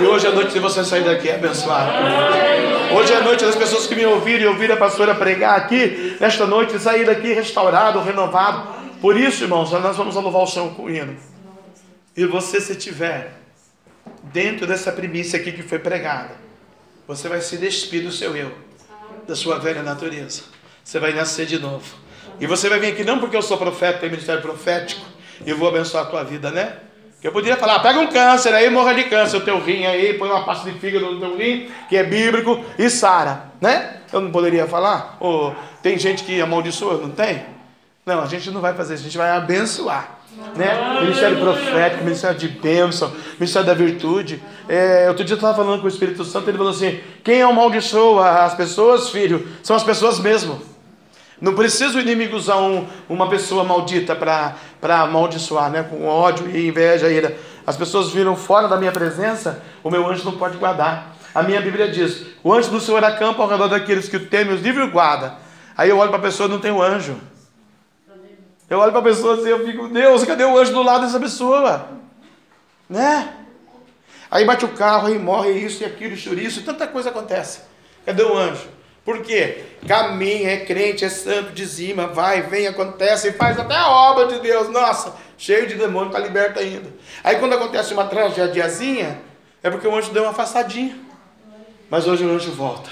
[0.00, 1.92] E hoje à noite, se você sair daqui, é abençoado.
[2.96, 6.46] Hoje à noite, as pessoas que me ouviram e ouviram a pastora pregar aqui, nesta
[6.46, 8.84] noite, sair daqui restaurado, renovado.
[9.00, 11.16] Por isso, irmãos, nós vamos louvar o Senhor com o hino.
[12.16, 13.34] E você, se tiver
[14.24, 16.32] dentro dessa primícia aqui que foi pregada,
[17.06, 18.52] você vai se despir do seu eu,
[19.26, 20.42] da sua velha natureza.
[20.82, 21.96] Você vai nascer de novo.
[22.40, 25.04] E você vai vir aqui não porque eu sou profeta, tenho ministério profético,
[25.44, 26.78] e eu vou abençoar a tua vida, né?
[27.24, 30.28] Eu poderia falar, pega um câncer aí, morra de câncer, o teu rim aí, põe
[30.28, 33.96] uma pasta de fígado no teu rim, que é bíblico, e sara, né?
[34.12, 35.16] Eu não poderia falar?
[35.18, 37.42] Ou tem gente que amaldiçoa, não tem?
[38.04, 40.18] Não, a gente não vai fazer isso, a gente vai abençoar.
[40.54, 41.00] Né?
[41.00, 43.10] Ministério profético, ministério de bênção,
[43.40, 44.42] ministério da virtude.
[44.68, 48.42] É, outro dia eu estava falando com o Espírito Santo, ele falou assim: quem amaldiçoa
[48.42, 50.60] as pessoas, filho, são as pessoas mesmo.
[51.44, 54.56] Não precisa o inimigo usar um, uma pessoa maldita para
[55.02, 55.82] amaldiçoar, né?
[55.82, 57.10] com ódio e inveja.
[57.10, 57.36] Ira.
[57.66, 61.14] As pessoas viram fora da minha presença, o meu anjo não pode guardar.
[61.34, 64.54] A minha Bíblia diz: o anjo do Senhor acampa ao redor daqueles que o temem,
[64.54, 65.34] os livres guarda.
[65.76, 67.14] Aí eu olho para a pessoa e não tem o anjo.
[68.70, 71.20] Eu olho para a pessoa assim, eu fico, Deus, cadê o anjo do lado dessa
[71.20, 71.88] pessoa?
[72.88, 73.34] Né?
[74.30, 77.60] Aí bate o carro, aí morre isso e aquilo, chouriço, tanta coisa acontece.
[78.06, 78.73] Cadê o anjo?
[79.04, 79.64] Por quê?
[79.86, 84.38] Caminha, é crente, é santo, dizima, vai, vem, acontece, e faz até a obra de
[84.40, 84.70] Deus.
[84.70, 86.88] Nossa, cheio de demônio, está liberto ainda.
[87.22, 89.20] Aí quando acontece uma tragédiazinha,
[89.62, 90.96] é porque o anjo deu uma afastadinha.
[91.90, 92.88] Mas hoje o anjo volta.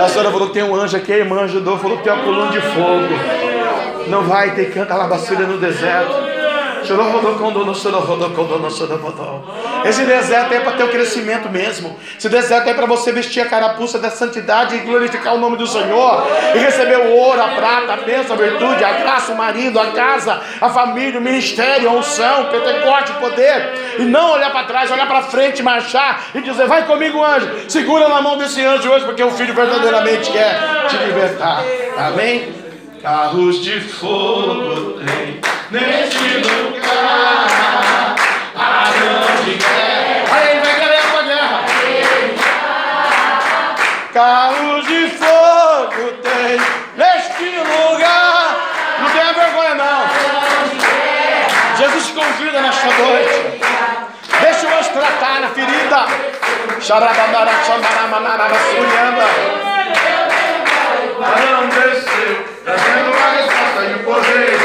[0.00, 2.60] A senhora falou tem um anjo aqui, a irmã ajudou, falou tem uma coluna de
[2.60, 4.08] fogo.
[4.08, 6.29] Não vai ter canta labaçúria no deserto.
[9.84, 11.98] Esse deserto é para ter o crescimento mesmo.
[12.18, 15.66] Esse deserto é para você vestir a carapuça da santidade e glorificar o nome do
[15.66, 16.26] Senhor.
[16.54, 19.92] E receber o ouro, a prata, a bênção, a virtude, a graça, o marido, a
[19.92, 23.96] casa, a família, o ministério, a unção, o pentecoste, o poder.
[23.98, 27.48] E não olhar para trás, olhar para frente, marchar e dizer: Vai comigo, anjo.
[27.68, 31.62] Segura na mão desse anjo hoje, porque o filho verdadeiramente quer te libertar.
[31.96, 32.52] Amém?
[33.02, 37.46] Carros de fogo tem neste lugar.
[38.56, 40.24] A grande guerra.
[40.32, 41.60] Aí ele vai querer a guerra.
[44.12, 46.60] Carros de fogo tem
[46.96, 48.56] neste lugar.
[49.00, 50.00] Não tenha vergonha, não.
[51.76, 53.60] Jesus te convida nesta noite.
[54.40, 56.06] Deixa o anjo tratar na ferida.
[56.80, 59.26] Xarabandara, xambaramanara, surianda.
[61.20, 61.68] Não
[62.64, 64.59] trazendo a resposta e o poder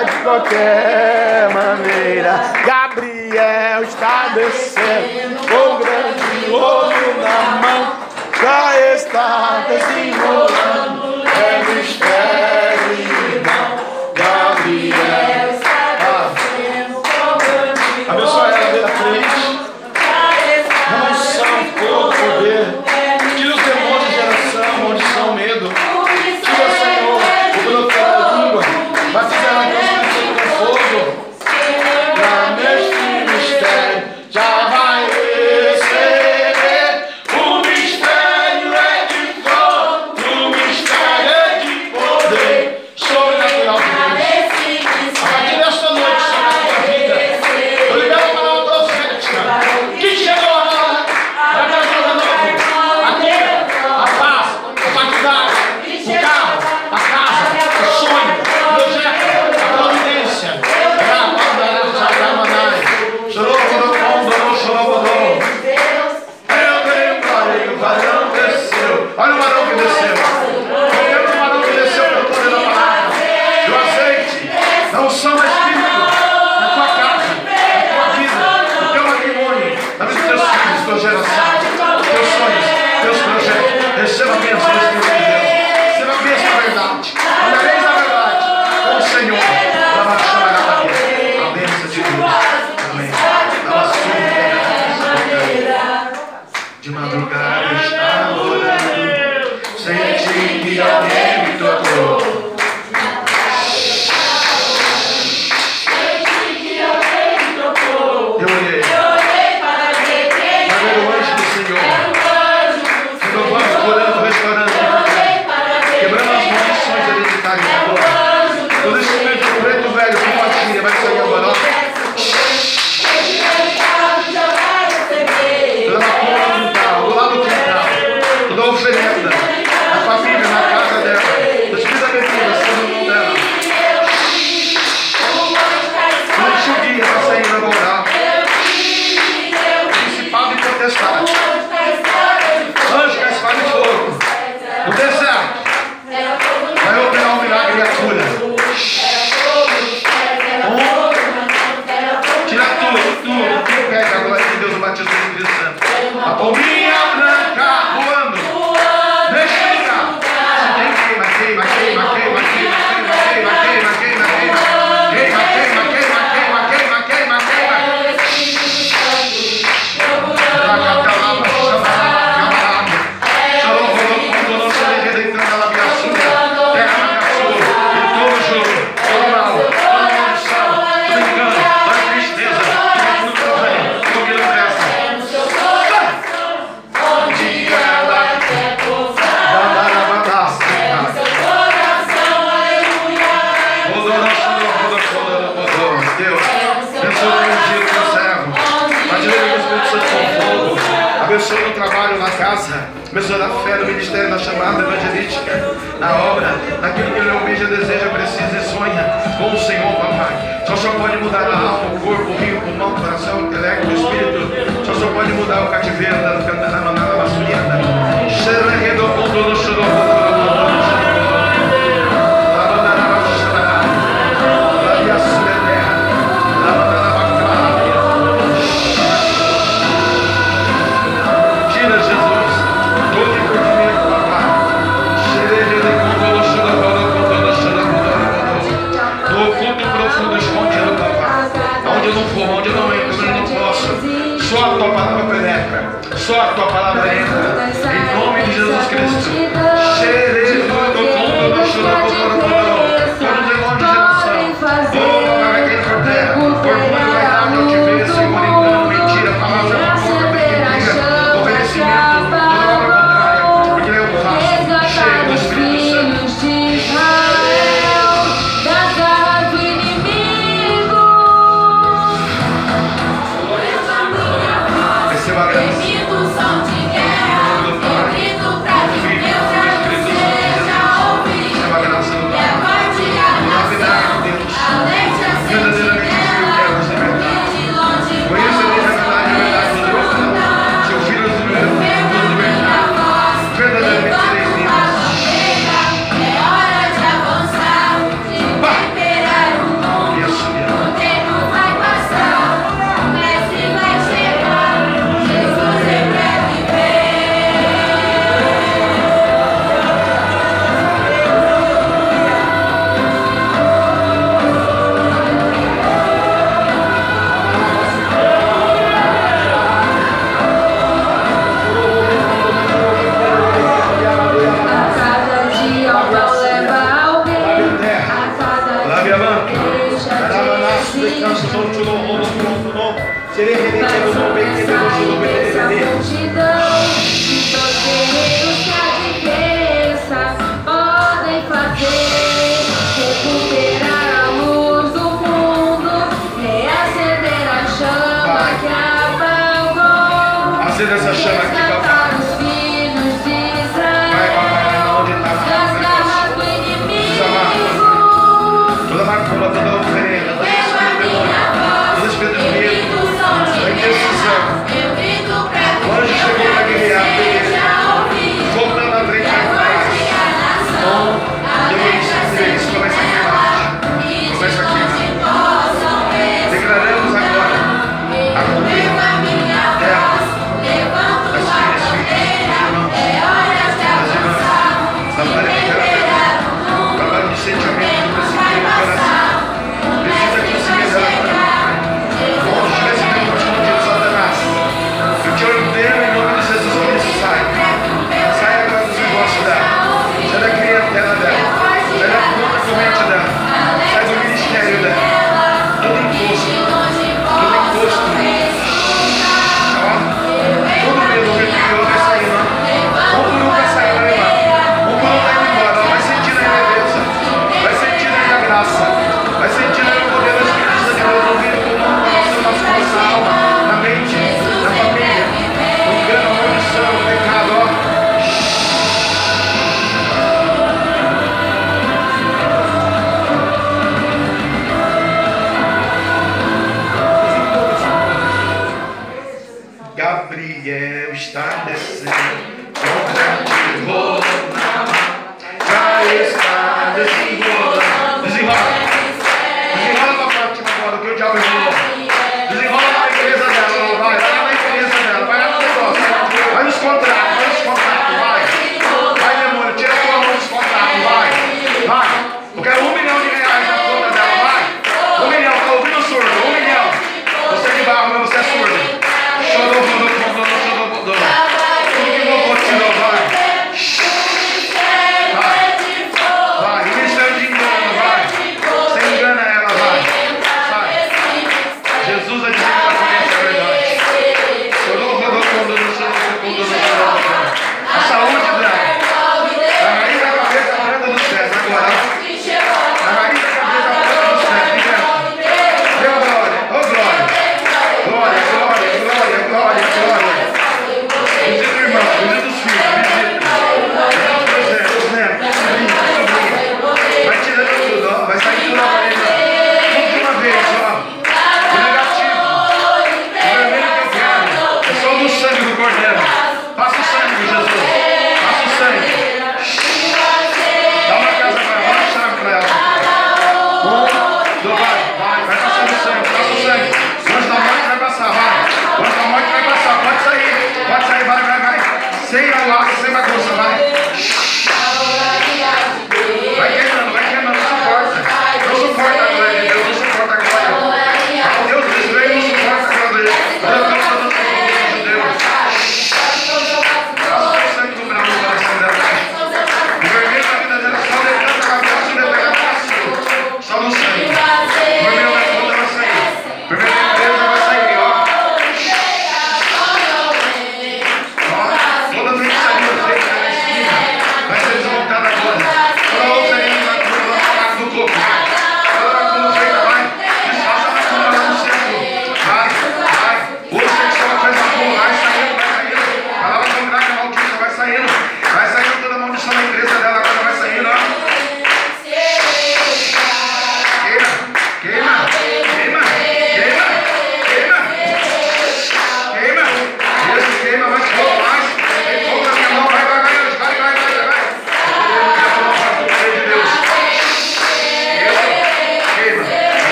[0.00, 2.32] De qualquer maneira.
[2.64, 7.92] Gabriel está descendo com grande ouro na mão.
[8.40, 10.71] Já está desenrolando.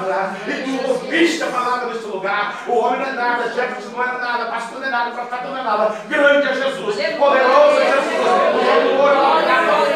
[0.00, 2.62] palavra, e tu ouviste a palavra neste lugar.
[2.66, 5.58] O homem não é nada, Jefferson não é nada, pastor não é nada, profeta não
[5.58, 5.96] é nada.
[6.08, 9.10] Grande é Jesus, poderoso é Jesus, o amor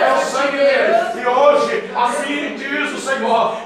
[0.00, 0.94] é o sangue dele.
[1.22, 3.56] E hoje, assim diz o Senhor,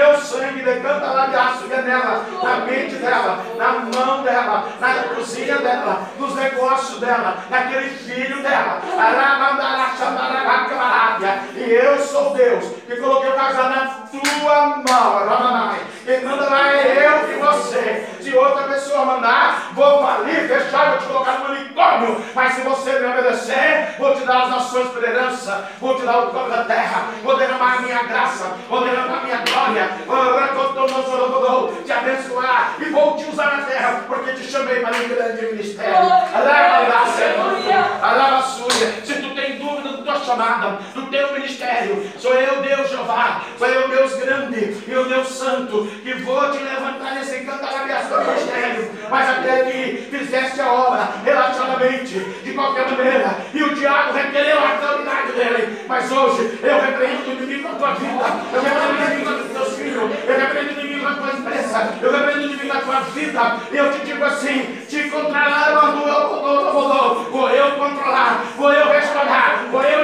[0.00, 5.58] meu sangue, decanta lá de açúcar nela, na mente dela, na mão dela, na cozinha
[5.58, 8.80] dela, nos negócios dela, naquele filho dela.
[11.54, 15.76] E eu sou Deus que coloquei o casal na tua mão.
[16.06, 21.04] E não é eu e você de outra pessoa mandar, vou falir, fechar, vou te
[21.06, 22.24] colocar no unicórnio.
[22.34, 26.18] Mas se você me obedecer, vou te dar as nações por herança, vou te dar
[26.18, 29.90] o corpo da terra, vou derramar a minha graça, vou derramar a minha glória,
[31.84, 35.94] te abençoar e vou te usar na terra, porque te chamei para um grande ministério.
[35.96, 37.06] Alaba, Alaba,
[38.02, 43.42] Alaba, Se tu tem dúvida, do teu chamado, do teu ministério, sou eu, Deus Jeová,
[43.58, 47.70] sou eu, Deus grande e o Deus santo, que vou te levantar nesse encanto da
[47.70, 48.90] do ministério.
[49.08, 54.70] Mas até que fizeste a obra relativamente, de qualquer maneira, e o diabo requereu a
[54.70, 55.84] autoridade dele.
[55.86, 59.76] Mas hoje eu repreendo o inimigo da tua vida, eu repreendo o inimigo dos teus
[59.76, 63.56] filhos, eu repreendo o inimigo da tua empresa, eu repreendo o inimigo da tua vida.
[63.72, 65.70] E eu te digo assim: te controlar,
[67.30, 69.99] vou eu controlar, vou eu restaurar, vou eu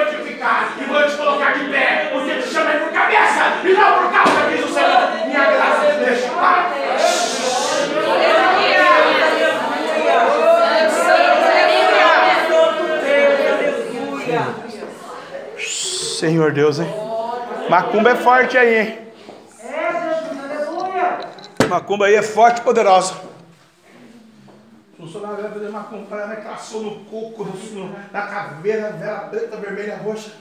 [0.79, 4.51] e vou te colocar de pé, porque te chamei por cabeça e não por causa,
[4.51, 5.27] diz o Senhor.
[5.27, 6.27] Minha graça te deixa.
[16.19, 16.89] Senhor Deus, hein?
[17.69, 18.99] Macumba é forte aí, hein?
[21.69, 23.26] Macumba aí é forte e poderosa.
[24.97, 30.33] Funcionário vai fazer macumba, ela caçou no coco, no, na caveira, vela preta, vermelha, roxa.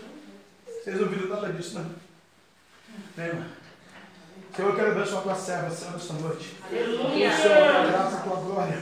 [0.66, 1.86] Vocês não viram nada disso, né?
[3.18, 3.46] né irmã?
[4.56, 6.56] Senhor, eu quero abençoar a tua serva, Senhor, esta noite.
[6.72, 7.30] Aleluia!
[7.32, 8.82] Senhor, a graça, a tua glória.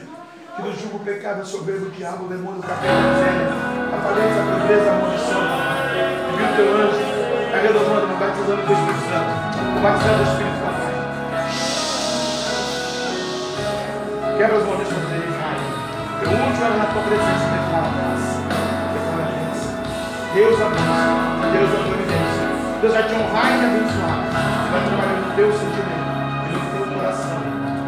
[0.54, 3.48] Que nos julga o pecado, a soberba, o diabo, o demônio, o café, a miséria,
[3.92, 5.42] a falência, a pobreza, a maldição.
[6.32, 7.02] Envia o teu anjo,
[7.52, 10.84] a renovando, batizando o Espírito Santo, batizando o Espírito Santo.
[14.38, 15.13] Quebra as mãos dele,
[16.34, 18.42] Eu unjo ela na tua presença, declara a graça.
[18.90, 19.70] Declara a graça.
[20.34, 21.14] Deus abençoe.
[21.54, 22.44] Deus a providência.
[22.80, 24.18] Deus vai te honrar e te abençoar.
[24.34, 26.10] Você vai trabalhar no teu sentimento
[26.50, 27.38] e no teu coração.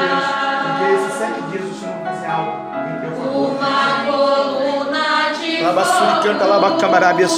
[0.00, 0.24] Deus.
[0.64, 2.52] Porque esses sete dias o Senhor vai fazer algo
[2.88, 3.60] em teu favor.
[3.60, 7.28] Uma coluna de Labasuri canta labacamarabia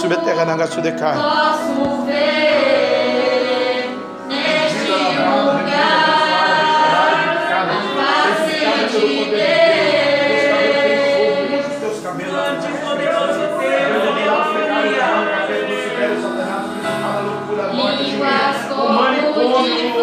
[0.81, 1.21] de carne.
[1.21, 2.42] Posso ver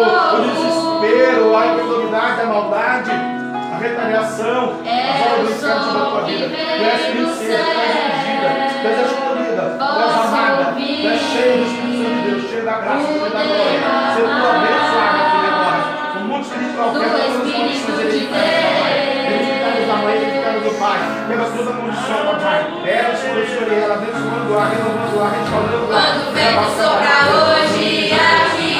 [0.00, 6.22] o desespero, a incredulidade, a maldade, a retaliação, as obras do inferno sobre a tua
[6.22, 6.46] vida.
[6.48, 8.48] Tu és princesa, tu és ungida,
[8.80, 12.64] tu és escolhida, tu és amada, tu és cheio do Espírito Santo de Deus, cheio
[12.64, 13.80] da graça, cheio da glória.
[14.14, 15.80] Ser tua abençoada, filha agora.
[16.16, 18.92] O mundo espiritual, quebra todas as condições hereditárias, Pai.
[19.30, 20.98] Hereditárias da mãe, hereditárias do pai.
[21.28, 22.60] Quebra toda a condição, papai.
[22.86, 26.00] Ela, Senhor, Senhor, ela abençoando-a, renovando-a, restaurando-a.
[26.00, 28.79] Quando o vento sopra hoje aqui,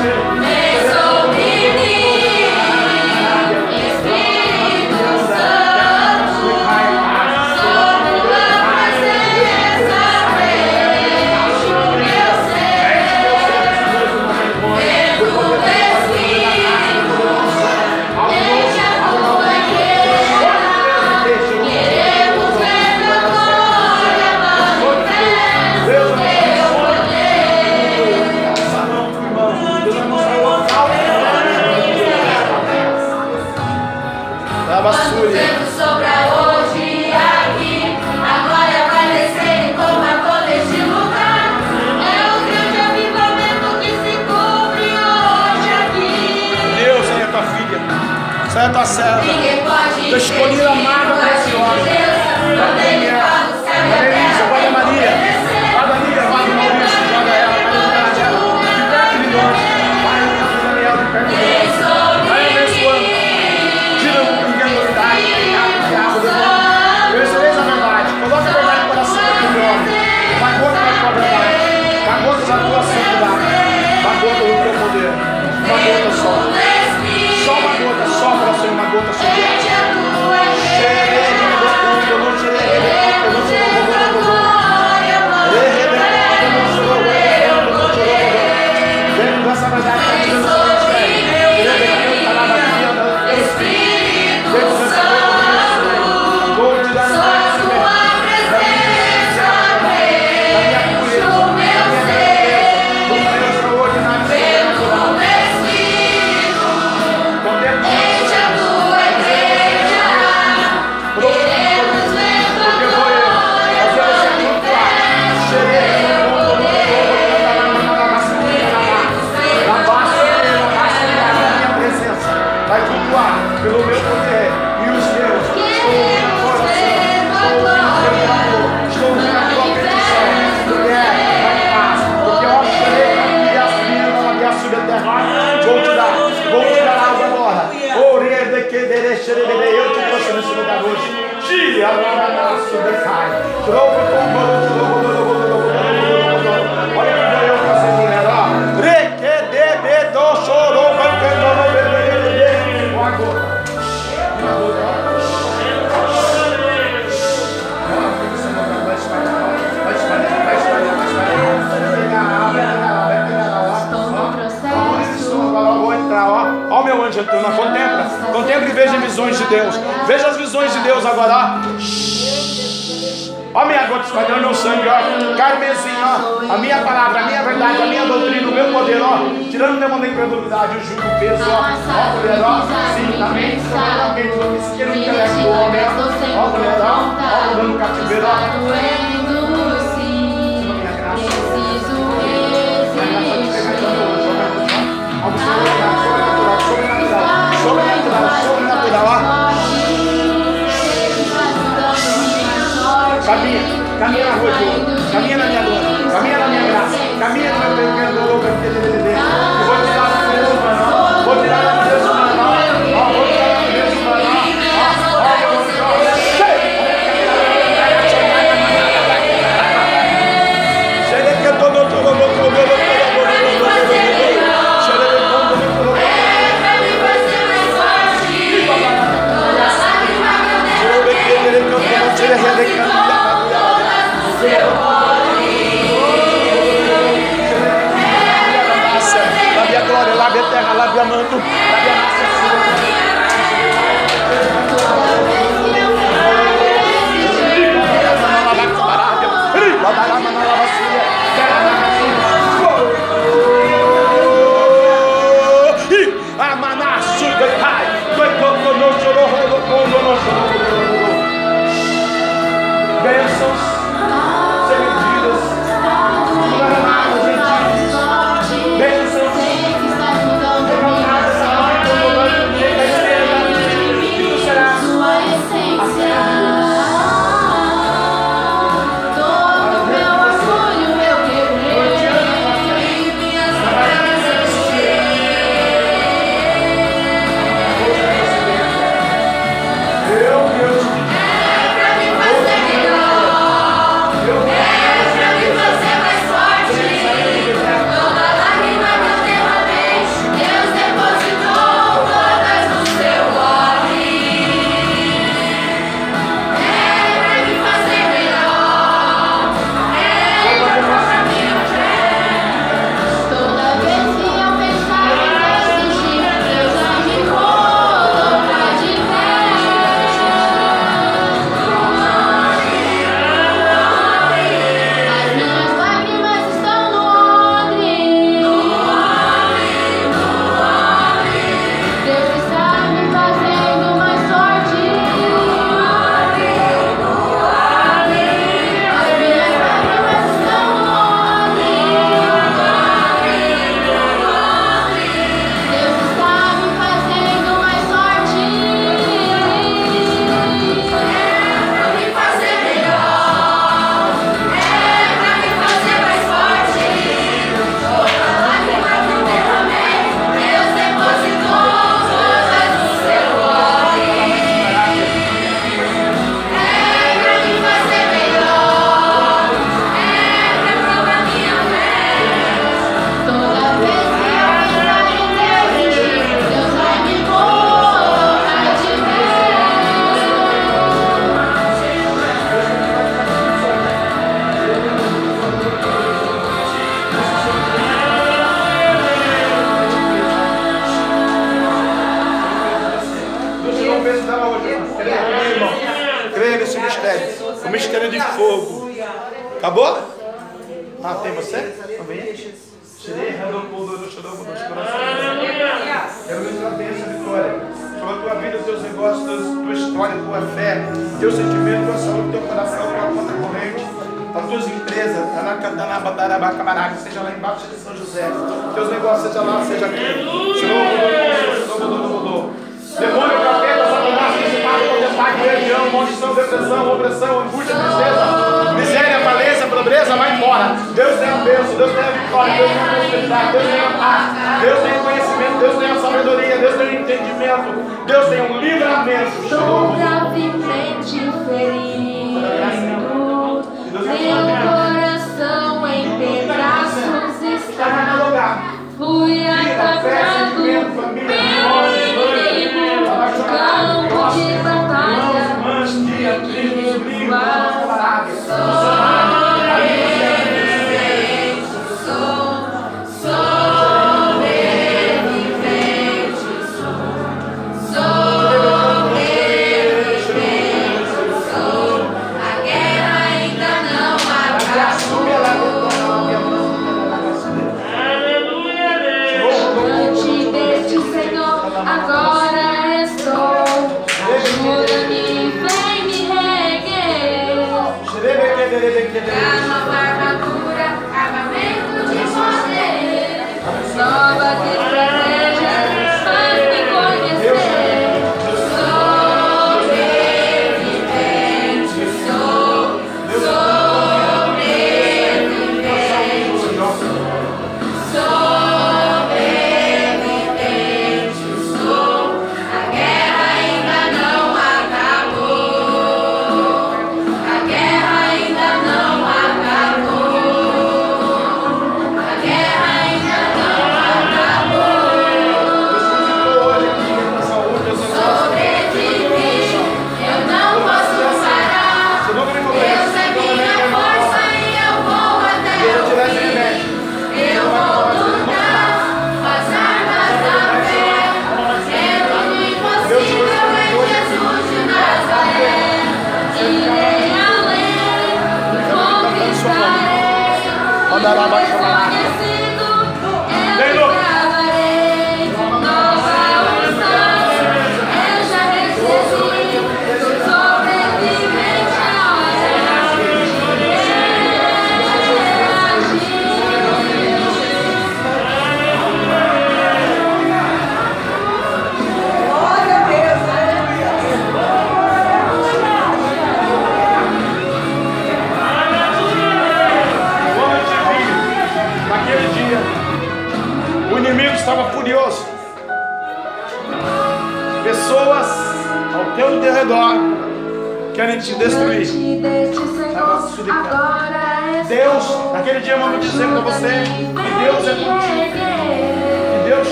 [0.00, 1.09] descer.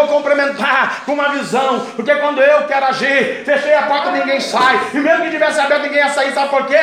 [0.00, 4.80] vou complementar com uma visão, porque quando eu quero agir, fechei a porta, ninguém sai,
[4.94, 6.79] e mesmo que tivesse aberto, ninguém ia sair, sabe por quê?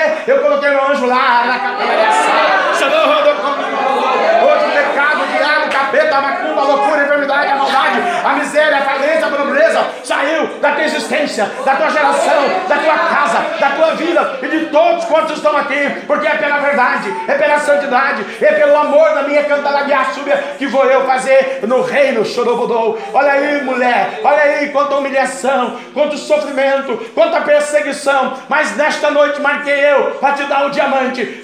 [15.37, 20.55] estão aqui, porque é pela verdade, é pela santidade, é pelo amor da minha cantalabiaçúbia
[20.57, 22.99] que vou eu fazer no reino chorobodou.
[23.13, 29.79] Olha aí, mulher, olha aí quanta humilhação, quanto sofrimento, quanta perseguição, mas nesta noite marquei
[29.79, 31.41] eu para te dar o diamante.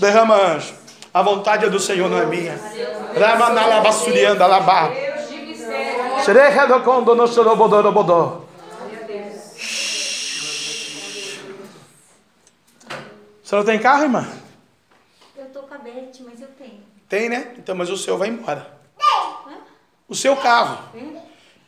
[0.00, 0.74] Derrama anjo.
[1.12, 2.58] A vontade é do Senhor, não é minha.
[3.18, 4.90] Ramanalabassurianda, labá.
[13.42, 14.28] Você não tem carro, irmã?
[15.36, 16.84] Eu tô com a Beth, mas eu tenho.
[17.08, 17.54] Tem, né?
[17.58, 18.78] Então, mas o seu vai embora.
[18.96, 19.56] Tem!
[20.06, 20.78] O seu carro.
[20.92, 21.20] Tem?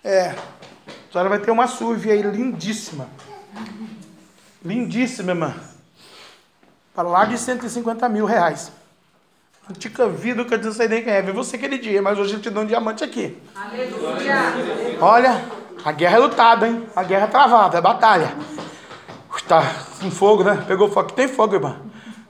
[0.05, 0.29] É.
[0.29, 3.09] A senhora vai ter uma SUV aí lindíssima.
[4.65, 5.55] Lindíssima, irmã.
[6.95, 8.70] Para lá de 150 mil reais.
[9.70, 11.22] Antica vida que eu não sei nem quem é.
[11.22, 13.40] Vi você aquele dia, mas hoje eu te dou um diamante aqui.
[13.55, 14.98] Aleluia.
[15.01, 15.44] Olha,
[15.84, 16.84] a guerra é lutada, hein?
[16.97, 18.32] A guerra é travada, é batalha.
[19.47, 19.62] Tá
[20.01, 20.64] com fogo, né?
[20.66, 21.01] Pegou fogo.
[21.01, 21.76] Aqui tem fogo, irmã.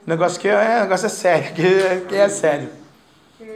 [0.05, 1.49] O negócio aqui é, o negócio é sério.
[1.49, 2.69] Aqui é, aqui é sério.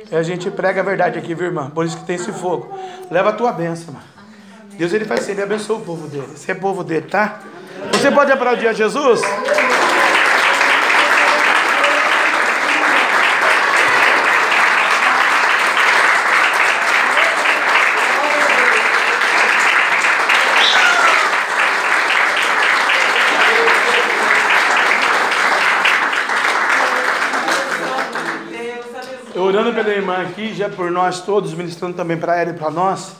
[0.09, 1.69] E a gente prega a verdade aqui, viu, irmã?
[1.69, 2.77] Por isso que tem esse fogo.
[3.11, 3.99] Leva a tua bênção, irmã.
[4.77, 6.27] Deus ele faz assim, ele abençoa o povo dele.
[6.27, 7.41] Você é povo dele, tá?
[7.91, 9.21] Você pode aplaudir a Jesus?
[9.21, 9.29] Eu
[29.67, 33.13] orando pela irmã aqui, já por nós todos, ministrando também para ela e para nós.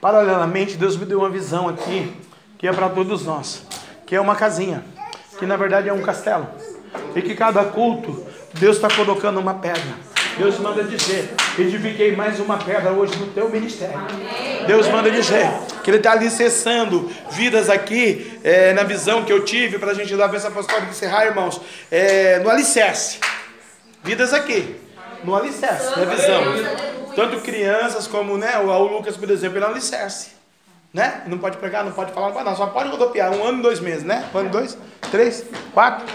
[0.00, 2.12] Paralelamente, Deus me deu uma visão aqui,
[2.56, 3.62] que é para todos nós,
[4.06, 4.84] que é uma casinha,
[5.38, 6.46] que na verdade é um castelo.
[7.14, 10.08] E que cada culto, Deus está colocando uma pedra.
[10.36, 13.98] Deus manda dizer, edifiquei mais uma pedra hoje no teu ministério.
[14.68, 15.50] Deus manda dizer
[15.82, 20.14] que Ele está alicerçando vidas aqui, é, na visão que eu tive, para a gente
[20.14, 21.60] dar a bênção apostólica e encerrar, irmãos,
[21.90, 23.18] é, no alicerce.
[24.04, 24.76] Vidas aqui,
[25.24, 26.42] no alicerce, na visão.
[27.14, 30.38] Tanto crianças como né, o Lucas, por exemplo, ele é um alicerce.
[30.92, 31.22] Né?
[31.26, 33.32] Não pode pregar, não pode falar, não, só pode rodopiar.
[33.32, 34.28] Um ano e dois meses, né?
[34.34, 34.78] Um ano e dois,
[35.10, 36.06] três, quatro,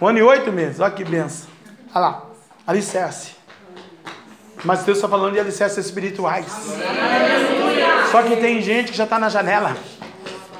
[0.00, 0.78] um ano e oito meses.
[0.78, 1.48] Olha que benção.
[1.94, 2.22] Olha lá,
[2.66, 3.32] alicerce.
[4.64, 6.46] Mas Deus está falando de alicerces espirituais.
[8.12, 9.76] Só que tem gente que já está na janela.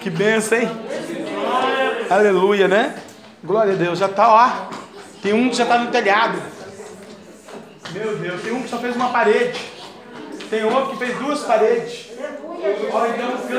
[0.01, 0.69] Que benção, hein?
[2.11, 2.97] Aleluia, né?
[3.45, 3.99] Glória a Deus.
[3.99, 4.51] Já está, ó.
[5.23, 6.43] Tem um que já está no telhado.
[7.93, 9.61] Meu Deus, tem um que só fez uma parede.
[10.49, 12.11] Tem outro que fez duas paredes.
[12.93, 13.53] Ó, então que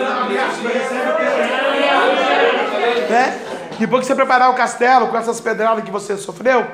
[3.09, 3.39] né?
[3.79, 6.65] Depois que você preparar o castelo com essas pedradas que você sofreu,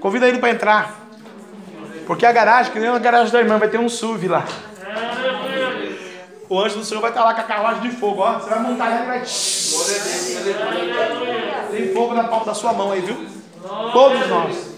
[0.00, 1.06] convida ele para entrar.
[2.06, 4.44] Porque a garagem, que nem a garagem da irmã, vai ter um SUV lá.
[6.48, 8.34] O anjo do Senhor vai estar lá com a carruagem de fogo, ó.
[8.34, 9.20] Você vai montar ela e vai.
[11.70, 13.16] Tem fogo na palma da sua mão aí, viu?
[13.92, 14.75] Todos nós.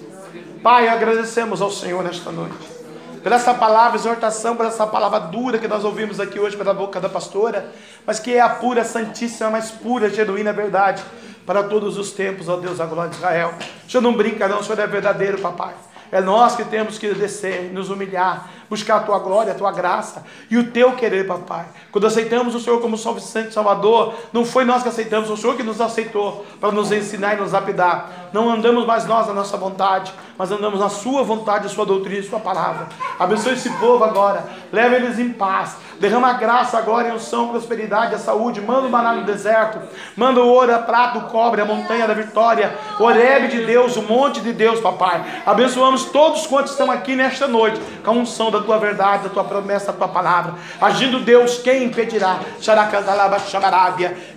[0.62, 2.78] Pai, agradecemos ao Senhor nesta noite.
[3.22, 7.00] Por essa palavra, exortação, por essa palavra dura que nós ouvimos aqui hoje pela boca
[7.00, 7.72] da pastora,
[8.06, 11.02] mas que é a pura, santíssima, mais pura, genuína verdade
[11.46, 13.54] para todos os tempos, ó Deus, a glória de Israel.
[13.86, 15.74] O Senhor não brinca, não, o Senhor é verdadeiro, papai.
[16.10, 20.24] É nós que temos que descer, nos humilhar, buscar a tua glória, a tua graça
[20.50, 21.66] e o teu querer, papai.
[21.90, 25.62] Quando aceitamos o Senhor como Santo Salvador, não foi nós que aceitamos, o Senhor que
[25.62, 28.28] nos aceitou para nos ensinar e nos lapidar.
[28.32, 32.28] Não andamos mais nós na nossa vontade, mas andamos na sua vontade, sua doutrina e
[32.28, 32.88] sua palavra.
[33.18, 35.76] Abençoe esse povo agora, leve eles em paz.
[36.00, 38.60] Derrama a graça agora em unção, prosperidade, a saúde.
[38.60, 39.80] Manda o maná no deserto.
[40.16, 42.76] Manda o ouro, a prata, o cobre, a montanha da vitória.
[43.00, 45.24] Orebe de Deus, o monte de Deus, papai.
[45.44, 49.44] Abençoamos todos quantos estão aqui nesta noite com a unção da tua verdade, da tua
[49.44, 50.54] promessa, da tua palavra.
[50.80, 52.38] Agindo Deus, quem impedirá?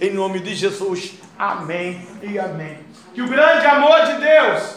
[0.01, 1.13] Em nome de Jesus.
[1.37, 2.79] Amém e amém.
[3.13, 4.75] Que o grande amor de Deus,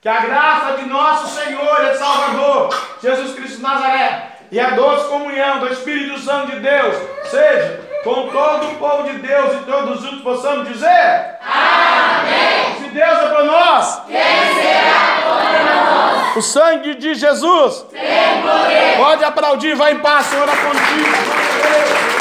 [0.00, 2.68] que a graça de nosso Senhor e Salvador,
[3.02, 6.94] Jesus Cristo de Nazaré, e a doce comunhão do Espírito Santo de Deus
[7.24, 12.76] seja com todo o povo de Deus e todos juntos possamos dizer: Amém.
[12.78, 16.36] Se Deus é para nós, quem será contra nós?
[16.36, 18.96] O sangue de Jesus tem poder.
[18.96, 22.15] Pode aplaudir, vai em paz, Senhor, é contigo.